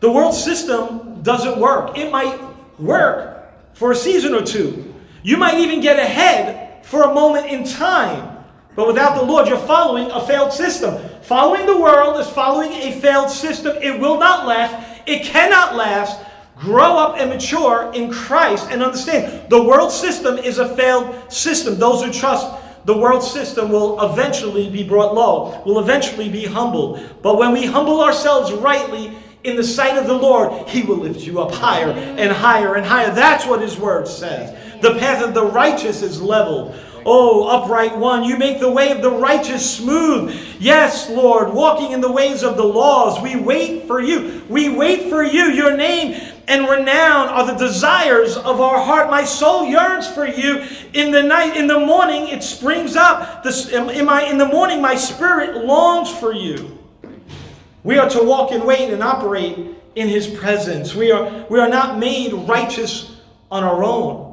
The 0.00 0.10
world 0.10 0.34
system 0.34 1.22
doesn't 1.22 1.58
work. 1.58 1.96
It 1.96 2.12
might 2.12 2.38
work 2.78 3.52
for 3.74 3.92
a 3.92 3.96
season 3.96 4.34
or 4.34 4.42
two. 4.42 4.94
You 5.22 5.36
might 5.36 5.58
even 5.58 5.80
get 5.80 5.98
ahead 5.98 6.63
for 6.84 7.02
a 7.02 7.14
moment 7.14 7.46
in 7.46 7.64
time. 7.64 8.44
But 8.76 8.86
without 8.86 9.16
the 9.16 9.24
Lord, 9.24 9.48
you're 9.48 9.58
following 9.58 10.10
a 10.10 10.24
failed 10.26 10.52
system. 10.52 10.98
Following 11.22 11.66
the 11.66 11.78
world 11.78 12.20
is 12.20 12.28
following 12.28 12.72
a 12.72 13.00
failed 13.00 13.30
system. 13.30 13.76
It 13.80 13.98
will 13.98 14.18
not 14.18 14.46
last. 14.46 15.02
It 15.06 15.24
cannot 15.24 15.76
last. 15.76 16.20
Grow 16.56 16.96
up 16.96 17.18
and 17.18 17.30
mature 17.30 17.90
in 17.94 18.12
Christ 18.12 18.68
and 18.70 18.82
understand 18.82 19.50
the 19.50 19.62
world 19.62 19.90
system 19.90 20.38
is 20.38 20.58
a 20.58 20.76
failed 20.76 21.32
system. 21.32 21.78
Those 21.78 22.04
who 22.04 22.12
trust 22.12 22.46
the 22.84 22.96
world 22.96 23.22
system 23.22 23.70
will 23.70 24.00
eventually 24.12 24.70
be 24.70 24.84
brought 24.86 25.14
low, 25.14 25.62
will 25.64 25.80
eventually 25.80 26.28
be 26.28 26.44
humbled. 26.44 27.00
But 27.22 27.38
when 27.38 27.52
we 27.52 27.66
humble 27.66 28.00
ourselves 28.02 28.52
rightly 28.52 29.16
in 29.42 29.56
the 29.56 29.64
sight 29.64 29.98
of 29.98 30.06
the 30.06 30.14
Lord, 30.14 30.68
He 30.68 30.82
will 30.82 30.98
lift 30.98 31.20
you 31.20 31.40
up 31.40 31.52
higher 31.52 31.90
and 31.90 32.30
higher 32.30 32.74
and 32.76 32.86
higher. 32.86 33.10
That's 33.10 33.46
what 33.46 33.60
His 33.60 33.78
word 33.78 34.06
says. 34.06 34.63
The 34.84 34.98
path 34.98 35.24
of 35.24 35.32
the 35.32 35.46
righteous 35.46 36.02
is 36.02 36.20
leveled. 36.20 36.76
Oh, 37.06 37.48
upright 37.48 37.96
one, 37.96 38.22
you 38.22 38.36
make 38.36 38.60
the 38.60 38.70
way 38.70 38.90
of 38.90 39.00
the 39.00 39.10
righteous 39.10 39.78
smooth. 39.78 40.38
Yes, 40.60 41.08
Lord, 41.08 41.54
walking 41.54 41.92
in 41.92 42.02
the 42.02 42.12
ways 42.12 42.42
of 42.42 42.58
the 42.58 42.64
laws. 42.64 43.18
We 43.22 43.34
wait 43.34 43.86
for 43.86 44.02
you. 44.02 44.44
We 44.46 44.68
wait 44.68 45.08
for 45.08 45.22
you. 45.22 45.44
Your 45.44 45.74
name 45.74 46.20
and 46.48 46.68
renown 46.68 47.28
are 47.28 47.46
the 47.46 47.54
desires 47.54 48.36
of 48.36 48.60
our 48.60 48.78
heart. 48.78 49.08
My 49.08 49.24
soul 49.24 49.64
yearns 49.64 50.06
for 50.06 50.26
you 50.26 50.66
in 50.92 51.12
the 51.12 51.22
night. 51.22 51.56
In 51.56 51.66
the 51.66 51.80
morning, 51.80 52.28
it 52.28 52.42
springs 52.42 52.94
up. 52.94 53.46
in, 53.72 54.04
my, 54.04 54.24
in 54.24 54.36
the 54.36 54.48
morning, 54.48 54.82
my 54.82 54.96
spirit 54.96 55.64
longs 55.64 56.10
for 56.10 56.34
you. 56.34 56.78
We 57.84 57.96
are 57.96 58.10
to 58.10 58.22
walk 58.22 58.52
and 58.52 58.64
wait 58.64 58.90
and 58.90 59.02
operate 59.02 59.58
in 59.94 60.08
his 60.08 60.26
presence. 60.26 60.94
We 60.94 61.10
are, 61.10 61.46
we 61.48 61.58
are 61.58 61.70
not 61.70 61.98
made 61.98 62.34
righteous 62.34 63.16
on 63.50 63.64
our 63.64 63.82
own. 63.82 64.23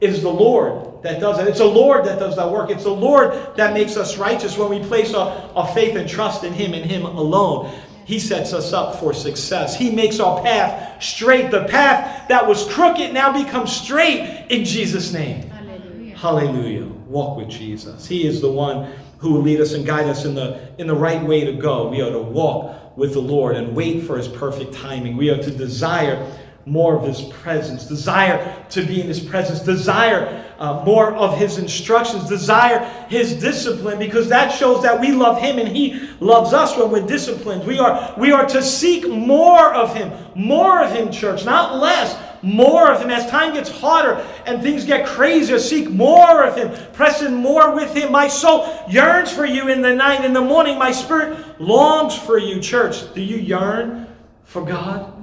Is 0.00 0.22
the 0.22 0.30
Lord 0.30 1.02
that 1.02 1.20
does 1.20 1.38
it. 1.38 1.48
It's 1.48 1.58
the 1.58 1.64
Lord 1.64 2.04
that 2.04 2.18
does 2.18 2.36
that 2.36 2.50
work. 2.50 2.70
It's 2.70 2.84
the 2.84 2.90
Lord 2.90 3.56
that 3.56 3.72
makes 3.72 3.96
us 3.96 4.18
righteous 4.18 4.58
when 4.58 4.68
we 4.68 4.80
place 4.80 5.14
our, 5.14 5.30
our 5.54 5.66
faith 5.68 5.96
and 5.96 6.08
trust 6.08 6.44
in 6.44 6.52
Him 6.52 6.74
and 6.74 6.84
Him 6.84 7.06
alone. 7.06 7.74
He 8.04 8.18
sets 8.18 8.52
us 8.52 8.72
up 8.72 9.00
for 9.00 9.12
success. 9.12 9.76
He 9.76 9.90
makes 9.90 10.20
our 10.20 10.42
path 10.42 11.02
straight. 11.02 11.50
The 11.50 11.64
path 11.64 12.28
that 12.28 12.46
was 12.46 12.70
crooked 12.72 13.12
now 13.12 13.32
becomes 13.32 13.72
straight 13.72 14.46
in 14.48 14.64
Jesus' 14.64 15.12
name. 15.12 15.50
Hallelujah. 15.50 16.16
Hallelujah. 16.16 16.84
Walk 17.08 17.36
with 17.36 17.48
Jesus. 17.48 18.06
He 18.06 18.26
is 18.26 18.40
the 18.40 18.50
one 18.50 18.92
who 19.18 19.32
will 19.32 19.42
lead 19.42 19.60
us 19.60 19.72
and 19.72 19.84
guide 19.84 20.06
us 20.06 20.24
in 20.24 20.34
the, 20.34 20.72
in 20.78 20.86
the 20.86 20.94
right 20.94 21.22
way 21.22 21.44
to 21.44 21.52
go. 21.54 21.88
We 21.88 22.00
are 22.00 22.10
to 22.10 22.20
walk 22.20 22.96
with 22.96 23.12
the 23.12 23.20
Lord 23.20 23.56
and 23.56 23.74
wait 23.74 24.04
for 24.04 24.16
His 24.16 24.28
perfect 24.28 24.72
timing. 24.74 25.16
We 25.16 25.30
are 25.30 25.42
to 25.42 25.50
desire 25.50 26.32
more 26.66 26.96
of 26.96 27.04
His 27.04 27.22
presence, 27.22 27.86
desire 27.86 28.64
to 28.70 28.82
be 28.82 29.00
in 29.00 29.06
His 29.06 29.20
presence, 29.20 29.60
desire 29.60 30.44
uh, 30.58 30.82
more 30.84 31.14
of 31.14 31.38
His 31.38 31.58
instructions, 31.58 32.28
desire 32.28 32.84
His 33.08 33.34
discipline, 33.34 33.98
because 34.00 34.28
that 34.28 34.48
shows 34.48 34.82
that 34.82 35.00
we 35.00 35.12
love 35.12 35.40
Him 35.40 35.58
and 35.58 35.68
He 35.68 36.08
loves 36.18 36.52
us 36.52 36.76
when 36.76 36.90
we're 36.90 37.06
disciplined. 37.06 37.64
We 37.64 37.78
are, 37.78 38.12
we 38.18 38.32
are 38.32 38.44
to 38.46 38.60
seek 38.62 39.08
more 39.08 39.72
of 39.72 39.94
Him, 39.94 40.12
more 40.34 40.82
of 40.82 40.92
Him, 40.92 41.10
church, 41.10 41.44
not 41.44 41.76
less. 41.76 42.20
More 42.42 42.92
of 42.92 43.00
Him. 43.00 43.10
As 43.10 43.28
time 43.28 43.54
gets 43.54 43.70
harder 43.70 44.24
and 44.44 44.62
things 44.62 44.84
get 44.84 45.06
crazier, 45.06 45.58
seek 45.58 45.88
more 45.88 46.44
of 46.44 46.54
Him. 46.54 46.70
Press 46.92 47.22
in 47.22 47.34
more 47.34 47.74
with 47.74 47.92
Him. 47.94 48.12
My 48.12 48.28
soul 48.28 48.84
yearns 48.88 49.32
for 49.32 49.46
you 49.46 49.68
in 49.68 49.80
the 49.80 49.92
night. 49.92 50.24
In 50.24 50.32
the 50.32 50.42
morning, 50.42 50.78
my 50.78 50.92
spirit 50.92 51.60
longs 51.60 52.14
for 52.16 52.38
you, 52.38 52.60
church. 52.60 53.12
Do 53.14 53.22
you 53.22 53.38
yearn 53.38 54.06
for 54.44 54.64
God? 54.64 55.15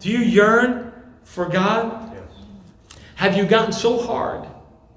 Do 0.00 0.10
you 0.10 0.18
yearn 0.18 0.92
for 1.24 1.46
God? 1.46 2.12
Yes. 2.14 2.22
Have 3.16 3.36
you 3.36 3.44
gotten 3.44 3.72
so 3.72 4.02
hard 4.02 4.48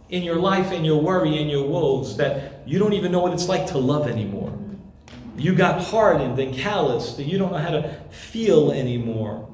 in 0.09 0.23
your 0.23 0.37
life 0.37 0.71
and 0.71 0.85
your 0.85 1.01
worry 1.01 1.37
and 1.41 1.51
your 1.51 1.67
woes 1.67 2.15
that 2.17 2.65
you 2.65 2.79
don't 2.79 2.93
even 2.93 3.11
know 3.11 3.19
what 3.19 3.33
it's 3.33 3.49
like 3.49 3.67
to 3.67 3.77
love 3.77 4.07
anymore? 4.07 4.57
You 5.35 5.53
got 5.55 5.83
hardened 5.83 6.39
and 6.39 6.55
calloused 6.55 7.17
that 7.17 7.23
you 7.23 7.37
don't 7.37 7.51
know 7.51 7.57
how 7.57 7.71
to 7.71 7.99
feel 8.11 8.71
anymore. 8.71 9.49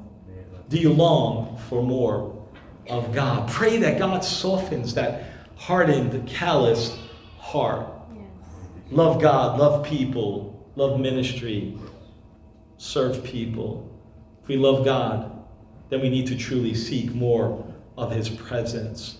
Do 0.68 0.78
you 0.78 0.94
long 0.94 1.58
for 1.68 1.82
more 1.82 2.48
of 2.88 3.12
God? 3.12 3.50
Pray 3.50 3.78
that 3.78 3.98
God 3.98 4.24
softens 4.24 4.94
that 4.94 5.24
hardened, 5.56 6.28
calloused 6.28 6.96
heart. 7.40 7.88
Love 8.92 9.20
God, 9.20 9.60
love 9.60 9.84
people, 9.84 10.70
love 10.76 11.00
ministry, 11.00 11.76
serve 12.78 13.24
people. 13.24 13.90
If 14.44 14.48
we 14.48 14.58
love 14.58 14.86
God, 14.86 15.39
then 15.90 16.02
we 16.02 16.10
need 16.10 16.28
to 16.28 16.38
truly 16.38 16.74
seek 16.74 17.14
more 17.14 17.66
of 17.98 18.12
his 18.12 18.30
presence. 18.30 19.18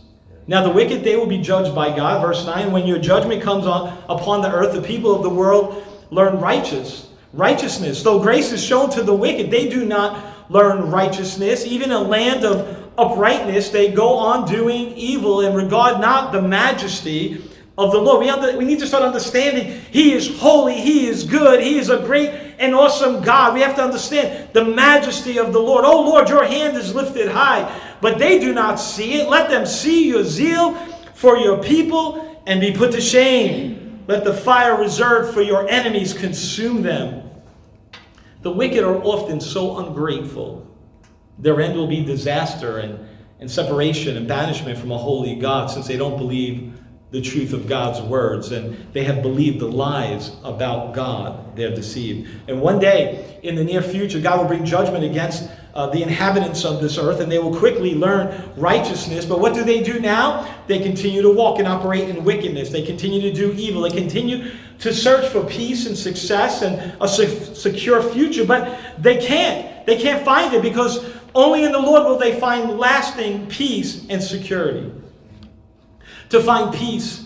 Now, 0.48 0.64
the 0.64 0.72
wicked, 0.72 1.04
they 1.04 1.16
will 1.16 1.28
be 1.28 1.42
judged 1.42 1.76
by 1.76 1.96
God. 1.96 2.22
Verse 2.22 2.46
9 2.46 2.72
When 2.72 2.88
your 2.88 2.98
judgment 2.98 3.42
comes 3.42 3.68
on, 3.68 3.90
upon 4.10 4.42
the 4.42 4.52
earth, 4.52 4.74
the 4.74 4.82
people 4.82 5.14
of 5.14 5.22
the 5.22 5.30
world 5.30 5.86
learn 6.10 6.40
righteous, 6.40 7.10
righteousness. 7.34 8.02
Though 8.02 8.20
grace 8.20 8.52
is 8.52 8.64
shown 8.64 8.90
to 8.92 9.04
the 9.04 9.14
wicked, 9.14 9.52
they 9.52 9.70
do 9.70 9.86
not 9.86 10.50
learn 10.50 10.90
righteousness. 10.90 11.66
Even 11.66 11.92
in 11.92 11.98
a 11.98 12.02
land 12.02 12.46
of 12.46 12.92
uprightness, 12.98 13.70
they 13.70 13.92
go 13.92 14.14
on 14.18 14.50
doing 14.52 14.94
evil 14.98 15.42
and 15.42 15.56
regard 15.56 16.02
not 16.02 16.32
the 16.32 16.42
majesty 16.42 17.44
of 17.78 17.92
the 17.92 18.00
Lord. 18.00 18.22
We, 18.22 18.30
under, 18.30 18.58
we 18.58 18.66
need 18.66 18.80
to 18.80 18.88
start 18.88 19.04
understanding 19.04 19.80
He 19.92 20.14
is 20.14 20.40
holy, 20.40 20.76
He 20.76 21.08
is 21.08 21.24
good, 21.24 21.62
He 21.62 21.78
is 21.78 21.90
a 21.90 22.00
great 22.00 22.49
and 22.60 22.76
awesome 22.76 23.22
God. 23.24 23.54
We 23.54 23.62
have 23.62 23.76
to 23.78 23.84
understand 23.84 24.50
the 24.54 24.66
majesty 24.66 25.40
of 25.40 25.54
the 25.54 25.60
Lord. 25.60 25.86
Oh 25.86 26.02
Lord, 26.02 26.30
your 26.30 26.44
hand 26.44 26.78
is 26.78 26.94
lifted 26.94 27.30
high, 27.30 27.98
but 28.02 28.20
they 28.20 28.38
do 28.38 28.54
not 28.54 28.76
see 28.76 29.16
it. 29.16 29.30
Let 29.30 29.50
them 29.50 29.66
see 29.66 30.08
your 30.08 30.24
zeal 30.24 30.76
for 31.16 31.38
your 31.38 31.64
people 31.64 32.42
and 32.46 32.60
be 32.60 32.72
put 32.72 32.92
to 32.92 33.02
shame. 33.02 34.04
Let 34.08 34.24
the 34.24 34.34
fire 34.34 34.78
reserved 34.78 35.34
for 35.34 35.42
your 35.42 35.68
enemies 35.70 36.14
consume 36.14 36.82
them. 36.82 37.30
The 38.42 38.52
wicked 38.52 38.84
are 38.84 39.02
often 39.04 39.40
so 39.40 39.78
ungrateful. 39.78 40.66
Their 41.38 41.62
end 41.62 41.76
will 41.76 41.88
be 41.88 42.04
disaster 42.04 42.80
and, 42.80 43.08
and 43.40 43.50
separation 43.50 44.18
and 44.18 44.28
banishment 44.28 44.78
from 44.78 44.92
a 44.92 44.98
holy 44.98 45.36
God 45.36 45.70
since 45.70 45.88
they 45.88 45.98
don't 45.98 46.18
believe 46.18 46.79
the 47.12 47.22
truth 47.22 47.54
of 47.54 47.68
God's 47.68 48.02
words 48.02 48.52
and 48.52 48.78
they 48.94 49.04
have 49.04 49.24
believed 49.24 49.60
the 49.60 49.68
lies 49.68 50.32
about 50.44 50.94
God. 50.94 51.56
They 51.56 51.64
have 51.64 51.74
deceived. 51.74 52.30
And 52.48 52.62
one 52.62 52.80
day 52.80 53.40
in 53.42 53.56
the 53.56 53.64
near 53.64 53.82
future, 53.82 54.20
God 54.20 54.40
will 54.40 54.48
bring 54.48 54.64
judgment 54.64 55.04
against 55.04 55.50
uh, 55.74 55.88
the 55.88 56.02
inhabitants 56.02 56.66
of 56.66 56.82
this 56.82 56.98
earth, 56.98 57.20
and 57.20 57.32
they 57.32 57.40
will 57.40 57.56
quickly 57.56 57.96
learn 57.96 58.52
righteousness. 58.58 59.26
But 59.26 59.40
what 59.40 59.54
do 59.54 59.64
they 59.64 59.82
do 59.82 60.00
now? 60.00 60.56
They 60.68 60.80
continue 60.80 61.22
to 61.22 61.30
walk 61.32 61.60
and 61.60 61.68
operate 61.68 62.10
in 62.10 62.24
wickedness. 62.24 62.70
They 62.70 62.82
continue 62.82 63.22
to 63.22 63.32
do 63.32 63.54
evil. 63.54 63.84
They 63.84 63.92
continue 63.92 64.52
to 64.80 64.94
search 64.94 65.32
for 65.32 65.44
peace 65.44 65.86
and 65.86 65.98
success 65.98 66.62
and 66.62 66.96
a 67.02 67.08
secure 67.08 68.02
future, 68.02 68.46
but 68.46 68.80
they 68.98 69.18
can't. 69.18 69.86
They 69.86 70.00
can't 70.00 70.24
find 70.26 70.54
it 70.54 70.62
because 70.62 71.06
only 71.36 71.64
in 71.64 71.72
the 71.72 71.80
Lord 71.80 72.04
will 72.04 72.18
they 72.18 72.40
find 72.40 72.78
lasting 72.78 73.48
peace 73.48 74.06
and 74.10 74.22
security. 74.22 74.92
To 76.30 76.42
find 76.42 76.74
peace 76.74 77.26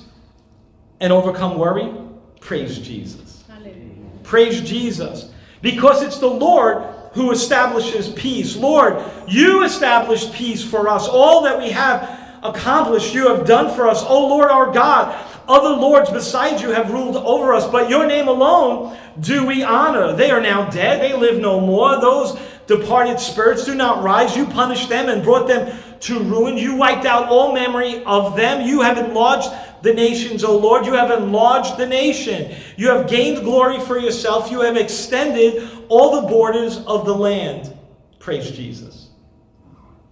and 0.99 1.11
overcome 1.11 1.57
worry, 1.57 1.93
praise 2.39 2.79
Jesus. 2.79 3.43
Hallelujah. 3.47 3.75
Praise 4.23 4.61
Jesus. 4.61 5.31
Because 5.61 6.01
it's 6.01 6.17
the 6.17 6.27
Lord 6.27 6.83
who 7.13 7.31
establishes 7.31 8.09
peace. 8.13 8.55
Lord, 8.55 9.03
you 9.27 9.63
established 9.63 10.33
peace 10.33 10.63
for 10.63 10.87
us. 10.87 11.07
All 11.07 11.43
that 11.43 11.57
we 11.57 11.69
have 11.71 12.19
accomplished, 12.43 13.13
you 13.13 13.27
have 13.27 13.45
done 13.45 13.73
for 13.75 13.87
us. 13.87 14.03
O 14.03 14.27
Lord 14.27 14.49
our 14.49 14.71
God, 14.71 15.13
other 15.47 15.69
lords 15.69 16.09
besides 16.09 16.61
you 16.61 16.69
have 16.69 16.91
ruled 16.91 17.17
over 17.17 17.53
us, 17.53 17.67
but 17.67 17.89
your 17.89 18.07
name 18.07 18.27
alone 18.27 18.97
do 19.19 19.45
we 19.45 19.63
honor. 19.63 20.13
They 20.13 20.31
are 20.31 20.41
now 20.41 20.69
dead, 20.69 21.01
they 21.01 21.15
live 21.15 21.39
no 21.39 21.59
more. 21.59 21.99
Those 21.99 22.39
departed 22.67 23.19
spirits 23.19 23.65
do 23.65 23.75
not 23.75 24.03
rise. 24.03 24.35
You 24.35 24.45
punished 24.45 24.89
them 24.89 25.09
and 25.09 25.23
brought 25.23 25.47
them 25.47 25.77
to 26.03 26.19
ruin. 26.19 26.57
You 26.57 26.75
wiped 26.75 27.05
out 27.05 27.29
all 27.29 27.53
memory 27.53 28.03
of 28.03 28.35
them. 28.35 28.67
You 28.67 28.81
have 28.81 28.97
enlarged 28.97 29.49
the 29.81 29.93
nations, 29.93 30.43
O 30.43 30.57
Lord. 30.57 30.85
You 30.85 30.93
have 30.93 31.11
enlarged 31.11 31.77
the 31.77 31.85
nation. 31.85 32.55
You 32.77 32.89
have 32.89 33.09
gained 33.09 33.43
glory 33.43 33.79
for 33.79 33.97
yourself. 33.97 34.51
You 34.51 34.61
have 34.61 34.77
extended 34.77 35.69
all 35.87 36.21
the 36.21 36.27
borders 36.27 36.77
of 36.85 37.05
the 37.05 37.15
land. 37.15 37.75
Praise 38.19 38.51
Jesus. 38.51 39.09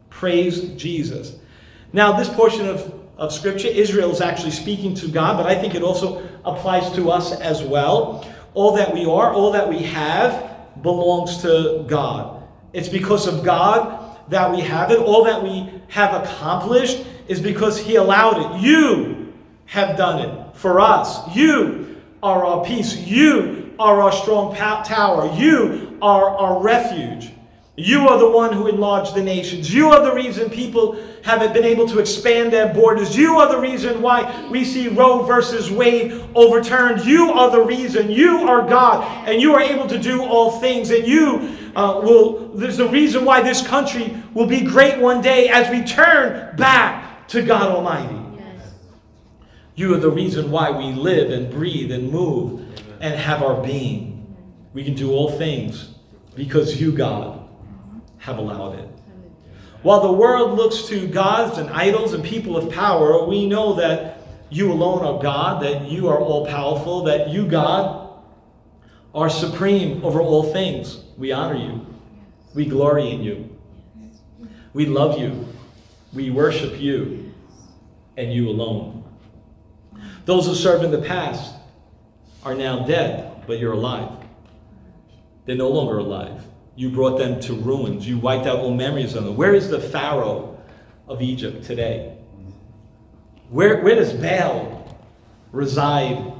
Praise 0.09 0.69
Jesus. 0.75 1.37
Now, 1.93 2.17
this 2.17 2.29
portion 2.29 2.67
of, 2.67 2.93
of 3.17 3.33
Scripture, 3.33 3.67
Israel 3.67 4.11
is 4.11 4.21
actually 4.21 4.51
speaking 4.51 4.93
to 4.95 5.07
God, 5.07 5.37
but 5.37 5.45
I 5.45 5.55
think 5.55 5.75
it 5.75 5.83
also 5.83 6.27
applies 6.45 6.89
to 6.93 7.11
us 7.11 7.33
as 7.33 7.63
well. 7.63 8.25
All 8.53 8.75
that 8.75 8.93
we 8.93 9.05
are, 9.05 9.33
all 9.33 9.51
that 9.51 9.67
we 9.67 9.79
have, 9.79 10.81
belongs 10.81 11.41
to 11.41 11.85
God. 11.87 12.43
It's 12.71 12.89
because 12.89 13.27
of 13.27 13.43
God 13.43 14.01
that 14.29 14.49
we 14.51 14.61
have 14.61 14.91
it. 14.91 14.99
All 14.99 15.23
that 15.25 15.43
we 15.43 15.80
have 15.91 16.23
accomplished 16.23 17.05
is 17.27 17.41
because 17.41 17.77
He 17.77 17.95
allowed 17.95 18.55
it. 18.55 18.61
You 18.61 19.33
have 19.65 19.97
done 19.97 20.21
it 20.21 20.55
for 20.55 20.79
us. 20.79 21.35
You 21.35 22.01
are 22.23 22.45
our 22.45 22.65
peace. 22.65 22.95
You 22.95 23.73
are 23.77 24.01
our 24.01 24.11
strong 24.11 24.55
tower. 24.55 25.33
You 25.35 25.97
are 26.01 26.29
our 26.29 26.61
refuge. 26.61 27.31
You 27.75 28.07
are 28.07 28.19
the 28.19 28.29
one 28.29 28.53
who 28.53 28.67
enlarged 28.67 29.15
the 29.15 29.23
nations. 29.23 29.73
You 29.73 29.89
are 29.89 30.03
the 30.03 30.13
reason 30.13 30.49
people 30.49 30.97
haven't 31.23 31.53
been 31.53 31.63
able 31.63 31.87
to 31.87 31.99
expand 31.99 32.53
their 32.53 32.73
borders. 32.73 33.17
You 33.17 33.37
are 33.37 33.49
the 33.49 33.59
reason 33.59 34.01
why 34.01 34.49
we 34.49 34.63
see 34.63 34.87
Roe 34.87 35.23
versus 35.23 35.71
Wade 35.71 36.23
overturned. 36.35 37.05
You 37.05 37.31
are 37.31 37.49
the 37.49 37.61
reason. 37.61 38.09
You 38.09 38.47
are 38.47 38.67
God, 38.67 39.27
and 39.27 39.41
you 39.41 39.53
are 39.53 39.61
able 39.61 39.87
to 39.87 39.97
do 39.97 40.23
all 40.23 40.59
things. 40.59 40.91
And 40.91 41.07
you 41.07 41.57
uh, 41.75 42.01
will, 42.03 42.49
there's 42.49 42.77
the 42.77 42.87
reason 42.87 43.25
why 43.25 43.41
this 43.41 43.65
country 43.65 44.15
will 44.33 44.47
be 44.47 44.61
great 44.61 44.99
one 44.99 45.21
day 45.21 45.49
as 45.49 45.69
we 45.69 45.83
turn 45.83 46.55
back 46.55 47.27
to 47.29 47.41
God 47.41 47.71
Almighty. 47.71 48.15
Yes. 48.37 48.73
You 49.75 49.93
are 49.93 49.99
the 49.99 50.11
reason 50.11 50.51
why 50.51 50.71
we 50.71 50.93
live 50.93 51.31
and 51.31 51.51
breathe 51.51 51.91
and 51.91 52.11
move 52.11 52.61
and 52.99 53.15
have 53.15 53.41
our 53.41 53.61
being. 53.61 54.35
We 54.73 54.83
can 54.83 54.95
do 54.95 55.11
all 55.11 55.31
things 55.31 55.95
because 56.35 56.79
you, 56.79 56.91
God, 56.91 57.47
have 58.19 58.37
allowed 58.37 58.79
it. 58.79 58.87
While 59.81 60.01
the 60.01 60.11
world 60.11 60.57
looks 60.57 60.83
to 60.89 61.07
gods 61.07 61.57
and 61.57 61.69
idols 61.71 62.13
and 62.13 62.23
people 62.23 62.55
of 62.55 62.71
power, 62.71 63.25
we 63.25 63.47
know 63.47 63.73
that 63.75 64.19
you 64.51 64.71
alone 64.71 65.03
are 65.03 65.21
God, 65.21 65.63
that 65.63 65.89
you 65.89 66.07
are 66.07 66.19
all 66.19 66.45
powerful, 66.45 67.03
that 67.05 67.29
you, 67.29 67.47
God, 67.47 68.10
are 69.13 69.29
supreme 69.29 70.03
over 70.03 70.21
all 70.21 70.51
things. 70.53 71.03
We 71.17 71.31
honor 71.31 71.57
you. 71.57 71.85
We 72.53 72.65
glory 72.65 73.11
in 73.11 73.21
you. 73.21 73.57
We 74.73 74.85
love 74.85 75.19
you. 75.19 75.47
We 76.13 76.29
worship 76.29 76.79
you 76.79 77.33
and 78.17 78.33
you 78.33 78.49
alone. 78.49 79.03
Those 80.25 80.45
who 80.45 80.55
served 80.55 80.83
in 80.83 80.91
the 80.91 81.01
past 81.01 81.55
are 82.43 82.55
now 82.55 82.85
dead, 82.85 83.43
but 83.47 83.59
you're 83.59 83.73
alive. 83.73 84.11
They're 85.45 85.55
no 85.55 85.69
longer 85.69 85.97
alive. 85.97 86.43
You 86.75 86.89
brought 86.89 87.17
them 87.17 87.39
to 87.41 87.53
ruins. 87.53 88.07
You 88.07 88.17
wiped 88.17 88.47
out 88.47 88.59
all 88.59 88.73
memories 88.73 89.15
of 89.15 89.25
them. 89.25 89.35
Where 89.35 89.53
is 89.53 89.69
the 89.69 89.79
Pharaoh 89.79 90.59
of 91.07 91.21
Egypt 91.21 91.63
today? 91.63 92.17
Where, 93.49 93.81
where 93.81 93.95
does 93.95 94.13
Baal 94.13 94.97
reside 95.51 96.31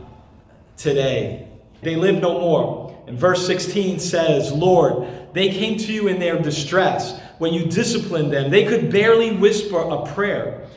today? 0.77 1.47
They 1.81 1.95
live 1.95 2.21
no 2.21 2.39
more. 2.39 3.03
And 3.07 3.17
verse 3.17 3.45
16 3.45 3.99
says, 3.99 4.51
Lord, 4.51 5.07
they 5.33 5.49
came 5.49 5.77
to 5.77 5.91
you 5.91 6.07
in 6.07 6.19
their 6.19 6.39
distress. 6.39 7.19
When 7.39 7.53
you 7.53 7.65
disciplined 7.65 8.31
them, 8.31 8.51
they 8.51 8.65
could 8.65 8.91
barely 8.91 9.35
whisper 9.35 9.79
a 9.79 10.05
prayer. 10.13 10.67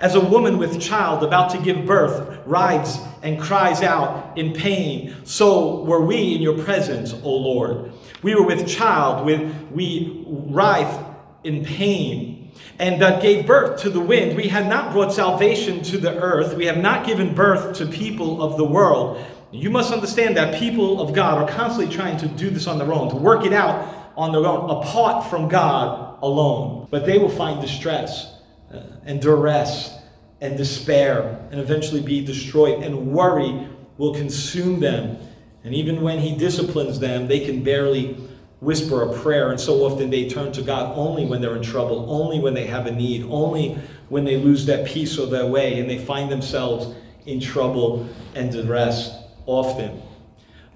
As 0.00 0.14
a 0.14 0.20
woman 0.20 0.58
with 0.58 0.80
child 0.80 1.22
about 1.22 1.50
to 1.50 1.58
give 1.58 1.86
birth 1.86 2.40
rides 2.46 2.98
and 3.22 3.40
cries 3.40 3.82
out 3.82 4.36
in 4.36 4.52
pain, 4.52 5.14
so 5.24 5.82
were 5.84 6.04
we 6.04 6.34
in 6.34 6.42
your 6.42 6.58
presence, 6.58 7.12
O 7.12 7.30
Lord. 7.30 7.92
We 8.22 8.34
were 8.34 8.42
with 8.42 8.66
child, 8.66 9.24
when 9.24 9.72
we 9.72 10.24
writhed 10.26 11.00
in 11.44 11.64
pain, 11.64 12.52
and 12.78 13.00
that 13.00 13.22
gave 13.22 13.46
birth 13.46 13.80
to 13.82 13.90
the 13.90 14.00
wind. 14.00 14.36
We 14.36 14.48
had 14.48 14.68
not 14.68 14.92
brought 14.92 15.12
salvation 15.12 15.82
to 15.84 15.98
the 15.98 16.16
earth. 16.16 16.54
We 16.54 16.66
have 16.66 16.78
not 16.78 17.06
given 17.06 17.34
birth 17.34 17.76
to 17.78 17.86
people 17.86 18.42
of 18.42 18.56
the 18.56 18.64
world. 18.64 19.24
You 19.54 19.70
must 19.70 19.92
understand 19.92 20.36
that 20.36 20.58
people 20.58 21.00
of 21.00 21.14
God 21.14 21.38
are 21.38 21.56
constantly 21.56 21.94
trying 21.94 22.16
to 22.18 22.28
do 22.28 22.50
this 22.50 22.66
on 22.66 22.78
their 22.78 22.92
own, 22.92 23.08
to 23.10 23.16
work 23.16 23.44
it 23.46 23.52
out 23.52 24.12
on 24.16 24.32
their 24.32 24.44
own, 24.44 24.70
apart 24.70 25.28
from 25.30 25.48
God 25.48 26.18
alone. 26.22 26.88
But 26.90 27.06
they 27.06 27.18
will 27.18 27.30
find 27.30 27.60
distress 27.60 28.34
uh, 28.72 28.80
and 29.04 29.20
duress 29.20 29.96
and 30.40 30.56
despair 30.56 31.46
and 31.50 31.60
eventually 31.60 32.00
be 32.00 32.24
destroyed, 32.24 32.82
and 32.82 33.12
worry 33.12 33.68
will 33.96 34.14
consume 34.14 34.80
them 34.80 35.18
and 35.64 35.74
even 35.74 36.02
when 36.02 36.20
He 36.20 36.36
disciplines 36.36 37.00
them, 37.00 37.26
they 37.26 37.40
can 37.40 37.64
barely 37.64 38.16
whisper 38.60 39.02
a 39.02 39.18
prayer. 39.20 39.50
And 39.50 39.58
so 39.58 39.84
often 39.84 40.10
they 40.10 40.28
turn 40.28 40.52
to 40.52 40.62
God 40.62 40.92
only 40.96 41.26
when 41.26 41.40
they're 41.40 41.56
in 41.56 41.62
trouble, 41.62 42.06
only 42.08 42.38
when 42.38 42.54
they 42.54 42.66
have 42.66 42.86
a 42.86 42.92
need, 42.92 43.24
only 43.24 43.78
when 44.10 44.24
they 44.24 44.36
lose 44.36 44.66
that 44.66 44.86
peace 44.86 45.18
or 45.18 45.26
their 45.26 45.46
way, 45.46 45.80
and 45.80 45.88
they 45.88 45.98
find 45.98 46.30
themselves 46.30 46.94
in 47.24 47.40
trouble 47.40 48.06
and 48.34 48.52
distress 48.52 49.23
often. 49.46 50.02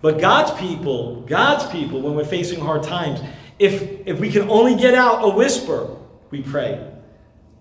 But 0.00 0.20
God's 0.20 0.58
people, 0.58 1.22
God's 1.22 1.66
people, 1.72 2.00
when 2.00 2.14
we're 2.14 2.24
facing 2.24 2.60
hard 2.60 2.82
times, 2.82 3.20
if, 3.58 4.06
if 4.06 4.20
we 4.20 4.30
can 4.30 4.48
only 4.48 4.76
get 4.76 4.94
out 4.94 5.24
a 5.24 5.28
whisper, 5.28 5.96
we 6.30 6.42
pray. 6.42 6.92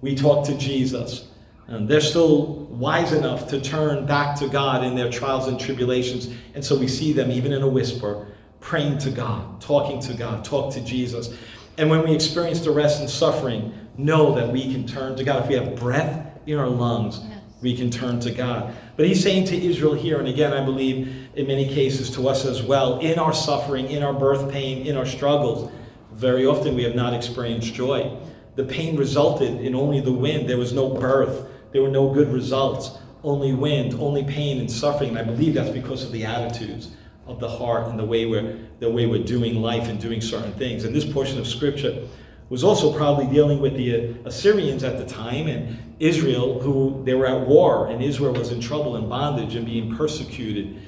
We 0.02 0.16
talk 0.16 0.46
to 0.46 0.58
Jesus. 0.58 1.28
And 1.68 1.90
they're 1.90 2.00
still 2.00 2.46
wise 2.66 3.12
enough 3.12 3.48
to 3.50 3.60
turn 3.60 4.06
back 4.06 4.38
to 4.40 4.48
God 4.48 4.84
in 4.84 4.96
their 4.96 5.10
trials 5.10 5.48
and 5.48 5.60
tribulations. 5.60 6.30
And 6.54 6.64
so 6.64 6.78
we 6.78 6.88
see 6.88 7.12
them, 7.12 7.32
even 7.32 7.52
in 7.52 7.62
a 7.62 7.68
whisper, 7.68 8.28
praying 8.60 9.00
to 9.00 9.12
God, 9.12 9.60
talking 9.60 10.00
to 10.02 10.14
God, 10.14 10.46
talk 10.46 10.74
to 10.74 10.82
Jesus. 10.82 11.36
And 11.78 11.90
when 11.90 12.04
we 12.04 12.14
experience 12.14 12.62
the 12.62 12.72
rest 12.72 13.02
and 13.02 13.10
suffering, 13.10 13.74
know 13.98 14.36
that 14.36 14.52
we 14.52 14.72
can 14.72 14.86
turn 14.86 15.16
to 15.18 15.24
God. 15.24 15.44
If 15.44 15.50
we 15.50 15.56
have 15.56 15.76
breath 15.76 16.28
in 16.46 16.58
our 16.58 16.70
lungs. 16.70 17.20
We 17.62 17.76
can 17.76 17.90
turn 17.90 18.20
to 18.22 18.32
God. 18.32 18.74
But 18.96 19.08
he's 19.08 19.22
saying 19.22 19.46
to 19.46 19.58
Israel 19.58 19.94
here, 19.94 20.20
and 20.20 20.28
again, 20.28 20.54
I 20.54 20.64
believe 20.64 21.30
in 21.36 21.48
many 21.48 21.68
cases 21.68 22.10
to 22.12 22.28
us 22.28 22.46
as 22.46 22.62
well, 22.62 23.00
in 23.00 23.18
our 23.18 23.34
suffering, 23.34 23.90
in 23.90 24.04
our 24.04 24.14
birth 24.14 24.52
pain, 24.52 24.86
in 24.86 24.96
our 24.96 25.06
struggles, 25.06 25.72
very 26.14 26.46
often 26.46 26.76
we 26.76 26.84
have 26.84 26.96
not 26.96 27.14
experienced 27.14 27.74
joy. 27.74 28.18
The 28.56 28.64
pain 28.64 28.96
resulted 28.96 29.62
in 29.62 29.76
only 29.76 30.02
the 30.02 30.12
wind, 30.12 30.50
there 30.50 30.58
was 30.58 30.74
no 30.74 30.90
birth. 30.90 31.48
There 31.72 31.82
were 31.82 31.90
no 31.90 32.14
good 32.14 32.32
results, 32.32 32.98
only 33.24 33.54
wind, 33.54 33.94
only 33.96 34.24
pain 34.24 34.60
and 34.60 34.72
suffering. 34.72 35.10
And 35.12 35.20
I 35.20 35.24
believe 35.24 35.54
that's 35.54 35.70
because 35.70 36.04
of 36.04 36.12
the 36.12 36.26
attitudes 36.26 36.92
of 37.28 37.40
the 37.40 37.50
heart 37.50 37.88
and 37.88 38.00
the 38.00 38.06
way 38.06 38.26
we're, 38.26 38.58
the 38.80 38.90
way 38.90 39.06
we're 39.06 39.24
doing 39.24 39.62
life 39.62 39.88
and 39.90 40.00
doing 40.00 40.22
certain 40.22 40.54
things. 40.54 40.86
And 40.86 40.96
this 40.96 41.06
portion 41.06 41.38
of 41.38 41.46
scripture 41.46 42.08
was 42.50 42.64
also 42.64 42.96
probably 42.96 43.28
dealing 43.28 43.60
with 43.60 43.76
the 43.76 43.96
uh, 43.96 44.14
Assyrians 44.26 44.84
at 44.84 44.98
the 44.98 45.06
time 45.06 45.48
and 45.48 45.78
Israel, 46.00 46.60
who 46.62 47.02
they 47.06 47.14
were 47.14 47.26
at 47.28 47.48
war, 47.48 47.88
and 47.88 48.04
Israel 48.04 48.34
was 48.34 48.52
in 48.52 48.60
trouble 48.62 48.96
and 48.98 49.10
bondage 49.10 49.56
and 49.56 49.66
being 49.66 49.96
persecuted. 49.96 50.80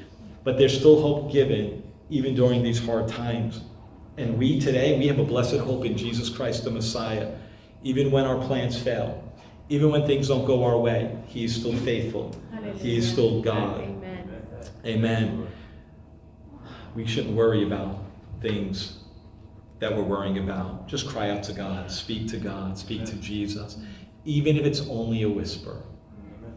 But 0.44 0.58
there's 0.58 0.78
still 0.78 1.02
hope 1.02 1.32
given 1.32 1.84
even 2.10 2.36
during 2.36 2.64
these 2.64 2.84
hard 2.84 3.08
times. 3.08 3.62
And 4.18 4.38
we 4.38 4.60
today, 4.60 4.98
we 5.00 5.08
have 5.08 5.20
a 5.20 5.24
blessed 5.24 5.58
hope 5.58 5.86
in 5.86 5.98
Jesus 5.98 6.30
Christ 6.30 6.64
the 6.64 6.72
Messiah, 6.72 7.32
even 7.84 8.12
when 8.12 8.26
our 8.26 8.38
plans 8.48 8.78
fail. 8.78 9.24
Even 9.70 9.92
when 9.92 10.06
things 10.06 10.28
don't 10.28 10.46
go 10.46 10.64
our 10.64 10.78
way, 10.78 11.16
He 11.28 11.44
is 11.44 11.56
still 11.56 11.76
faithful. 11.78 12.36
He 12.78 12.98
is 12.98 13.10
still 13.12 13.42
God. 13.42 13.82
Amen. 13.82 14.30
Amen. 14.86 15.48
We 16.96 17.06
shouldn't 17.08 17.36
worry 17.36 17.64
about 17.64 18.04
things. 18.42 18.98
that 19.80 19.96
we're 19.96 20.04
worrying 20.04 20.38
about. 20.38 20.88
Just 20.88 21.08
cry 21.08 21.30
out 21.30 21.44
to 21.44 21.54
God, 21.54 21.90
speak 21.92 22.28
to 22.30 22.38
God, 22.38 22.78
speak 22.78 23.06
to 23.06 23.16
Jesus, 23.16 23.78
even 24.26 24.58
if 24.58 24.66
it's 24.66 24.82
only 24.88 25.24
a 25.24 25.30
whisper. 25.30 25.78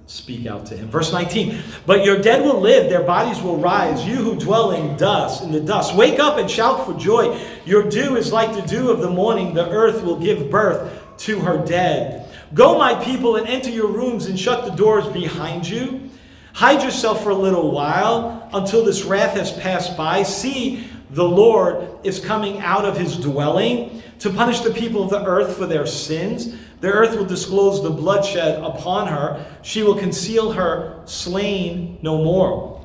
Speak 0.06 0.46
out 0.46 0.66
to 0.66 0.76
him. 0.76 0.88
Verse 0.88 1.12
19, 1.12 1.62
but 1.86 2.04
your 2.04 2.18
dead 2.18 2.42
will 2.42 2.60
live, 2.60 2.90
their 2.90 3.04
bodies 3.04 3.40
will 3.40 3.56
rise. 3.56 4.04
You 4.04 4.16
who 4.16 4.36
dwell 4.38 4.72
in 4.72 4.96
dust, 4.96 5.42
in 5.42 5.52
the 5.52 5.60
dust, 5.60 5.94
wake 5.94 6.18
up 6.18 6.38
and 6.38 6.50
shout 6.50 6.84
for 6.84 6.92
joy. 6.98 7.40
Your 7.64 7.88
dew 7.88 8.16
is 8.16 8.32
like 8.32 8.52
the 8.54 8.62
dew 8.62 8.90
of 8.90 9.00
the 9.00 9.08
morning. 9.08 9.54
The 9.54 9.70
earth 9.70 10.02
will 10.02 10.18
give 10.18 10.50
birth 10.50 11.00
to 11.18 11.38
her 11.40 11.64
dead. 11.64 12.28
Go, 12.52 12.76
my 12.76 13.02
people, 13.02 13.36
and 13.36 13.46
enter 13.46 13.70
your 13.70 13.86
rooms 13.86 14.26
and 14.26 14.38
shut 14.38 14.64
the 14.64 14.72
doors 14.72 15.06
behind 15.06 15.66
you. 15.66 16.10
Hide 16.52 16.82
yourself 16.82 17.22
for 17.22 17.30
a 17.30 17.34
little 17.34 17.70
while 17.70 18.50
until 18.52 18.84
this 18.84 19.04
wrath 19.04 19.36
has 19.36 19.52
passed 19.52 19.96
by. 19.96 20.22
See, 20.24 20.86
the 21.10 21.24
Lord 21.24 21.88
is 22.04 22.20
coming 22.20 22.58
out 22.60 22.84
of 22.84 22.98
his 22.98 23.16
dwelling 23.16 24.02
to 24.18 24.30
punish 24.30 24.60
the 24.60 24.72
people 24.72 25.02
of 25.02 25.10
the 25.10 25.24
earth 25.24 25.56
for 25.56 25.66
their 25.66 25.86
sins. 25.86 26.54
The 26.82 26.90
earth 26.90 27.16
will 27.16 27.24
disclose 27.24 27.80
the 27.80 27.90
bloodshed 27.90 28.60
upon 28.60 29.06
her. 29.06 29.46
She 29.62 29.84
will 29.84 29.94
conceal 29.94 30.50
her 30.50 31.00
slain 31.04 32.00
no 32.02 32.24
more. 32.24 32.84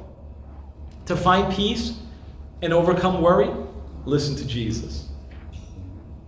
To 1.08 1.16
find 1.16 1.52
peace 1.52 1.98
and 2.62 2.74
overcome 2.74 3.24
worry, 3.24 3.50
listen 4.06 4.36
to 4.36 4.46
Jesus. 4.46 5.10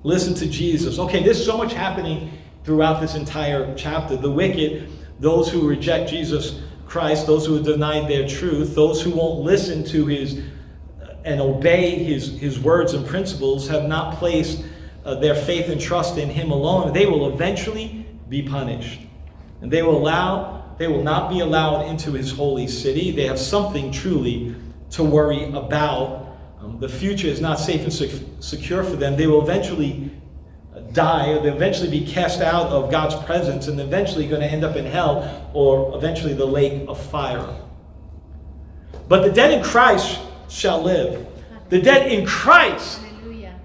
Listen 0.01 0.33
to 0.33 0.47
Jesus. 0.47 0.97
Okay, 0.97 1.21
there's 1.21 1.45
so 1.45 1.57
much 1.57 1.73
happening 1.73 2.31
throughout 2.63 3.01
this 3.01 3.13
entire 3.13 3.75
chapter. 3.75 4.17
The 4.17 4.31
wicked, 4.31 4.89
those 5.19 5.51
who 5.51 5.67
reject 5.67 6.09
Jesus 6.09 6.61
Christ, 6.87 7.27
those 7.27 7.45
who 7.45 7.53
have 7.53 7.65
denied 7.65 8.09
their 8.09 8.27
truth, 8.27 8.73
those 8.73 8.99
who 8.99 9.11
won't 9.11 9.41
listen 9.41 9.83
to 9.85 10.07
his 10.07 10.41
and 11.23 11.39
obey 11.39 12.03
his, 12.03 12.39
his 12.39 12.59
words 12.59 12.93
and 12.93 13.05
principles 13.05 13.67
have 13.67 13.83
not 13.83 14.15
placed 14.15 14.65
uh, 15.05 15.15
their 15.15 15.35
faith 15.35 15.69
and 15.69 15.79
trust 15.79 16.17
in 16.17 16.29
him 16.29 16.51
alone, 16.51 16.93
they 16.93 17.05
will 17.05 17.33
eventually 17.33 18.05
be 18.27 18.41
punished. 18.41 19.01
And 19.61 19.71
they 19.71 19.81
will 19.81 19.97
allow, 19.97 20.75
they 20.77 20.87
will 20.87 21.03
not 21.03 21.29
be 21.29 21.39
allowed 21.39 21.87
into 21.87 22.11
his 22.11 22.31
holy 22.31 22.67
city. 22.67 23.11
They 23.11 23.25
have 23.25 23.39
something 23.39 23.91
truly 23.91 24.55
to 24.91 25.03
worry 25.03 25.45
about. 25.45 26.37
Um, 26.59 26.79
the 26.79 26.89
future 26.89 27.27
is 27.27 27.41
not 27.41 27.59
safe 27.59 27.81
and 27.81 27.93
sec- 27.93 28.21
secure 28.39 28.83
for 28.83 28.95
them. 28.95 29.15
They 29.15 29.27
will 29.27 29.41
eventually 29.41 30.11
uh, 30.75 30.79
die, 30.91 31.29
or 31.29 31.41
they'll 31.41 31.55
eventually 31.55 31.89
be 31.89 32.05
cast 32.05 32.41
out 32.41 32.67
of 32.67 32.91
God's 32.91 33.15
presence, 33.25 33.67
and 33.67 33.79
eventually 33.79 34.27
going 34.27 34.41
to 34.41 34.47
end 34.47 34.63
up 34.63 34.75
in 34.75 34.85
hell 34.85 35.49
or 35.53 35.95
eventually 35.97 36.33
the 36.33 36.45
lake 36.45 36.87
of 36.87 37.01
fire. 37.09 37.47
But 39.07 39.23
the 39.23 39.31
dead 39.31 39.51
in 39.51 39.63
Christ 39.63 40.19
shall 40.49 40.81
live. 40.81 41.25
The 41.69 41.81
dead 41.81 42.11
in 42.11 42.25
Christ 42.25 43.01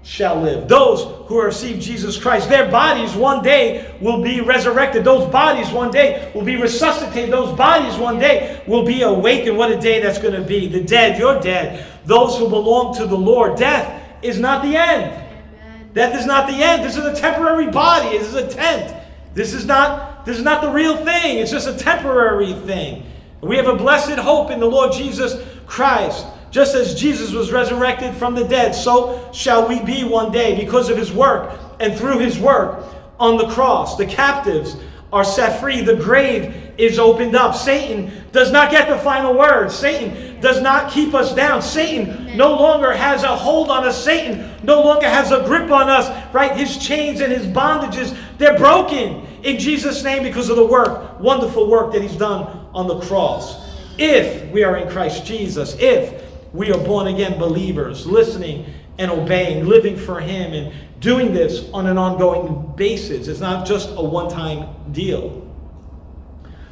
shall 0.05 0.39
live. 0.39 0.67
Those 0.67 1.03
who 1.27 1.41
receive 1.41 1.79
Jesus 1.79 2.15
Christ, 2.15 2.47
their 2.47 2.69
bodies 2.69 3.15
one 3.15 3.41
day 3.41 3.91
will 3.99 4.21
be 4.21 4.39
resurrected. 4.39 5.03
Those 5.03 5.29
bodies 5.31 5.71
one 5.71 5.89
day 5.89 6.31
will 6.35 6.43
be 6.43 6.57
resuscitated. 6.57 7.33
Those 7.33 7.57
bodies 7.57 7.97
one 7.97 8.19
day 8.19 8.61
will 8.67 8.85
be 8.85 9.01
awakened. 9.01 9.57
What 9.57 9.71
a 9.71 9.79
day 9.79 9.99
that's 10.01 10.19
going 10.19 10.39
to 10.39 10.47
be. 10.47 10.67
The 10.67 10.81
dead, 10.81 11.17
you're 11.17 11.39
dead. 11.39 11.85
Those 12.05 12.37
who 12.37 12.47
belong 12.47 12.95
to 12.97 13.07
the 13.07 13.17
Lord. 13.17 13.57
Death 13.57 14.03
is 14.21 14.39
not 14.39 14.61
the 14.63 14.77
end. 14.77 15.05
Amen. 15.11 15.89
Death 15.93 16.15
is 16.19 16.27
not 16.27 16.47
the 16.47 16.53
end. 16.53 16.83
This 16.83 16.97
is 16.97 17.05
a 17.05 17.15
temporary 17.15 17.71
body. 17.71 18.15
This 18.15 18.27
is 18.27 18.35
a 18.35 18.47
tent. 18.47 18.95
This 19.33 19.53
is 19.53 19.65
not 19.65 20.23
this 20.25 20.37
is 20.37 20.43
not 20.43 20.61
the 20.61 20.71
real 20.71 20.97
thing. 20.97 21.39
It's 21.39 21.51
just 21.51 21.67
a 21.67 21.77
temporary 21.77 22.53
thing. 22.53 23.05
We 23.41 23.57
have 23.57 23.67
a 23.67 23.75
blessed 23.75 24.19
hope 24.19 24.51
in 24.51 24.59
the 24.59 24.65
Lord 24.65 24.91
Jesus 24.91 25.35
Christ. 25.65 26.25
Just 26.51 26.75
as 26.75 26.95
Jesus 26.95 27.31
was 27.31 27.51
resurrected 27.51 28.15
from 28.15 28.35
the 28.35 28.47
dead, 28.47 28.73
so 28.73 29.29
shall 29.33 29.67
we 29.67 29.81
be 29.83 30.03
one 30.03 30.31
day 30.31 30.55
because 30.55 30.89
of 30.89 30.97
his 30.97 31.11
work 31.11 31.59
and 31.79 31.97
through 31.97 32.19
his 32.19 32.39
work 32.39 32.85
on 33.19 33.37
the 33.37 33.47
cross. 33.47 33.97
The 33.97 34.05
captives 34.05 34.77
are 35.11 35.23
set 35.23 35.59
free. 35.59 35.81
The 35.81 35.95
grave 35.95 36.73
is 36.77 36.99
opened 36.99 37.35
up. 37.35 37.55
Satan 37.55 38.11
does 38.31 38.51
not 38.51 38.71
get 38.71 38.89
the 38.89 38.97
final 38.97 39.37
word. 39.37 39.71
Satan 39.71 40.39
does 40.41 40.61
not 40.61 40.91
keep 40.91 41.13
us 41.13 41.33
down. 41.33 41.61
Satan 41.61 42.35
no 42.35 42.51
longer 42.51 42.91
has 42.91 43.23
a 43.23 43.35
hold 43.35 43.69
on 43.69 43.85
us. 43.85 44.01
Satan 44.01 44.51
no 44.63 44.81
longer 44.81 45.07
has 45.07 45.31
a 45.31 45.43
grip 45.45 45.71
on 45.71 45.89
us, 45.89 46.09
right? 46.33 46.55
His 46.55 46.77
chains 46.77 47.21
and 47.21 47.31
his 47.31 47.45
bondages, 47.45 48.17
they're 48.37 48.57
broken 48.57 49.25
in 49.43 49.57
Jesus' 49.57 50.03
name 50.03 50.23
because 50.23 50.49
of 50.49 50.57
the 50.57 50.65
work, 50.65 51.19
wonderful 51.19 51.69
work 51.69 51.93
that 51.93 52.01
he's 52.01 52.17
done 52.17 52.67
on 52.73 52.87
the 52.87 52.99
cross. 53.01 53.63
If 53.97 54.51
we 54.51 54.63
are 54.63 54.75
in 54.75 54.89
Christ 54.89 55.25
Jesus, 55.25 55.77
if 55.79 56.24
we 56.55 56.71
are 56.71 56.83
born 56.83 57.07
again 57.07 57.37
believers, 57.37 58.05
listening 58.05 58.65
and 58.97 59.11
obeying, 59.11 59.65
living 59.65 59.97
for 59.97 60.19
Him, 60.19 60.53
and 60.53 60.73
doing 60.99 61.33
this 61.33 61.69
on 61.73 61.85
an 61.87 61.97
ongoing 61.97 62.73
basis. 62.75 63.27
It's 63.27 63.41
not 63.41 63.67
just 63.67 63.89
a 63.91 64.01
one 64.01 64.29
time 64.29 64.73
deal. 64.91 65.41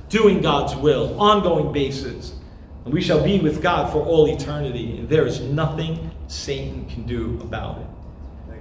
Doing 0.09 0.41
God's 0.41 0.75
will, 0.75 1.19
ongoing 1.19 1.73
basis. 1.73 2.34
And 2.86 2.93
we 2.93 3.01
shall 3.01 3.23
be 3.23 3.39
with 3.39 3.61
God 3.61 3.91
for 3.91 3.99
all 4.05 4.27
eternity. 4.27 4.97
And 4.97 5.09
there 5.09 5.25
is 5.25 5.41
nothing 5.41 6.11
Satan 6.27 6.86
can 6.86 7.03
do 7.05 7.39
about 7.41 7.79
it. 7.79 7.88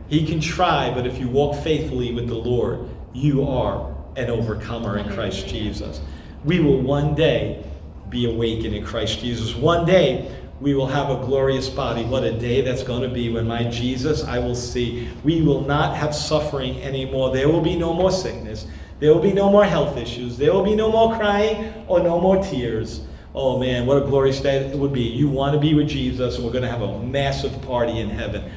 He 0.09 0.27
can 0.27 0.41
try, 0.41 0.93
but 0.93 1.07
if 1.07 1.19
you 1.19 1.29
walk 1.29 1.63
faithfully 1.63 2.13
with 2.13 2.29
the 2.29 2.35
Lord, 2.35 2.89
you 3.13 3.47
are 3.49 3.95
an 4.17 4.29
overcomer 4.29 4.99
in 4.99 5.09
Christ 5.13 5.49
Jesus. 5.49 6.01
We 6.45 6.61
will 6.61 6.81
one 6.81 7.15
day 7.15 7.65
be 8.11 8.31
awakened 8.31 8.75
in 8.75 8.85
Christ 8.85 9.21
Jesus. 9.21 9.55
One 9.55 9.87
day, 9.87 10.31
we 10.63 10.75
will 10.75 10.87
have 10.87 11.11
a 11.11 11.17
glorious 11.27 11.69
body. 11.69 12.05
What 12.05 12.23
a 12.23 12.39
day 12.39 12.61
that's 12.61 12.85
going 12.85 13.03
to 13.03 13.09
be 13.09 13.29
when 13.29 13.49
my 13.49 13.65
Jesus 13.65 14.23
I 14.23 14.39
will 14.39 14.55
see. 14.55 15.09
We 15.25 15.43
will 15.43 15.63
not 15.63 15.97
have 15.97 16.15
suffering 16.15 16.81
anymore. 16.83 17.35
There 17.35 17.49
will 17.49 17.61
be 17.61 17.75
no 17.75 17.93
more 17.93 18.13
sickness. 18.13 18.67
There 19.01 19.13
will 19.13 19.21
be 19.21 19.33
no 19.33 19.51
more 19.51 19.65
health 19.65 19.97
issues. 19.97 20.39
There 20.39 20.53
will 20.53 20.63
be 20.63 20.77
no 20.77 20.93
more 20.93 21.17
crying 21.17 21.85
or 21.89 21.99
no 21.99 22.21
more 22.21 22.41
tears. 22.41 23.01
Oh 23.35 23.59
man, 23.59 23.87
what 23.87 23.97
a 23.97 24.07
glorious 24.07 24.41
day 24.41 24.59
it 24.59 24.79
would 24.79 24.93
be. 24.93 25.03
You 25.03 25.29
want 25.29 25.55
to 25.55 25.59
be 25.59 25.75
with 25.75 25.89
Jesus, 25.89 26.37
and 26.37 26.45
we're 26.45 26.53
going 26.53 26.63
to 26.63 26.71
have 26.71 26.83
a 26.83 27.03
massive 27.03 27.61
party 27.63 27.99
in 27.99 28.09
heaven. 28.09 28.49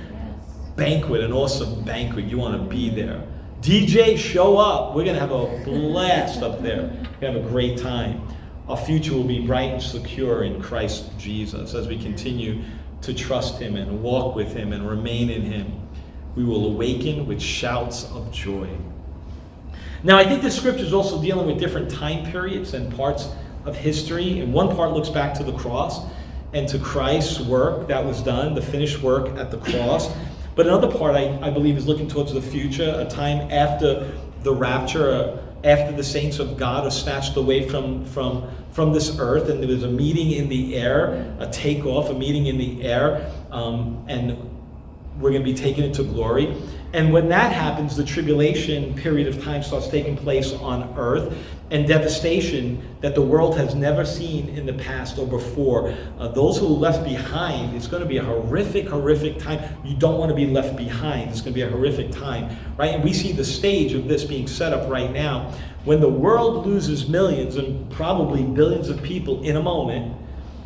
Banquet, 0.76 1.22
an 1.22 1.32
awesome 1.32 1.84
banquet. 1.86 2.26
You 2.26 2.38
want 2.38 2.62
to 2.62 2.70
be 2.70 2.89
there. 2.89 3.24
DJ, 3.62 4.16
show 4.16 4.58
up. 4.58 4.93
We're 4.93 5.06
going 5.06 5.16
to 5.16 5.22
have 5.22 5.32
a 5.32 5.64
blast 5.64 6.43
up 6.43 6.62
there. 6.62 6.84
We're 6.84 7.20
going 7.20 7.34
to 7.34 7.39
have 7.39 7.45
a 7.47 7.49
great 7.49 7.80
time 7.80 8.22
our 8.68 8.78
future 8.78 9.13
will 9.13 9.24
be 9.24 9.45
bright 9.45 9.72
and 9.72 9.82
secure 9.82 10.43
in 10.43 10.61
Christ 10.61 11.11
Jesus 11.18 11.74
as 11.74 11.88
we 11.88 11.97
continue 11.97 12.63
to 13.01 13.13
trust 13.13 13.59
Him 13.59 13.76
and 13.76 14.01
walk 14.01 14.36
with 14.36 14.53
Him 14.53 14.74
and 14.74 14.88
remain 14.89 15.30
in 15.30 15.43
Him. 15.43 15.88
We 16.36 16.43
will 16.43 16.66
awaken 16.66 17.28
with 17.28 17.41
shouts 17.41 18.05
of 18.11 18.32
joy. 18.32 18.70
Now, 20.03 20.18
I 20.18 20.24
think 20.24 20.41
the 20.41 20.51
scripture 20.51 20.84
is 20.84 20.93
also 20.93 21.22
dealing 21.22 21.47
with 21.47 21.59
different 21.59 21.89
time 21.89 22.30
periods 22.32 22.74
and 22.74 22.95
parts 22.95 23.30
of 23.66 23.76
history. 23.76 24.39
And 24.39 24.53
one 24.53 24.76
part 24.76 24.91
looks 24.91 25.09
back 25.09 25.34
to 25.36 25.43
the 25.43 25.53
cross 25.53 26.05
and 26.53 26.68
to 26.70 26.80
Christ's 26.80 27.39
work 27.41 27.88
that 27.88 28.03
was 28.03 28.22
done, 28.22 28.55
the 28.55 28.61
finished 28.61 29.01
work 29.01 29.38
at 29.38 29.51
the 29.51 29.57
cross. 29.57 30.09
But 30.55 30.68
another 30.68 30.89
part, 30.89 31.16
I, 31.16 31.38
I 31.41 31.49
believe, 31.49 31.78
is 31.78 31.86
looking 31.86 32.07
towards 32.07 32.34
the 32.34 32.41
future, 32.41 32.95
a 32.97 33.09
time 33.09 33.51
after 33.51 34.11
the 34.43 34.53
rapture, 34.53 35.43
after 35.66 35.91
the 35.91 36.03
saints 36.03 36.38
of 36.38 36.57
God 36.57 36.86
are 36.86 36.91
snatched 36.91 37.36
away 37.36 37.68
from, 37.68 38.05
from, 38.05 38.47
from 38.72 38.93
this 38.93 39.18
earth, 39.20 39.49
and 39.49 39.61
there 39.61 39.68
was 39.68 39.84
a 39.84 39.89
meeting 39.89 40.32
in 40.32 40.47
the 40.47 40.78
air, 40.78 41.36
a 41.39 41.49
takeoff, 41.49 42.09
a 42.09 42.13
meeting 42.13 42.45
in 42.45 42.57
the 42.57 42.84
air, 42.84 43.32
um, 43.51 44.05
and 44.07 44.38
we're 45.20 45.32
going 45.32 45.43
to 45.43 45.51
be 45.51 45.55
taken 45.55 45.84
into 45.84 46.03
glory. 46.03 46.55
And 46.93 47.11
when 47.11 47.28
that 47.30 47.51
happens, 47.51 47.95
the 47.95 48.03
tribulation 48.03 48.93
period 48.93 49.28
of 49.28 49.43
time 49.43 49.63
starts 49.63 49.88
taking 49.88 50.16
place 50.16 50.53
on 50.53 50.93
earth 50.97 51.36
and 51.72 51.88
devastation 51.88 52.82
that 53.01 53.16
the 53.16 53.22
world 53.22 53.57
has 53.57 53.74
never 53.74 54.05
seen 54.05 54.49
in 54.49 54.66
the 54.66 54.74
past 54.74 55.18
or 55.18 55.26
before. 55.26 55.95
Uh, 56.20 56.28
those 56.28 56.59
who 56.59 56.68
are 56.68 56.70
left 56.70 57.03
behind, 57.03 57.76
it's 57.76 57.88
going 57.88 58.03
to 58.03 58.07
be 58.07 58.18
a 58.18 58.24
horrific, 58.24 58.88
horrific 58.88 59.39
time. 59.39 59.59
You 59.84 59.95
don't 59.95 60.20
want 60.20 60.30
to 60.30 60.36
be 60.36 60.45
left 60.45 60.76
behind. 60.76 61.32
It's 61.32 61.41
going 61.41 61.53
to 61.53 61.55
be 61.55 61.63
a 61.63 61.70
horrific 61.70 62.11
time, 62.11 62.55
right? 62.78 62.93
And 62.93 63.03
we 63.03 63.13
see 63.13 63.32
the 63.32 63.43
stage 63.43 63.93
of 63.93 64.07
this 64.07 64.24
being 64.24 64.47
set 64.47 64.74
up 64.74 64.89
right 64.89 65.11
now. 65.11 65.51
When 65.86 66.01
the 66.01 66.09
world 66.09 66.66
loses 66.66 67.07
millions 67.07 67.57
and 67.57 67.89
probably 67.91 68.43
billions 68.43 68.89
of 68.89 69.01
people 69.01 69.43
in 69.43 69.55
a 69.55 69.61
moment, 69.61 70.16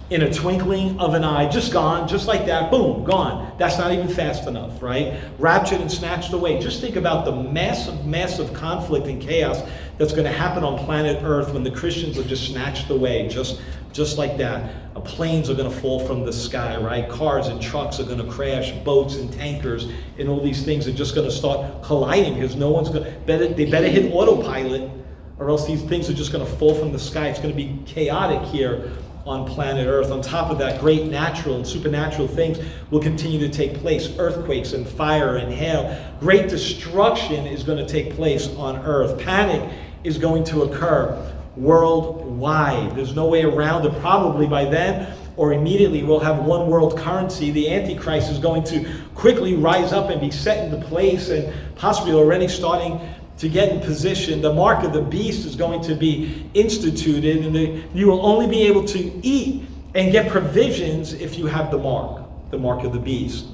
in 0.09 0.23
a 0.23 0.33
twinkling 0.33 0.99
of 0.99 1.13
an 1.13 1.23
eye, 1.23 1.47
just 1.49 1.71
gone, 1.71 2.07
just 2.07 2.27
like 2.27 2.45
that, 2.47 2.71
boom, 2.71 3.03
gone. 3.03 3.53
That's 3.59 3.77
not 3.77 3.91
even 3.91 4.07
fast 4.07 4.47
enough, 4.47 4.81
right? 4.81 5.19
Raptured 5.37 5.81
and 5.81 5.91
snatched 5.91 6.33
away. 6.33 6.59
Just 6.59 6.81
think 6.81 6.95
about 6.95 7.25
the 7.25 7.31
massive, 7.31 8.05
massive 8.05 8.53
conflict 8.53 9.05
and 9.05 9.21
chaos 9.21 9.61
that's 9.99 10.13
going 10.13 10.23
to 10.23 10.31
happen 10.31 10.63
on 10.63 10.79
planet 10.85 11.21
Earth 11.23 11.53
when 11.53 11.61
the 11.61 11.69
Christians 11.69 12.17
are 12.17 12.23
just 12.23 12.47
snatched 12.47 12.89
away, 12.89 13.27
just, 13.27 13.61
just 13.91 14.17
like 14.17 14.37
that. 14.37 14.73
Uh, 14.95 15.01
planes 15.01 15.49
are 15.49 15.53
going 15.53 15.69
to 15.69 15.77
fall 15.81 15.99
from 16.07 16.25
the 16.25 16.31
sky, 16.31 16.77
right? 16.77 17.09
Cars 17.09 17.47
and 17.47 17.61
trucks 17.61 17.99
are 17.99 18.05
going 18.05 18.17
to 18.17 18.31
crash, 18.31 18.71
boats 18.85 19.17
and 19.17 19.31
tankers, 19.31 19.89
and 20.17 20.29
all 20.29 20.39
these 20.39 20.63
things 20.63 20.87
are 20.87 20.93
just 20.93 21.15
going 21.15 21.29
to 21.29 21.35
start 21.35 21.83
colliding 21.83 22.35
because 22.35 22.55
no 22.55 22.69
one's 22.69 22.89
going 22.89 23.03
to, 23.03 23.11
better, 23.27 23.49
they 23.49 23.65
better 23.65 23.89
hit 23.89 24.11
autopilot 24.13 24.89
or 25.37 25.49
else 25.49 25.67
these 25.67 25.83
things 25.83 26.09
are 26.09 26.13
just 26.13 26.31
going 26.31 26.45
to 26.45 26.51
fall 26.53 26.73
from 26.73 26.93
the 26.93 26.99
sky. 26.99 27.27
It's 27.27 27.39
going 27.39 27.55
to 27.55 27.57
be 27.57 27.77
chaotic 27.85 28.41
here 28.43 28.91
on 29.25 29.45
planet 29.45 29.85
Earth. 29.87 30.11
On 30.11 30.21
top 30.21 30.49
of 30.49 30.57
that, 30.59 30.79
great 30.79 31.07
natural 31.07 31.55
and 31.55 31.67
supernatural 31.67 32.27
things 32.27 32.57
will 32.89 33.01
continue 33.01 33.39
to 33.39 33.49
take 33.49 33.75
place 33.75 34.17
earthquakes 34.17 34.71
and 34.71 34.87
fire 34.87 35.37
and 35.37 35.53
hail. 35.53 35.97
Great 36.19 36.49
destruction 36.49 37.45
is 37.45 37.63
going 37.63 37.77
to 37.77 37.91
take 37.91 38.15
place 38.15 38.47
on 38.55 38.77
Earth. 38.77 39.19
Panic 39.19 39.69
is 40.03 40.17
going 40.17 40.43
to 40.45 40.63
occur 40.63 41.33
worldwide. 41.55 42.95
There's 42.95 43.15
no 43.15 43.27
way 43.27 43.43
around 43.43 43.85
it. 43.85 43.99
Probably 43.99 44.47
by 44.47 44.65
then 44.65 45.13
or 45.39 45.53
immediately 45.53 46.03
we'll 46.03 46.19
have 46.19 46.43
one 46.43 46.67
world 46.67 46.97
currency. 46.97 47.49
The 47.49 47.71
Antichrist 47.73 48.29
is 48.29 48.39
going 48.39 48.61
to 48.65 48.85
quickly 49.15 49.55
rise 49.55 49.93
up 49.93 50.09
and 50.09 50.19
be 50.19 50.31
set 50.31 50.65
into 50.65 50.85
place 50.85 51.29
and 51.29 51.53
possibly 51.75 52.11
already 52.11 52.49
starting 52.49 52.99
to 53.37 53.47
get 53.47 53.71
in 53.71 53.79
position. 53.79 54.41
The 54.41 54.53
mark 54.53 54.83
of 54.83 54.91
the 54.91 55.01
beast 55.01 55.45
is 55.45 55.55
going 55.55 55.81
to 55.83 55.95
be 55.95 56.45
instituted, 56.53 57.45
and 57.45 57.55
the, 57.55 57.81
you 57.93 58.07
will 58.07 58.25
only 58.25 58.47
be 58.47 58.63
able 58.63 58.83
to 58.87 58.99
eat 59.25 59.65
and 59.95 60.11
get 60.11 60.29
provisions 60.29 61.13
if 61.13 61.37
you 61.37 61.45
have 61.45 61.71
the 61.71 61.77
mark, 61.77 62.21
the 62.51 62.57
mark 62.57 62.83
of 62.83 62.91
the 62.91 62.99
beast. 62.99 63.45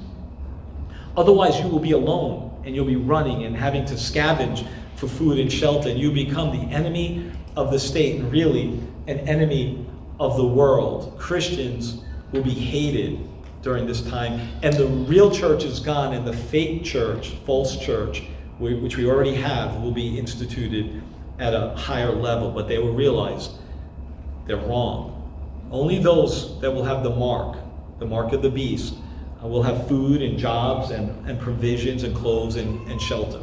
Otherwise, 1.16 1.60
you 1.60 1.68
will 1.68 1.78
be 1.78 1.92
alone 1.92 2.50
and 2.64 2.74
you'll 2.74 2.84
be 2.84 2.96
running 2.96 3.44
and 3.44 3.56
having 3.56 3.84
to 3.84 3.94
scavenge 3.94 4.66
for 4.96 5.08
food 5.08 5.38
and 5.38 5.52
shelter, 5.52 5.88
and 5.88 5.98
you 5.98 6.10
become 6.10 6.50
the 6.50 6.74
enemy 6.74 7.30
of 7.56 7.70
the 7.70 7.78
state 7.78 8.20
and 8.20 8.32
really 8.32 8.80
an 9.06 9.18
enemy 9.20 9.86
of 10.18 10.36
the 10.36 10.46
world. 10.46 11.16
Christians 11.18 12.02
will 12.32 12.42
be 12.42 12.50
hated 12.50 13.20
during 13.62 13.86
this 13.86 14.02
time, 14.02 14.48
and 14.62 14.74
the 14.74 14.86
real 14.86 15.30
church 15.30 15.64
is 15.64 15.80
gone, 15.80 16.14
and 16.14 16.26
the 16.26 16.32
fake 16.32 16.84
church, 16.84 17.30
false 17.44 17.78
church, 17.78 18.24
which 18.58 18.96
we 18.96 19.08
already 19.08 19.34
have, 19.34 19.82
will 19.82 19.92
be 19.92 20.18
instituted 20.18 21.02
at 21.38 21.52
a 21.52 21.70
higher 21.76 22.12
level, 22.12 22.50
but 22.50 22.68
they 22.68 22.78
will 22.78 22.94
realize 22.94 23.50
they're 24.46 24.56
wrong. 24.56 25.12
Only 25.70 25.98
those 25.98 26.60
that 26.60 26.70
will 26.70 26.84
have 26.84 27.02
the 27.02 27.10
mark, 27.10 27.58
the 27.98 28.06
mark 28.06 28.32
of 28.32 28.42
the 28.42 28.50
beast, 28.50 28.94
uh, 29.42 29.48
will 29.48 29.62
have 29.62 29.88
food 29.88 30.22
and 30.22 30.38
jobs 30.38 30.90
and, 30.90 31.28
and 31.28 31.38
provisions 31.38 32.04
and 32.04 32.14
clothes 32.14 32.56
and, 32.56 32.88
and 32.88 33.00
shelter. 33.00 33.40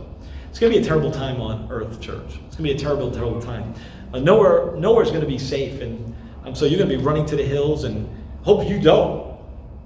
It's 0.53 0.59
going 0.59 0.71
to 0.71 0.77
be 0.77 0.85
a 0.85 0.87
terrible 0.87 1.09
time 1.09 1.41
on 1.41 1.67
earth, 1.71 1.99
church. 1.99 2.27
It's 2.27 2.55
going 2.55 2.57
to 2.57 2.61
be 2.61 2.71
a 2.73 2.77
terrible, 2.77 3.09
terrible 3.09 3.41
time. 3.41 3.73
Uh, 4.13 4.19
nowhere, 4.19 5.01
is 5.01 5.09
going 5.09 5.21
to 5.21 5.25
be 5.25 5.39
safe, 5.39 5.81
and 5.81 6.13
um, 6.45 6.53
so 6.53 6.65
you're 6.65 6.77
going 6.77 6.91
to 6.91 6.95
be 6.95 7.03
running 7.03 7.25
to 7.25 7.35
the 7.35 7.43
hills, 7.43 7.85
and 7.85 8.07
hope 8.43 8.69
you 8.69 8.79
don't. 8.79 9.35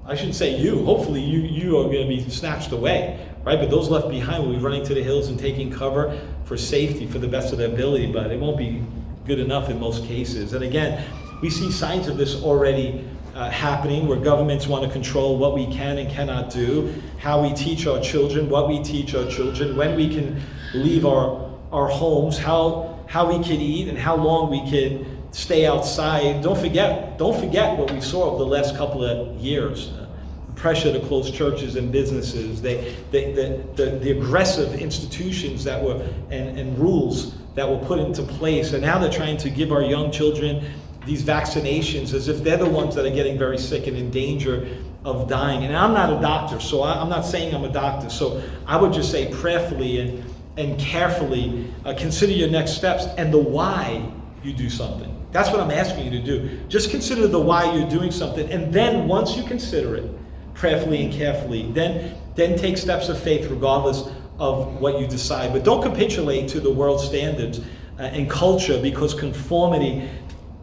I 0.06 0.14
shouldn't 0.14 0.36
say 0.36 0.60
you. 0.60 0.84
Hopefully, 0.84 1.22
you 1.22 1.40
you 1.40 1.78
are 1.78 1.86
going 1.86 2.06
to 2.06 2.14
be 2.14 2.30
snatched 2.30 2.74
away 2.74 3.26
right? 3.48 3.60
But 3.60 3.70
those 3.70 3.88
left 3.88 4.10
behind 4.10 4.44
will 4.44 4.52
be 4.52 4.60
running 4.60 4.84
to 4.84 4.94
the 4.94 5.02
hills 5.02 5.30
and 5.30 5.40
taking 5.40 5.72
cover 5.72 6.20
for 6.44 6.58
safety 6.58 7.08
for 7.08 7.18
the 7.18 7.30
best 7.30 7.54
of 7.54 7.60
their 7.60 7.70
ability, 7.70 8.12
but 8.12 8.30
it 8.30 8.38
won't 8.38 8.58
be 8.58 8.84
good 9.26 9.40
enough 9.40 9.70
in 9.70 9.80
most 9.80 10.04
cases. 10.04 10.52
And 10.52 10.66
again, 10.66 11.02
we 11.42 11.50
see 11.50 11.72
signs 11.72 12.10
of 12.10 12.18
this 12.18 12.44
already 12.44 13.08
uh, 13.36 13.50
happening 13.50 14.06
where 14.06 14.20
governments 14.20 14.68
want 14.68 14.84
to 14.84 14.90
control 14.90 15.38
what 15.38 15.54
we 15.54 15.66
can 15.68 15.98
and 15.98 16.12
cannot 16.12 16.50
do, 16.50 16.94
how 17.20 17.42
we 17.42 17.54
teach 17.54 17.88
our 17.88 18.02
children, 18.02 18.50
what 18.50 18.68
we 18.68 18.84
teach 18.84 19.16
our 19.16 19.30
children, 19.30 19.78
when 19.78 19.96
we 19.96 20.10
can 20.10 20.42
leave 20.74 21.06
our, 21.06 21.52
our 21.72 21.88
homes, 21.88 22.38
how, 22.38 23.00
how 23.08 23.28
we 23.28 23.44
can 23.44 23.60
eat, 23.60 23.88
and 23.88 23.98
how 23.98 24.16
long 24.16 24.50
we 24.50 24.70
can 24.70 25.18
stay 25.32 25.66
outside. 25.66 26.42
Don't 26.42 26.58
forget, 26.58 27.18
don't 27.18 27.40
forget 27.40 27.78
what 27.78 27.92
we 27.92 28.02
saw 28.02 28.32
over 28.32 28.40
the 28.40 28.50
last 28.50 28.76
couple 28.76 29.04
of 29.04 29.38
years 29.38 29.90
uh, 29.90 30.08
pressure 30.56 30.92
to 30.92 31.00
close 31.02 31.30
churches 31.32 31.76
and 31.76 31.92
businesses, 31.92 32.62
they, 32.62 32.96
they, 33.12 33.32
the, 33.34 33.64
the, 33.76 33.92
the 34.00 34.12
aggressive 34.18 34.74
institutions 34.74 35.64
that 35.64 35.82
were 35.82 36.02
and, 36.32 36.58
and 36.58 36.78
rules 36.80 37.36
that 37.54 37.70
were 37.70 37.78
put 37.78 38.00
into 38.00 38.24
place. 38.24 38.74
And 38.74 38.82
now 38.82 38.98
they're 38.98 39.12
trying 39.12 39.38
to 39.38 39.50
give 39.50 39.72
our 39.72 39.84
young 39.84 40.12
children 40.12 40.66
these 41.06 41.24
vaccinations 41.24 42.14
as 42.14 42.28
if 42.28 42.44
they're 42.44 42.58
the 42.58 42.70
ones 42.70 42.96
that 42.96 43.06
are 43.06 43.12
getting 43.12 43.38
very 43.38 43.58
sick 43.58 43.88
and 43.88 43.96
in 43.96 44.12
danger 44.12 44.68
of 45.06 45.30
dying. 45.30 45.64
And 45.64 45.76
I'm 45.76 45.94
not 45.94 46.12
a 46.12 46.22
doctor, 46.22 46.60
so 46.60 46.82
I, 46.82 47.02
am 47.02 47.10
not 47.10 47.26
saying 47.26 47.56
I'm 47.56 47.64
a 47.64 47.72
doctor. 47.72 48.10
So 48.10 48.42
I 48.66 48.78
would 48.78 48.92
just 48.92 49.10
say 49.10 49.32
prayerfully 49.34 50.00
and, 50.02 50.24
and 50.58 50.80
carefully 50.80 51.72
uh, 51.86 51.94
consider 51.98 52.34
your 52.34 52.50
next 52.50 52.72
steps 52.72 53.06
and 53.18 53.34
the 53.34 53.38
why 53.38 54.12
you 54.44 54.54
do 54.54 54.70
something. 54.70 55.14
That's 55.32 55.50
what 55.50 55.60
I'm 55.60 55.72
asking 55.72 56.06
you 56.06 56.12
to 56.12 56.26
do. 56.26 56.60
Just 56.68 56.90
consider 56.90 57.28
the 57.28 57.40
why 57.40 57.74
you're 57.76 57.90
doing 57.90 58.12
something. 58.12 58.50
And 58.52 58.74
then 58.74 59.08
once 59.08 59.36
you 59.36 59.44
consider 59.44 59.96
it, 59.96 60.10
prayerfully 60.58 61.04
and 61.04 61.14
carefully. 61.14 61.72
Then, 61.72 62.16
then 62.36 62.58
take 62.58 62.78
steps 62.78 63.10
of 63.10 63.22
faith 63.22 63.50
regardless 63.50 64.10
of 64.40 64.82
what 64.82 65.00
you 65.00 65.08
decide. 65.08 65.54
But 65.54 65.64
don't 65.64 65.82
capitulate 65.82 66.50
to 66.50 66.60
the 66.60 66.72
world 66.72 67.00
standards 67.00 67.60
uh, 68.00 68.04
and 68.04 68.30
culture 68.30 68.82
because 68.82 69.14
conformity 69.14 70.10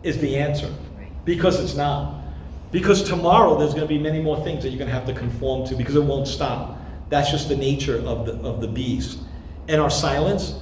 is 0.03 0.19
the 0.19 0.37
answer. 0.37 0.73
Because 1.25 1.61
it's 1.61 1.75
not. 1.75 2.23
Because 2.71 3.03
tomorrow 3.03 3.57
there's 3.57 3.73
going 3.73 3.87
to 3.87 3.89
be 3.89 3.99
many 3.99 4.21
more 4.21 4.43
things 4.43 4.63
that 4.63 4.71
you're 4.71 4.79
going 4.79 4.91
to 4.91 4.95
have 4.95 5.07
to 5.07 5.15
conform 5.15 5.67
to 5.69 5.77
because 5.77 5.95
it 5.95 6.03
won't 6.03 6.27
stop. 6.27 6.79
That's 7.09 7.31
just 7.31 7.49
the 7.49 7.57
nature 7.57 7.99
of 8.05 8.27
the, 8.27 8.33
of 8.41 8.61
the 8.61 8.69
beast. 8.69 9.21
And 9.69 9.81
our 9.81 9.91
silence 9.91 10.61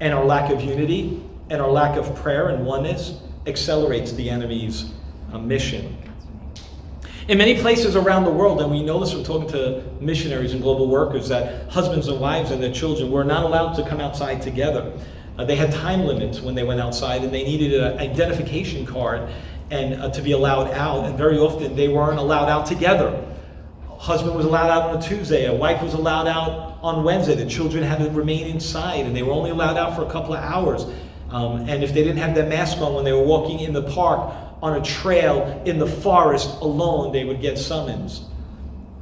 and 0.00 0.14
our 0.14 0.24
lack 0.24 0.50
of 0.50 0.60
unity 0.60 1.22
and 1.50 1.60
our 1.60 1.70
lack 1.70 1.96
of 1.96 2.14
prayer 2.16 2.48
and 2.48 2.64
oneness 2.66 3.20
accelerates 3.46 4.12
the 4.12 4.28
enemy's 4.30 4.92
uh, 5.32 5.38
mission. 5.38 5.96
In 7.28 7.38
many 7.38 7.60
places 7.60 7.96
around 7.96 8.24
the 8.24 8.30
world, 8.30 8.60
and 8.60 8.70
we 8.70 8.84
know 8.84 9.00
this 9.00 9.12
from 9.12 9.24
talking 9.24 9.48
to 9.48 9.82
missionaries 10.00 10.52
and 10.52 10.62
global 10.62 10.86
workers, 10.88 11.28
that 11.28 11.68
husbands 11.68 12.06
and 12.06 12.20
wives 12.20 12.52
and 12.52 12.62
their 12.62 12.72
children 12.72 13.10
were 13.10 13.24
not 13.24 13.42
allowed 13.42 13.74
to 13.74 13.88
come 13.88 14.00
outside 14.00 14.40
together. 14.40 14.92
Uh, 15.36 15.44
they 15.44 15.56
had 15.56 15.72
time 15.72 16.04
limits 16.04 16.40
when 16.40 16.54
they 16.54 16.62
went 16.62 16.80
outside, 16.80 17.24
and 17.24 17.34
they 17.34 17.42
needed 17.42 17.74
an 17.74 17.98
identification 17.98 18.86
card 18.86 19.28
and 19.70 20.00
uh, 20.00 20.08
to 20.10 20.22
be 20.22 20.32
allowed 20.32 20.70
out. 20.70 21.04
And 21.04 21.18
very 21.18 21.36
often, 21.36 21.74
they 21.74 21.88
weren't 21.88 22.20
allowed 22.20 22.48
out 22.48 22.64
together. 22.66 23.20
Husband 24.06 24.36
was 24.36 24.46
allowed 24.46 24.70
out 24.70 24.90
on 24.90 24.98
a 24.98 25.02
Tuesday. 25.02 25.46
A 25.46 25.52
wife 25.52 25.82
was 25.82 25.92
allowed 25.92 26.28
out 26.28 26.78
on 26.80 27.02
Wednesday. 27.02 27.34
The 27.34 27.44
children 27.44 27.82
had 27.82 27.98
to 27.98 28.08
remain 28.10 28.46
inside, 28.46 29.04
and 29.04 29.16
they 29.16 29.24
were 29.24 29.32
only 29.32 29.50
allowed 29.50 29.76
out 29.76 29.96
for 29.96 30.04
a 30.04 30.10
couple 30.10 30.32
of 30.32 30.44
hours. 30.44 30.84
Um, 31.30 31.68
and 31.68 31.82
if 31.82 31.92
they 31.92 32.04
didn't 32.04 32.18
have 32.18 32.32
their 32.32 32.46
mask 32.46 32.78
on 32.78 32.94
when 32.94 33.04
they 33.04 33.12
were 33.12 33.24
walking 33.24 33.58
in 33.58 33.72
the 33.72 33.82
park, 33.82 34.32
on 34.62 34.80
a 34.80 34.84
trail 34.84 35.60
in 35.66 35.80
the 35.80 35.88
forest 35.88 36.60
alone, 36.60 37.12
they 37.12 37.24
would 37.24 37.40
get 37.40 37.58
summons 37.58 38.22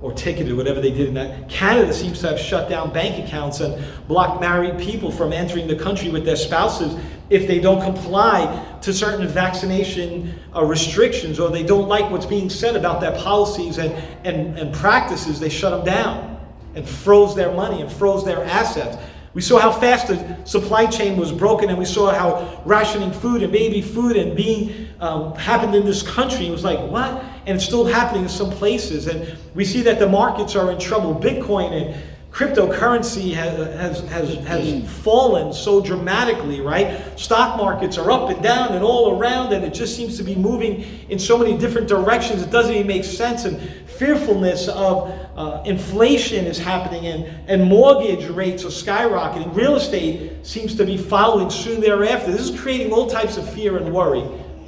or 0.01 0.13
ticketed, 0.15 0.57
whatever 0.57 0.81
they 0.81 0.91
did 0.91 1.09
in 1.09 1.15
that. 1.15 1.51
Canada 1.51 1.93
seems 1.93 2.21
to 2.21 2.29
have 2.29 2.39
shut 2.39 2.71
down 2.71 2.91
bank 2.91 3.27
accounts 3.27 3.61
and 3.61 3.85
blocked 4.09 4.41
married 4.41 4.79
people 4.79 5.11
from 5.11 5.35
entering 5.35 5.67
the 5.67 5.77
country 5.77 6.09
with 6.09 6.25
their 6.25 6.37
spouses 6.37 6.95
if 7.31 7.47
they 7.47 7.59
don't 7.59 7.83
comply 7.83 8.79
to 8.83 8.93
certain 8.93 9.27
vaccination 9.27 10.39
uh, 10.55 10.65
restrictions 10.65 11.41
or 11.41 11.51
they 11.51 11.63
don't 11.63 11.89
like 11.89 12.11
what's 12.11 12.27
being 12.27 12.51
said 12.51 12.77
about 12.77 13.01
their 13.01 13.13
policies 13.13 13.79
and, 13.79 13.93
and, 14.25 14.59
and 14.59 14.75
practices, 14.75 15.41
they 15.41 15.49
shut 15.49 15.71
them 15.73 15.85
down 15.85 16.41
and 16.75 16.89
froze 16.89 17.35
their 17.35 17.53
money 17.53 17.81
and 17.81 17.91
froze 17.91 18.25
their 18.25 18.45
assets. 18.45 18.97
We 19.33 19.43
saw 19.43 19.59
how 19.59 19.73
fast 19.73 20.07
the 20.09 20.45
supply 20.45 20.87
chain 20.87 21.17
was 21.17 21.33
broken, 21.33 21.69
and 21.69 21.77
we 21.77 21.85
saw 21.85 22.13
how 22.13 22.63
rationing 22.65 23.11
food 23.11 23.43
and 23.43 23.53
baby 23.53 23.83
food 23.83 24.17
and 24.17 24.37
being 24.37 24.87
um, 25.01 25.35
happened 25.35 25.75
in 25.75 25.85
this 25.85 26.03
country. 26.03 26.47
It 26.47 26.53
was 26.53 26.63
like, 26.63 26.79
what? 26.79 27.25
And 27.47 27.57
it's 27.57 27.65
still 27.65 27.85
happening 27.85 28.23
in 28.23 28.29
some 28.29 28.51
places. 28.51 29.09
And 29.09 29.37
we 29.55 29.65
see 29.65 29.83
that 29.83 29.99
the 29.99 30.09
markets 30.09 30.55
are 30.55 30.71
in 30.71 30.79
trouble. 30.79 31.17
Bitcoin 31.17 31.73
and 31.73 32.01
cryptocurrency 32.35 33.33
has, 33.33 34.01
has, 34.11 34.35
has, 34.45 34.91
fallen 35.03 35.53
so 35.53 35.81
dramatically, 35.81 36.61
right? 36.61 37.01
Stock 37.17 37.57
markets 37.57 37.97
are 37.97 38.11
up 38.11 38.29
and 38.29 38.43
down 38.43 38.73
and 38.73 38.83
all 38.83 39.17
around, 39.17 39.53
and 39.53 39.65
it 39.65 39.73
just 39.73 39.95
seems 39.95 40.17
to 40.17 40.25
be 40.25 40.35
moving 40.35 40.85
in 41.09 41.19
so 41.19 41.39
many 41.39 41.57
different 41.57 41.87
directions. 41.87 42.43
It 42.43 42.51
doesn't 42.51 42.75
even 42.75 42.89
make 42.89 43.05
sense. 43.05 43.45
And 43.45 43.61
fearfulness 43.89 44.67
of 44.67 45.13
uh, 45.37 45.63
inflation 45.65 46.47
is 46.47 46.59
happening 46.59 47.07
and, 47.07 47.25
and 47.49 47.63
mortgage 47.63 48.29
rates 48.29 48.65
are 48.65 48.69
skyrocketing. 48.69 49.55
Real 49.55 49.77
estate 49.77 50.45
seems 50.45 50.75
to 50.75 50.85
be 50.85 50.97
following 50.97 51.51
soon 51.51 51.81
thereafter. 51.81 52.33
This 52.33 52.51
is 52.51 52.61
creating 52.61 52.93
all 52.93 53.09
types 53.09 53.37
of 53.37 53.49
fear 53.55 53.77
and 53.77 53.95
worry 53.95 54.25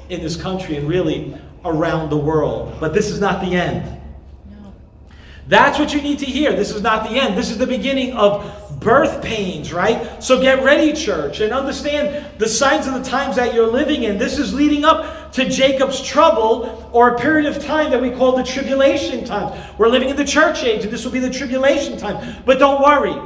in 0.08 0.22
this 0.22 0.36
country 0.36 0.76
and 0.76 0.88
really 0.88 1.36
around 1.64 2.10
the 2.10 2.16
world. 2.16 2.76
But 2.78 2.94
this 2.94 3.10
is 3.10 3.20
not 3.20 3.40
the 3.40 3.56
end. 3.56 3.95
That's 5.48 5.78
what 5.78 5.94
you 5.94 6.02
need 6.02 6.18
to 6.20 6.26
hear. 6.26 6.54
This 6.54 6.70
is 6.70 6.82
not 6.82 7.08
the 7.08 7.16
end. 7.16 7.36
This 7.38 7.50
is 7.50 7.58
the 7.58 7.66
beginning 7.66 8.14
of 8.14 8.80
birth 8.80 9.22
pains, 9.22 9.72
right? 9.72 10.22
So 10.22 10.40
get 10.40 10.62
ready, 10.62 10.92
church, 10.92 11.40
and 11.40 11.52
understand 11.52 12.38
the 12.38 12.48
signs 12.48 12.86
of 12.86 12.94
the 12.94 13.02
times 13.02 13.36
that 13.36 13.54
you're 13.54 13.70
living 13.70 14.02
in. 14.02 14.18
This 14.18 14.38
is 14.38 14.52
leading 14.52 14.84
up 14.84 15.32
to 15.32 15.48
Jacob's 15.48 16.02
trouble 16.02 16.88
or 16.92 17.14
a 17.14 17.18
period 17.18 17.46
of 17.46 17.64
time 17.64 17.90
that 17.90 18.00
we 18.00 18.10
call 18.10 18.36
the 18.36 18.44
tribulation 18.44 19.24
times. 19.24 19.58
We're 19.78 19.88
living 19.88 20.08
in 20.08 20.16
the 20.16 20.24
church 20.24 20.62
age, 20.62 20.84
and 20.84 20.92
this 20.92 21.04
will 21.04 21.12
be 21.12 21.20
the 21.20 21.30
tribulation 21.30 21.96
time. 21.96 22.42
But 22.44 22.58
don't 22.58 22.82
worry 22.82 23.16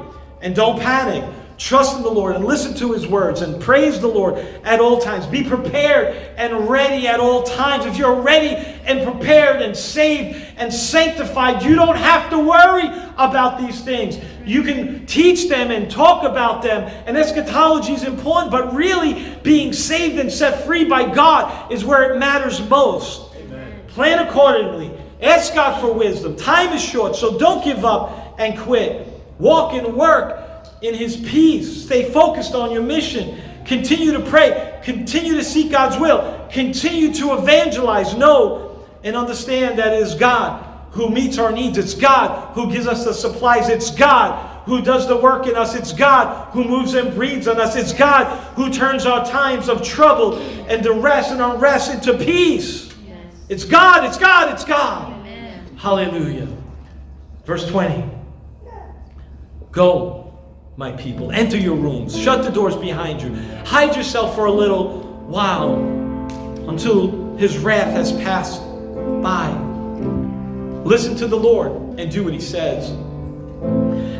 and 0.41 0.55
don't 0.55 0.81
panic. 0.81 1.25
Trust 1.61 1.99
in 1.99 2.03
the 2.03 2.11
Lord 2.11 2.37
and 2.37 2.47
listen 2.47 2.75
to 2.77 2.93
his 2.93 3.07
words 3.07 3.43
and 3.43 3.61
praise 3.61 4.01
the 4.01 4.09
Lord 4.09 4.39
at 4.65 4.81
all 4.81 4.99
times. 4.99 5.27
Be 5.27 5.45
prepared 5.45 6.17
and 6.39 6.71
ready 6.71 7.07
at 7.07 7.21
all 7.21 7.43
times. 7.43 7.85
If 7.85 7.99
you're 7.99 8.19
ready 8.19 8.57
and 8.87 9.05
prepared 9.05 9.61
and 9.61 9.77
saved 9.77 10.43
and 10.57 10.73
sanctified, 10.73 11.63
you 11.63 11.75
don't 11.75 11.99
have 11.99 12.31
to 12.31 12.39
worry 12.39 12.87
about 13.19 13.61
these 13.61 13.83
things. 13.83 14.19
You 14.47 14.63
can 14.63 15.05
teach 15.05 15.51
them 15.51 15.71
and 15.71 15.91
talk 15.91 16.25
about 16.25 16.63
them, 16.63 16.91
and 17.07 17.15
eschatology 17.15 17.93
is 17.93 18.05
important, 18.05 18.51
but 18.51 18.75
really 18.75 19.37
being 19.43 19.75
saved 19.75 20.19
and 20.19 20.33
set 20.33 20.65
free 20.65 20.87
by 20.87 21.15
God 21.15 21.71
is 21.71 21.85
where 21.85 22.11
it 22.11 22.19
matters 22.19 22.67
most. 22.71 23.35
Amen. 23.37 23.71
Plan 23.89 24.27
accordingly. 24.27 24.93
Ask 25.21 25.55
God 25.55 25.79
for 25.79 25.93
wisdom. 25.93 26.37
Time 26.37 26.73
is 26.73 26.83
short, 26.83 27.17
so 27.17 27.39
don't 27.39 27.63
give 27.63 27.85
up 27.85 28.37
and 28.39 28.59
quit. 28.59 29.07
Walk 29.39 29.75
and 29.75 29.95
work 29.95 30.47
in 30.83 30.95
His 30.95 31.17
peace. 31.17 31.85
Stay 31.85 32.11
focused 32.11 32.55
on 32.55 32.73
your 32.73 32.83
mission. 32.83 33.41
Continue 33.65 34.13
to 34.13 34.21
pray. 34.21 34.81
Continue 34.83 35.35
to 35.35 35.45
seek 35.45 35.71
God's 35.71 35.99
will. 35.99 36.49
Continue 36.51 37.13
to 37.15 37.35
evangelize. 37.35 38.15
Know 38.15 38.85
and 39.05 39.17
understand 39.17 39.79
that 39.79 39.93
it 39.93 40.03
is 40.03 40.15
God 40.15 40.67
who 40.93 41.09
meets 41.09 41.39
our 41.39 41.53
needs. 41.53 41.79
It's 41.79 41.95
God 41.95 42.55
who 42.55 42.71
gives 42.71 42.87
us 42.87 43.05
the 43.05 43.15
supplies. 43.15 43.69
It's 43.69 43.91
God 43.91 44.65
who 44.67 44.83
does 44.83 45.09
the 45.09 45.17
work 45.17 45.47
in 45.47 45.57
us. 45.57 45.75
It's 45.75 45.93
God 45.93 46.53
who 46.53 46.65
moves 46.65 46.95
and 46.95 47.15
breathes 47.15 47.49
on 47.49 47.61
us. 47.61 47.77
It's 47.77 47.93
God 47.93 48.27
who 48.55 48.71
turns 48.71 49.07
our 49.07 49.25
times 49.25 49.69
of 49.69 49.83
trouble 49.83 50.39
and 50.69 50.83
duress 50.83 51.31
and 51.31 51.41
unrest 51.41 51.93
into 51.93 52.19
peace. 52.19 52.93
Yes. 53.07 53.35
It's 53.49 53.65
God, 53.65 54.05
it's 54.05 54.19
God, 54.19 54.53
it's 54.53 54.65
God. 54.65 55.13
Amen. 55.21 55.77
Hallelujah. 55.77 56.49
Verse 57.45 57.69
20. 57.69 58.05
Go, 59.73 60.20
my 60.77 60.93
people, 60.93 61.31
enter 61.33 61.57
your 61.57 61.77
rooms, 61.77 62.19
shut 62.19 62.45
the 62.45 62.51
doors 62.51 62.77
behind 62.77 63.21
you, 63.21 63.35
hide 63.65 63.97
yourself 63.97 64.35
for 64.35 64.47
a 64.47 64.53
little 64.53 65.03
while 65.27 65.75
until 66.69 67.37
his 67.37 67.59
wrath 67.59 67.93
has 67.93 68.13
passed 68.13 68.63
by. 69.23 69.51
Listen 70.85 71.17
to 71.17 71.27
the 71.27 71.37
Lord 71.37 71.73
and 71.99 72.11
do 72.11 72.25
what 72.25 72.33
he 72.33 72.41
says. 72.41 72.91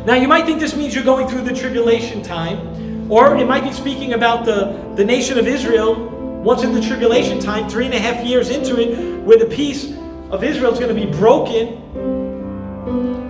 Now, 0.05 0.15
you 0.15 0.27
might 0.27 0.45
think 0.45 0.59
this 0.59 0.75
means 0.75 0.93
you're 0.93 1.03
going 1.03 1.27
through 1.27 1.41
the 1.41 1.53
tribulation 1.53 2.21
time, 2.21 3.11
or 3.11 3.35
it 3.37 3.47
might 3.47 3.63
be 3.63 3.71
speaking 3.71 4.13
about 4.13 4.45
the, 4.45 4.93
the 4.95 5.05
nation 5.05 5.37
of 5.37 5.47
Israel 5.47 6.09
once 6.43 6.63
in 6.63 6.73
the 6.73 6.81
tribulation 6.81 7.39
time, 7.39 7.69
three 7.69 7.85
and 7.85 7.93
a 7.93 7.99
half 7.99 8.25
years 8.25 8.49
into 8.49 8.79
it, 8.79 9.23
where 9.23 9.37
the 9.37 9.45
peace 9.45 9.93
of 10.31 10.43
Israel 10.43 10.73
is 10.73 10.79
going 10.79 10.95
to 10.95 11.05
be 11.05 11.11
broken 11.11 11.77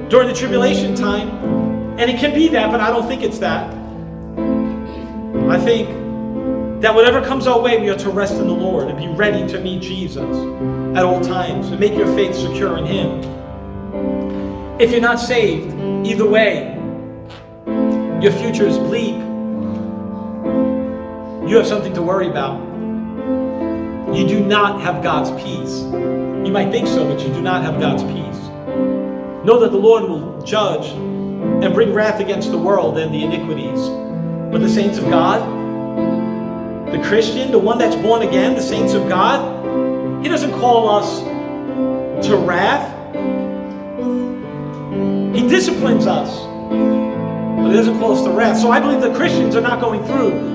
during 0.07 0.27
the 0.27 0.33
tribulation 0.33 0.95
time. 0.95 1.60
And 2.01 2.09
it 2.09 2.17
can 2.17 2.33
be 2.33 2.47
that, 2.47 2.71
but 2.71 2.81
I 2.81 2.89
don't 2.89 3.07
think 3.07 3.21
it's 3.21 3.37
that. 3.37 3.71
I 5.51 5.59
think 5.59 5.87
that 6.81 6.95
whatever 6.95 7.21
comes 7.21 7.45
our 7.45 7.61
way, 7.61 7.79
we 7.79 7.91
are 7.91 7.97
to 7.99 8.09
rest 8.09 8.33
in 8.39 8.47
the 8.47 8.53
Lord 8.55 8.87
and 8.87 8.97
be 8.97 9.07
ready 9.07 9.47
to 9.49 9.59
meet 9.59 9.83
Jesus 9.83 10.35
at 10.97 11.05
all 11.05 11.21
times 11.21 11.69
and 11.69 11.79
make 11.79 11.93
your 11.93 12.07
faith 12.15 12.33
secure 12.33 12.75
in 12.79 12.85
Him. 12.87 13.21
If 14.81 14.89
you're 14.89 14.99
not 14.99 15.19
saved, 15.19 15.75
either 16.03 16.27
way, 16.27 16.75
your 18.19 18.31
future 18.31 18.65
is 18.65 18.79
bleak. 18.79 19.13
You 21.47 21.55
have 21.57 21.67
something 21.67 21.93
to 21.93 22.01
worry 22.01 22.29
about. 22.29 22.59
You 24.15 24.27
do 24.27 24.43
not 24.43 24.81
have 24.81 25.03
God's 25.03 25.29
peace. 25.43 25.81
You 25.81 26.51
might 26.51 26.71
think 26.71 26.87
so, 26.87 27.07
but 27.07 27.21
you 27.21 27.31
do 27.31 27.43
not 27.43 27.61
have 27.61 27.79
God's 27.79 28.01
peace. 28.05 28.41
Know 29.45 29.59
that 29.59 29.71
the 29.71 29.77
Lord 29.77 30.05
will 30.05 30.41
judge 30.41 30.95
and 31.61 31.73
bring 31.73 31.93
wrath 31.93 32.19
against 32.19 32.51
the 32.51 32.57
world 32.57 32.97
and 32.97 33.13
the 33.13 33.23
iniquities. 33.23 33.79
But 34.51 34.61
the 34.61 34.69
saints 34.69 34.97
of 34.97 35.05
God, 35.05 35.41
the 36.91 37.01
Christian, 37.03 37.51
the 37.51 37.59
one 37.59 37.77
that's 37.77 37.95
born 37.95 38.23
again, 38.23 38.55
the 38.55 38.61
saints 38.61 38.93
of 38.93 39.07
God, 39.07 40.23
He 40.23 40.29
doesn't 40.29 40.51
call 40.53 40.89
us 40.89 41.21
to 42.27 42.35
wrath. 42.35 42.89
He 45.35 45.47
disciplines 45.47 46.07
us, 46.07 46.39
but 46.39 47.69
He 47.69 47.73
doesn't 47.73 47.99
call 47.99 48.13
us 48.13 48.23
to 48.23 48.31
wrath. 48.31 48.57
So 48.57 48.71
I 48.71 48.79
believe 48.79 49.01
that 49.01 49.15
Christians 49.15 49.55
are 49.55 49.61
not 49.61 49.79
going 49.79 50.03
through. 50.05 50.51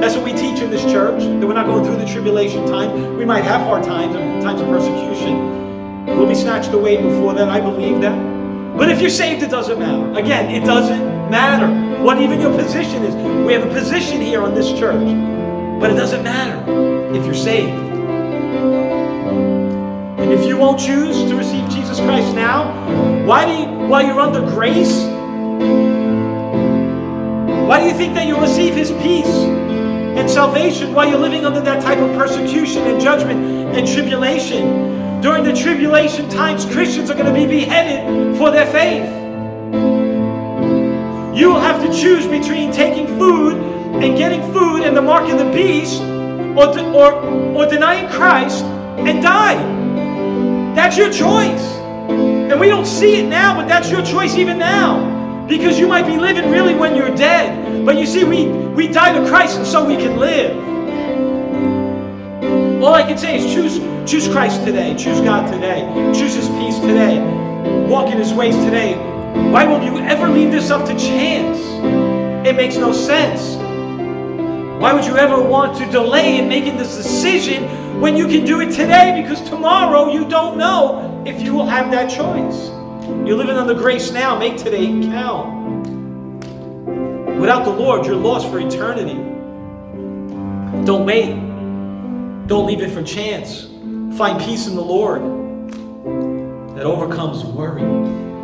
That's 0.00 0.14
what 0.14 0.24
we 0.24 0.32
teach 0.32 0.60
in 0.60 0.70
this 0.70 0.84
church, 0.84 1.22
that 1.22 1.46
we're 1.46 1.54
not 1.54 1.66
going 1.66 1.84
through 1.84 1.96
the 1.96 2.06
tribulation 2.06 2.66
time. 2.66 3.16
We 3.16 3.24
might 3.24 3.44
have 3.44 3.62
hard 3.62 3.84
times 3.84 4.14
and 4.14 4.42
times 4.42 4.60
of 4.60 4.68
persecution. 4.68 6.04
We'll 6.06 6.28
be 6.28 6.34
snatched 6.34 6.72
away 6.72 7.00
before 7.00 7.32
that. 7.34 7.48
I 7.48 7.60
believe 7.60 8.00
that. 8.02 8.37
But 8.76 8.90
if 8.90 9.00
you're 9.00 9.10
saved, 9.10 9.42
it 9.42 9.50
doesn't 9.50 9.78
matter. 9.78 10.18
Again, 10.18 10.50
it 10.50 10.64
doesn't 10.64 11.30
matter 11.30 11.68
what 12.02 12.20
even 12.20 12.40
your 12.40 12.56
position 12.56 13.04
is. 13.04 13.14
We 13.46 13.52
have 13.52 13.66
a 13.66 13.72
position 13.72 14.20
here 14.20 14.42
on 14.42 14.54
this 14.54 14.68
church, 14.70 15.04
but 15.80 15.90
it 15.90 15.94
doesn't 15.94 16.22
matter 16.22 17.14
if 17.14 17.24
you're 17.24 17.34
saved. 17.34 17.72
And 20.20 20.32
if 20.32 20.44
you 20.46 20.56
won't 20.56 20.78
choose 20.78 21.16
to 21.28 21.36
receive 21.36 21.68
Jesus 21.70 21.98
Christ 22.00 22.34
now, 22.34 22.72
why 23.24 23.46
do 23.46 23.52
you, 23.52 23.88
while 23.88 24.04
you're 24.04 24.20
under 24.20 24.40
grace, 24.40 25.04
why 27.66 27.80
do 27.80 27.86
you 27.86 27.94
think 27.94 28.14
that 28.14 28.26
you'll 28.26 28.40
receive 28.40 28.74
His 28.74 28.90
peace 29.02 29.26
and 29.26 30.28
salvation 30.30 30.94
while 30.94 31.08
you're 31.08 31.18
living 31.18 31.44
under 31.44 31.60
that 31.60 31.82
type 31.82 31.98
of 31.98 32.16
persecution 32.16 32.82
and 32.84 33.00
judgment 33.00 33.76
and 33.76 33.86
tribulation? 33.86 35.07
During 35.20 35.42
the 35.42 35.52
tribulation 35.52 36.28
times, 36.28 36.64
Christians 36.64 37.10
are 37.10 37.14
going 37.14 37.26
to 37.26 37.32
be 37.32 37.44
beheaded 37.44 38.36
for 38.38 38.52
their 38.52 38.66
faith. 38.66 39.04
You 41.36 41.50
will 41.50 41.60
have 41.60 41.82
to 41.84 41.92
choose 41.92 42.26
between 42.26 42.70
taking 42.70 43.06
food 43.18 43.54
and 44.02 44.16
getting 44.16 44.40
food 44.52 44.82
and 44.82 44.96
the 44.96 45.02
mark 45.02 45.28
of 45.28 45.38
the 45.38 45.50
beast 45.50 46.00
or, 46.00 46.72
de- 46.72 46.92
or, 46.92 47.14
or 47.14 47.66
denying 47.66 48.08
Christ 48.08 48.64
and 48.64 49.20
die. 49.20 49.56
That's 50.74 50.96
your 50.96 51.10
choice. 51.10 51.62
And 52.08 52.60
we 52.60 52.68
don't 52.68 52.86
see 52.86 53.16
it 53.16 53.28
now, 53.28 53.56
but 53.56 53.66
that's 53.66 53.90
your 53.90 54.04
choice 54.04 54.36
even 54.36 54.56
now. 54.56 55.46
Because 55.48 55.78
you 55.80 55.88
might 55.88 56.06
be 56.06 56.16
living 56.16 56.48
really 56.48 56.74
when 56.74 56.94
you're 56.94 57.14
dead. 57.14 57.84
But 57.84 57.96
you 57.96 58.06
see, 58.06 58.22
we, 58.22 58.46
we 58.46 58.86
die 58.86 59.18
to 59.18 59.28
Christ 59.28 59.58
and 59.58 59.66
so 59.66 59.84
we 59.84 59.96
can 59.96 60.16
live. 60.16 60.56
All 62.82 62.94
I 62.94 63.02
can 63.02 63.18
say 63.18 63.38
is 63.38 63.52
choose, 63.52 63.78
choose 64.08 64.26
Christ 64.26 64.64
today. 64.64 64.94
Choose 64.96 65.20
God 65.20 65.52
today. 65.52 65.82
Choose 66.14 66.34
His 66.34 66.48
peace 66.48 66.78
today. 66.78 67.20
Walk 67.86 68.10
in 68.10 68.18
His 68.18 68.32
ways 68.32 68.56
today. 68.56 68.96
Why 69.50 69.66
will 69.66 69.82
you 69.82 69.98
ever 69.98 70.28
leave 70.28 70.50
this 70.50 70.70
up 70.70 70.86
to 70.86 70.98
chance? 70.98 71.58
It 72.48 72.56
makes 72.56 72.76
no 72.76 72.92
sense. 72.92 73.56
Why 74.80 74.94
would 74.94 75.04
you 75.04 75.16
ever 75.18 75.42
want 75.42 75.76
to 75.78 75.90
delay 75.90 76.38
in 76.38 76.48
making 76.48 76.78
this 76.78 76.96
decision 76.96 78.00
when 78.00 78.16
you 78.16 78.26
can 78.26 78.46
do 78.46 78.60
it 78.60 78.70
today 78.70 79.20
because 79.20 79.46
tomorrow 79.46 80.10
you 80.10 80.26
don't 80.26 80.56
know 80.56 81.22
if 81.26 81.42
you 81.42 81.52
will 81.52 81.66
have 81.66 81.90
that 81.90 82.08
choice. 82.08 82.68
You're 83.26 83.36
living 83.36 83.56
on 83.56 83.66
the 83.66 83.74
grace 83.74 84.10
now. 84.10 84.38
Make 84.38 84.56
today 84.56 84.86
count. 84.86 85.86
Without 87.38 87.64
the 87.64 87.70
Lord, 87.70 88.06
you're 88.06 88.16
lost 88.16 88.48
for 88.50 88.58
eternity. 88.58 89.16
Don't 90.86 91.04
wait. 91.04 91.34
Don't 92.46 92.66
leave 92.66 92.80
it 92.80 92.90
for 92.90 93.02
chance. 93.02 93.67
Find 94.18 94.40
peace 94.40 94.66
in 94.66 94.74
the 94.74 94.82
Lord 94.82 95.22
that 96.76 96.84
overcomes 96.84 97.44
worry. 97.44 97.84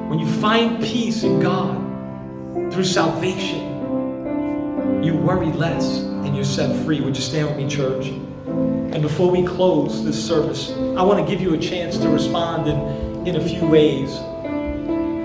When 0.09 0.21
you 0.21 0.27
find 0.41 0.81
peace 0.81 1.25
in 1.25 1.41
God 1.41 2.73
through 2.73 2.85
salvation, 2.85 5.03
you 5.03 5.17
worry 5.17 5.47
less 5.47 5.99
and 5.99 6.37
you're 6.37 6.45
set 6.45 6.85
free. 6.85 7.01
Would 7.01 7.17
you 7.17 7.23
stand 7.23 7.49
with 7.49 7.57
me, 7.57 7.69
church? 7.69 8.07
And 8.07 9.03
before 9.03 9.29
we 9.29 9.45
close 9.45 10.05
this 10.05 10.25
service, 10.25 10.71
I 10.71 11.03
want 11.03 11.19
to 11.19 11.27
give 11.29 11.41
you 11.41 11.55
a 11.55 11.59
chance 11.59 11.99
to 11.99 12.09
respond 12.09 12.69
in, 12.69 13.27
in 13.27 13.43
a 13.43 13.45
few 13.45 13.67
ways 13.67 14.15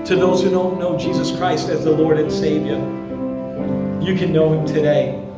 to 0.08 0.16
those 0.16 0.42
who 0.42 0.50
don't 0.50 0.80
know 0.80 0.98
Jesus 0.98 1.30
Christ 1.30 1.68
as 1.68 1.84
the 1.84 1.92
Lord 1.92 2.18
and 2.18 2.32
Savior. 2.32 2.74
You 4.04 4.16
can 4.16 4.32
know 4.32 4.52
Him 4.52 4.66
today. 4.66 5.29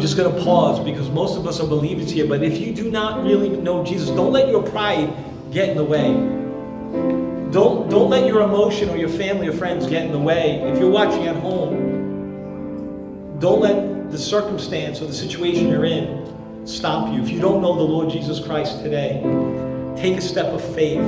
I'm 0.00 0.06
just 0.06 0.16
going 0.16 0.34
to 0.34 0.42
pause 0.42 0.80
because 0.80 1.10
most 1.10 1.36
of 1.36 1.46
us 1.46 1.60
are 1.60 1.66
believers 1.66 2.10
here, 2.10 2.26
but 2.26 2.42
if 2.42 2.56
you 2.56 2.72
do 2.72 2.90
not 2.90 3.22
really 3.22 3.50
know 3.50 3.84
Jesus, 3.84 4.08
don't 4.08 4.32
let 4.32 4.48
your 4.48 4.62
pride 4.62 5.12
get 5.52 5.68
in 5.68 5.76
the 5.76 5.84
way. 5.84 6.14
Don't, 7.52 7.90
don't 7.90 8.08
let 8.08 8.26
your 8.26 8.40
emotion 8.40 8.88
or 8.88 8.96
your 8.96 9.10
family 9.10 9.46
or 9.46 9.52
friends 9.52 9.86
get 9.86 10.06
in 10.06 10.12
the 10.12 10.18
way. 10.18 10.62
If 10.62 10.78
you're 10.78 10.88
watching 10.88 11.26
at 11.26 11.36
home, 11.36 13.38
don't 13.40 13.60
let 13.60 14.10
the 14.10 14.16
circumstance 14.16 15.02
or 15.02 15.06
the 15.06 15.12
situation 15.12 15.68
you're 15.68 15.84
in 15.84 16.66
stop 16.66 17.12
you. 17.12 17.22
If 17.22 17.28
you 17.28 17.38
don't 17.38 17.60
know 17.60 17.76
the 17.76 17.82
Lord 17.82 18.08
Jesus 18.08 18.42
Christ 18.42 18.82
today, 18.82 19.20
take 19.98 20.16
a 20.16 20.22
step 20.22 20.46
of 20.46 20.64
faith. 20.74 21.04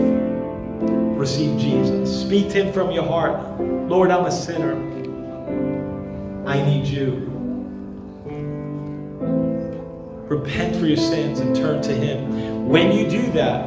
Receive 1.16 1.59
Jesus. 1.59 2.26
Speak 2.26 2.51
to 2.51 2.64
Him 2.64 2.74
from 2.74 2.90
your 2.90 3.05
heart. 3.05 3.59
Lord, 3.59 4.11
I'm 4.11 4.26
a 4.26 4.30
sinner. 4.30 4.74
I 6.47 6.62
need 6.62 6.86
you. 6.86 7.32
Repent 10.33 10.74
for 10.76 10.87
your 10.87 10.97
sins 10.97 11.41
and 11.41 11.55
turn 11.55 11.83
to 11.83 11.93
Him. 11.93 12.66
When 12.66 12.91
you 12.91 13.07
do 13.07 13.30
that, 13.33 13.66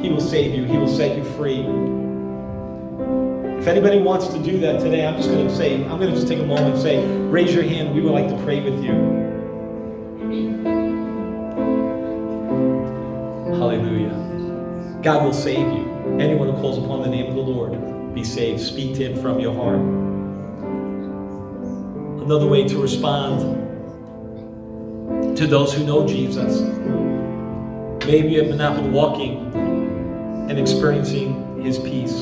He 0.00 0.08
will 0.08 0.22
save 0.22 0.54
you, 0.54 0.64
He 0.64 0.78
will 0.78 0.88
set 0.88 1.18
you 1.18 1.24
free. 1.34 1.60
If 3.58 3.66
anybody 3.66 3.98
wants 3.98 4.28
to 4.28 4.42
do 4.42 4.58
that 4.60 4.80
today, 4.80 5.06
I'm 5.06 5.18
just 5.18 5.28
going 5.28 5.46
to 5.46 5.54
say, 5.54 5.84
I'm 5.84 5.98
going 5.98 6.08
to 6.08 6.16
just 6.16 6.28
take 6.28 6.38
a 6.38 6.46
moment 6.46 6.76
and 6.76 6.82
say, 6.82 7.06
raise 7.28 7.54
your 7.54 7.64
hand. 7.64 7.94
We 7.94 8.00
would 8.00 8.14
like 8.14 8.28
to 8.28 8.42
pray 8.42 8.62
with 8.62 8.82
you. 8.82 8.92
Hallelujah. 13.58 15.02
God 15.02 15.24
will 15.24 15.34
save 15.34 15.58
you. 15.58 16.16
Anyone 16.18 16.54
who 16.54 16.58
calls 16.62 16.78
upon 16.78 17.02
the 17.02 17.08
name 17.08 17.26
of 17.26 17.34
the 17.34 17.42
Lord, 17.42 18.14
be 18.14 18.24
saved. 18.24 18.62
Speak 18.62 18.94
to 18.94 19.04
him 19.04 19.20
from 19.20 19.38
your 19.38 19.52
heart. 19.54 19.80
Another 22.22 22.46
way 22.46 22.66
to 22.66 22.80
respond 22.80 23.69
to 25.40 25.46
those 25.46 25.72
who 25.72 25.82
know 25.86 26.06
Jesus. 26.06 26.60
Maybe 28.06 28.28
you 28.28 28.44
have 28.44 28.58
been 28.58 28.92
walking 28.92 29.50
and 29.54 30.58
experiencing 30.58 31.62
His 31.62 31.78
peace. 31.78 32.12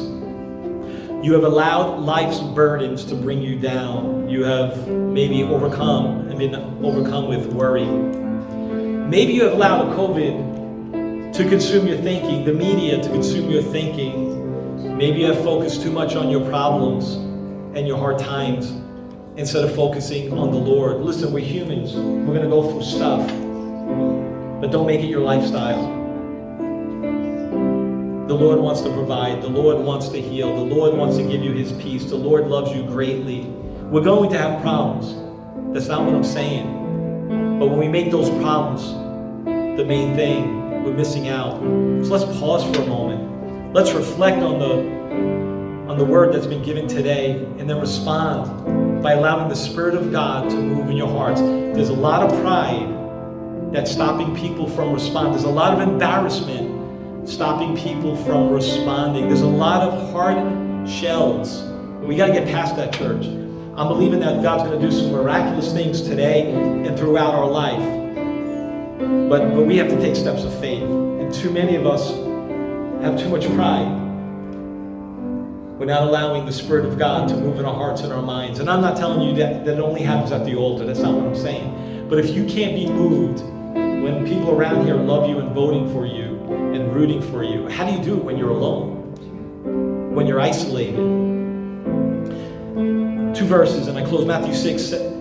You 1.21 1.33
have 1.33 1.43
allowed 1.43 1.99
life's 1.99 2.39
burdens 2.39 3.05
to 3.07 3.16
bring 3.16 3.43
you 3.43 3.59
down. 3.59 4.29
You 4.29 4.45
have 4.45 4.87
maybe 4.87 5.43
overcome 5.43 6.29
and 6.29 6.39
been 6.39 6.55
overcome 6.85 7.27
with 7.27 7.47
worry. 7.47 7.87
Maybe 7.87 9.33
you 9.33 9.43
have 9.43 9.53
allowed 9.55 9.97
COVID 9.97 11.33
to 11.33 11.49
consume 11.49 11.89
your 11.89 11.99
thinking, 11.99 12.45
the 12.45 12.55
media 12.55 13.03
to 13.03 13.09
consume 13.09 13.51
your 13.51 13.64
thinking. 13.64 14.97
Maybe 14.97 15.19
you 15.19 15.27
have 15.33 15.43
focused 15.43 15.83
too 15.83 15.91
much 15.91 16.14
on 16.14 16.31
your 16.31 16.49
problems 16.49 17.14
and 17.77 17.85
your 17.85 17.99
hard 17.99 18.21
times 18.21 18.71
instead 19.39 19.62
of 19.62 19.72
focusing 19.72 20.36
on 20.36 20.51
the 20.51 20.59
Lord. 20.59 20.97
Listen, 20.97 21.32
we're 21.32 21.45
humans. 21.45 21.95
We're 21.95 22.34
going 22.34 22.43
to 22.43 22.49
go 22.49 22.72
through 22.72 22.82
stuff, 22.82 23.24
but 24.61 24.72
don't 24.72 24.86
make 24.86 25.01
it 25.01 25.07
your 25.07 25.20
lifestyle. 25.20 25.97
The 28.26 28.34
Lord 28.34 28.59
wants 28.59 28.80
to 28.82 28.93
provide. 28.93 29.41
The 29.41 29.49
Lord 29.49 29.78
wants 29.78 30.09
to 30.09 30.20
heal. 30.20 30.55
The 30.55 30.74
Lord 30.74 30.95
wants 30.95 31.16
to 31.18 31.22
give 31.22 31.43
you 31.43 31.53
His 31.53 31.72
peace. 31.72 32.05
The 32.05 32.16
Lord 32.16 32.49
loves 32.49 32.76
you 32.76 32.82
greatly. 32.82 33.45
We're 33.45 34.03
going 34.03 34.28
to 34.30 34.39
have 34.39 34.61
problems. 34.61 35.14
That's 35.72 35.86
not 35.86 36.05
what 36.05 36.14
I'm 36.14 36.24
saying. 36.24 37.59
But 37.61 37.68
when 37.68 37.78
we 37.78 37.89
make 37.89 38.11
those 38.11 38.28
problems 38.43 38.93
the 39.45 39.84
main 39.84 40.16
thing, 40.16 40.82
we're 40.82 40.93
missing 40.93 41.28
out. 41.28 41.61
So 42.05 42.12
let's 42.12 42.24
pause 42.41 42.64
for 42.64 42.82
a 42.82 42.86
moment. 42.86 43.72
Let's 43.72 43.93
reflect 43.93 44.39
on 44.39 44.59
the 44.59 44.99
on 45.89 45.97
the 45.97 46.05
word 46.05 46.34
that's 46.34 46.47
been 46.47 46.62
given 46.62 46.86
today 46.89 47.36
and 47.59 47.70
then 47.70 47.80
respond 47.80 48.88
by 49.03 49.12
allowing 49.12 49.49
the 49.49 49.57
Spirit 49.57 49.94
of 49.94 50.11
God 50.11 50.51
to 50.51 50.57
move 50.57 50.90
in 50.90 50.96
your 50.96 51.09
hearts. 51.09 51.40
There's 51.40 51.88
a 51.88 51.94
lot 51.94 52.22
of 52.22 52.40
pride 52.42 53.72
that's 53.72 53.90
stopping 53.90 54.34
people 54.34 54.68
from 54.68 54.92
responding. 54.92 55.32
There's 55.32 55.44
a 55.44 55.49
lot 55.49 55.74
of 55.74 55.86
embarrassment 55.86 57.28
stopping 57.28 57.76
people 57.76 58.16
from 58.24 58.51
responding. 58.51 59.28
There's 59.28 59.42
a 59.42 59.46
lot 59.46 59.82
of 59.82 60.11
hard 60.11 60.88
shells. 60.88 61.62
We 62.01 62.16
got 62.16 62.28
to 62.28 62.32
get 62.32 62.49
past 62.49 62.76
that, 62.76 62.92
church. 62.92 63.26
I'm 63.26 63.88
believing 63.88 64.20
that 64.20 64.42
God's 64.42 64.64
going 64.64 64.80
to 64.80 64.84
do 64.84 64.90
some 64.90 65.12
miraculous 65.12 65.72
things 65.72 66.03
today 66.03 66.51
and 66.51 66.99
throughout 66.99 67.34
our 67.34 67.46
life. 67.46 67.78
But, 69.28 69.55
but 69.55 69.66
we 69.66 69.76
have 69.76 69.88
to 69.88 70.01
take 70.01 70.16
steps 70.16 70.42
of 70.42 70.59
faith. 70.59 70.82
And 70.82 71.32
too 71.32 71.51
many 71.51 71.76
of 71.76 71.86
us 71.86 72.11
have 73.03 73.18
too 73.18 73.28
much 73.28 73.46
pride. 73.55 74.07
We're 75.79 75.87
not 75.87 76.03
allowing 76.03 76.45
the 76.45 76.53
Spirit 76.53 76.87
of 76.87 76.99
God 76.99 77.29
to 77.29 77.37
move 77.37 77.59
in 77.59 77.64
our 77.64 77.74
hearts 77.74 78.03
and 78.03 78.12
our 78.12 78.22
minds. 78.22 78.59
And 78.59 78.68
I'm 78.68 78.81
not 78.81 78.97
telling 78.97 79.20
you 79.20 79.35
that, 79.37 79.64
that 79.64 79.79
only 79.79 80.03
happens 80.03 80.33
at 80.33 80.45
the 80.45 80.57
altar. 80.57 80.85
That's 80.85 80.99
not 80.99 81.14
what 81.14 81.24
I'm 81.24 81.37
saying. 81.37 82.09
But 82.09 82.18
if 82.18 82.31
you 82.31 82.45
can't 82.47 82.74
be 82.74 82.87
moved 82.87 83.41
when 83.74 84.26
people 84.26 84.51
around 84.51 84.85
here 84.87 84.97
love 84.97 85.29
you 85.29 85.39
and 85.39 85.55
voting 85.55 85.93
for 85.93 86.05
you, 86.07 86.39
and 86.49 86.95
rooting 86.95 87.20
for 87.20 87.45
you. 87.45 87.68
How 87.68 87.87
do 87.87 87.93
you 87.93 88.03
do 88.03 88.16
it 88.16 88.24
when 88.24 88.37
you're 88.37 88.51
alone? 88.51 90.14
When 90.14 90.26
you're 90.26 90.41
isolated? 90.41 90.97
Two 93.35 93.47
verses, 93.47 93.87
and 93.87 93.99
I 93.99 94.05
close 94.05 94.24
Matthew 94.24 94.55
6. 94.55 95.18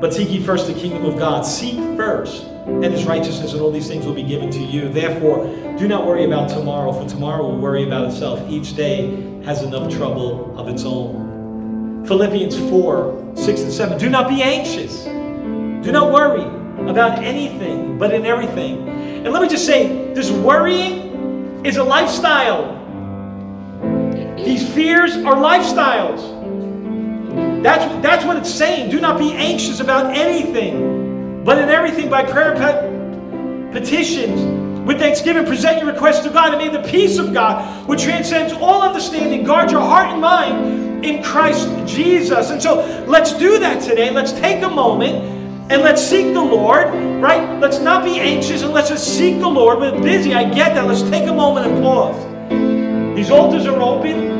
But 0.00 0.12
seek 0.12 0.30
ye 0.30 0.42
first 0.42 0.66
the 0.66 0.74
kingdom 0.74 1.04
of 1.06 1.18
God. 1.18 1.46
Seek 1.46 1.76
first 1.96 2.44
and 2.66 2.84
his 2.84 3.04
righteousness, 3.04 3.52
and 3.52 3.62
all 3.62 3.70
these 3.70 3.88
things 3.88 4.04
will 4.04 4.14
be 4.14 4.22
given 4.22 4.50
to 4.50 4.58
you. 4.58 4.88
Therefore, 4.88 5.46
do 5.78 5.86
not 5.86 6.06
worry 6.06 6.24
about 6.24 6.48
tomorrow, 6.48 6.92
for 6.92 7.08
tomorrow 7.08 7.44
will 7.44 7.58
worry 7.58 7.86
about 7.86 8.12
itself. 8.12 8.40
Each 8.50 8.74
day 8.74 9.40
has 9.44 9.62
enough 9.62 9.90
trouble 9.90 10.58
of 10.58 10.68
its 10.68 10.84
own. 10.84 12.04
Philippians 12.06 12.56
4 12.70 13.32
6 13.36 13.60
and 13.60 13.72
7. 13.72 13.98
Do 13.98 14.10
not 14.10 14.28
be 14.28 14.42
anxious. 14.42 15.04
Do 15.04 15.92
not 15.92 16.12
worry 16.12 16.44
about 16.90 17.20
anything, 17.20 17.98
but 17.98 18.12
in 18.12 18.26
everything. 18.26 18.88
And 18.88 19.32
let 19.32 19.40
me 19.40 19.48
just 19.48 19.64
say 19.64 20.12
this 20.12 20.30
worrying 20.30 21.64
is 21.64 21.76
a 21.76 21.84
lifestyle. 21.84 22.74
These 24.36 24.68
fears 24.74 25.16
are 25.16 25.34
lifestyles. 25.34 26.35
That's, 27.66 27.84
that's 28.00 28.24
what 28.24 28.36
it's 28.36 28.54
saying. 28.54 28.90
Do 28.90 29.00
not 29.00 29.18
be 29.18 29.32
anxious 29.32 29.80
about 29.80 30.16
anything, 30.16 31.42
but 31.42 31.58
in 31.58 31.68
everything 31.68 32.08
by 32.08 32.22
prayer 32.22 32.54
petitions. 33.72 34.86
With 34.86 35.00
thanksgiving, 35.00 35.44
present 35.44 35.82
your 35.82 35.92
requests 35.92 36.20
to 36.20 36.30
God, 36.30 36.54
and 36.54 36.58
may 36.58 36.68
the 36.68 36.88
peace 36.88 37.18
of 37.18 37.34
God, 37.34 37.88
which 37.88 38.04
transcends 38.04 38.52
all 38.52 38.82
understanding, 38.82 39.42
guard 39.42 39.72
your 39.72 39.80
heart 39.80 40.10
and 40.10 40.20
mind 40.20 41.04
in 41.04 41.24
Christ 41.24 41.68
Jesus. 41.92 42.50
And 42.50 42.62
so 42.62 43.04
let's 43.08 43.32
do 43.32 43.58
that 43.58 43.82
today. 43.82 44.12
Let's 44.12 44.30
take 44.30 44.62
a 44.62 44.70
moment 44.70 45.16
and 45.68 45.82
let's 45.82 46.00
seek 46.00 46.34
the 46.34 46.40
Lord, 46.40 46.86
right? 47.20 47.58
Let's 47.58 47.80
not 47.80 48.04
be 48.04 48.20
anxious 48.20 48.62
and 48.62 48.72
let's 48.72 48.90
just 48.90 49.18
seek 49.18 49.40
the 49.40 49.48
Lord. 49.48 49.80
We're 49.80 50.00
busy, 50.00 50.34
I 50.34 50.44
get 50.44 50.76
that. 50.76 50.86
Let's 50.86 51.02
take 51.02 51.28
a 51.28 51.34
moment 51.34 51.66
and 51.66 51.82
pause. 51.82 53.16
These 53.16 53.32
altars 53.32 53.66
are 53.66 53.80
open. 53.80 54.35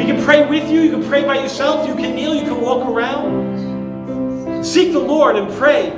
We 0.00 0.06
can 0.06 0.24
pray 0.24 0.46
with 0.46 0.70
you. 0.70 0.80
You 0.80 0.92
can 0.92 1.06
pray 1.06 1.26
by 1.26 1.42
yourself. 1.42 1.86
You 1.86 1.94
can 1.94 2.14
kneel. 2.14 2.34
You 2.34 2.44
can 2.44 2.58
walk 2.62 2.88
around. 2.88 4.64
Seek 4.64 4.94
the 4.94 4.98
Lord 4.98 5.36
and 5.36 5.52
pray 5.58 5.90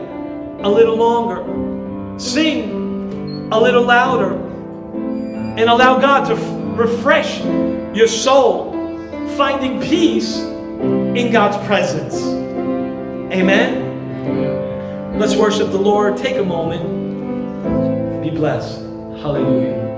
a 0.59 0.69
little 0.69 0.97
longer. 0.97 2.19
Sing 2.19 3.49
a 3.53 3.61
little 3.61 3.85
louder. 3.85 4.33
And 4.33 5.61
allow 5.61 6.01
God 6.01 6.25
to 6.27 6.33
f- 6.33 6.77
refresh 6.77 7.39
your 7.97 8.09
soul, 8.09 8.73
finding 9.37 9.81
peace 9.81 10.39
in 10.39 11.31
God's 11.31 11.65
presence. 11.65 12.21
Amen. 13.33 15.17
Let's 15.17 15.37
worship 15.37 15.71
the 15.71 15.79
Lord. 15.79 16.17
Take 16.17 16.39
a 16.39 16.45
moment. 16.45 18.21
Be 18.21 18.31
blessed. 18.31 18.81
Hallelujah. 19.23 19.91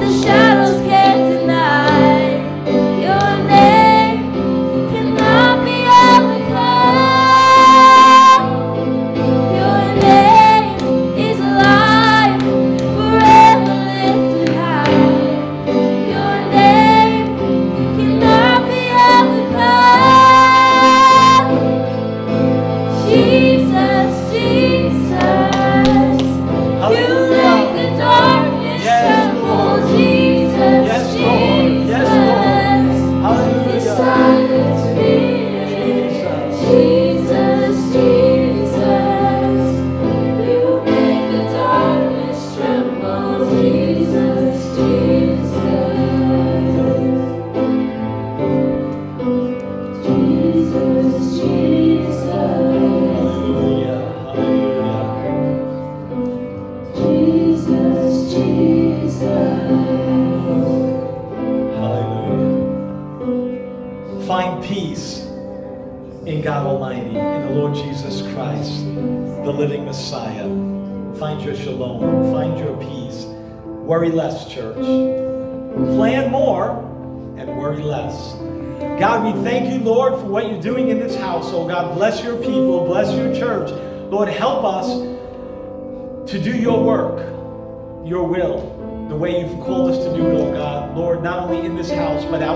the 0.00 0.22
shadow. 0.22 0.51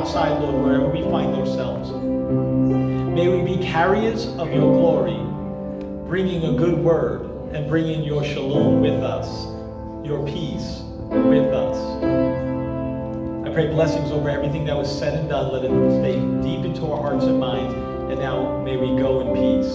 Outside, 0.07 0.41
Lord, 0.41 0.65
wherever 0.65 0.89
we 0.89 1.03
find 1.11 1.35
ourselves. 1.35 1.91
May 1.91 3.27
we 3.27 3.57
be 3.57 3.61
carriers 3.61 4.27
of 4.39 4.53
your 4.53 4.73
glory, 4.73 5.19
bringing 6.07 6.45
a 6.45 6.57
good 6.57 6.79
word 6.79 7.23
and 7.53 7.69
bringing 7.69 8.05
your 8.05 8.23
shalom 8.23 8.81
with 8.81 9.03
us, 9.03 9.47
your 10.07 10.25
peace 10.25 10.83
with 11.11 11.53
us. 11.53 11.77
I 13.49 13.53
pray 13.53 13.67
blessings 13.67 14.13
over 14.13 14.31
everything 14.31 14.65
that 14.67 14.77
was 14.77 14.97
said 14.97 15.19
and 15.19 15.29
done. 15.29 15.53
Let 15.53 15.65
it 15.65 15.71
stay 15.99 16.21
deep 16.41 16.65
into 16.65 16.87
our 16.87 17.03
hearts 17.03 17.25
and 17.25 17.41
minds. 17.41 17.75
And 18.09 18.21
now 18.21 18.63
may 18.63 18.77
we 18.77 18.97
go 19.01 19.23
in 19.23 19.35
peace. 19.35 19.75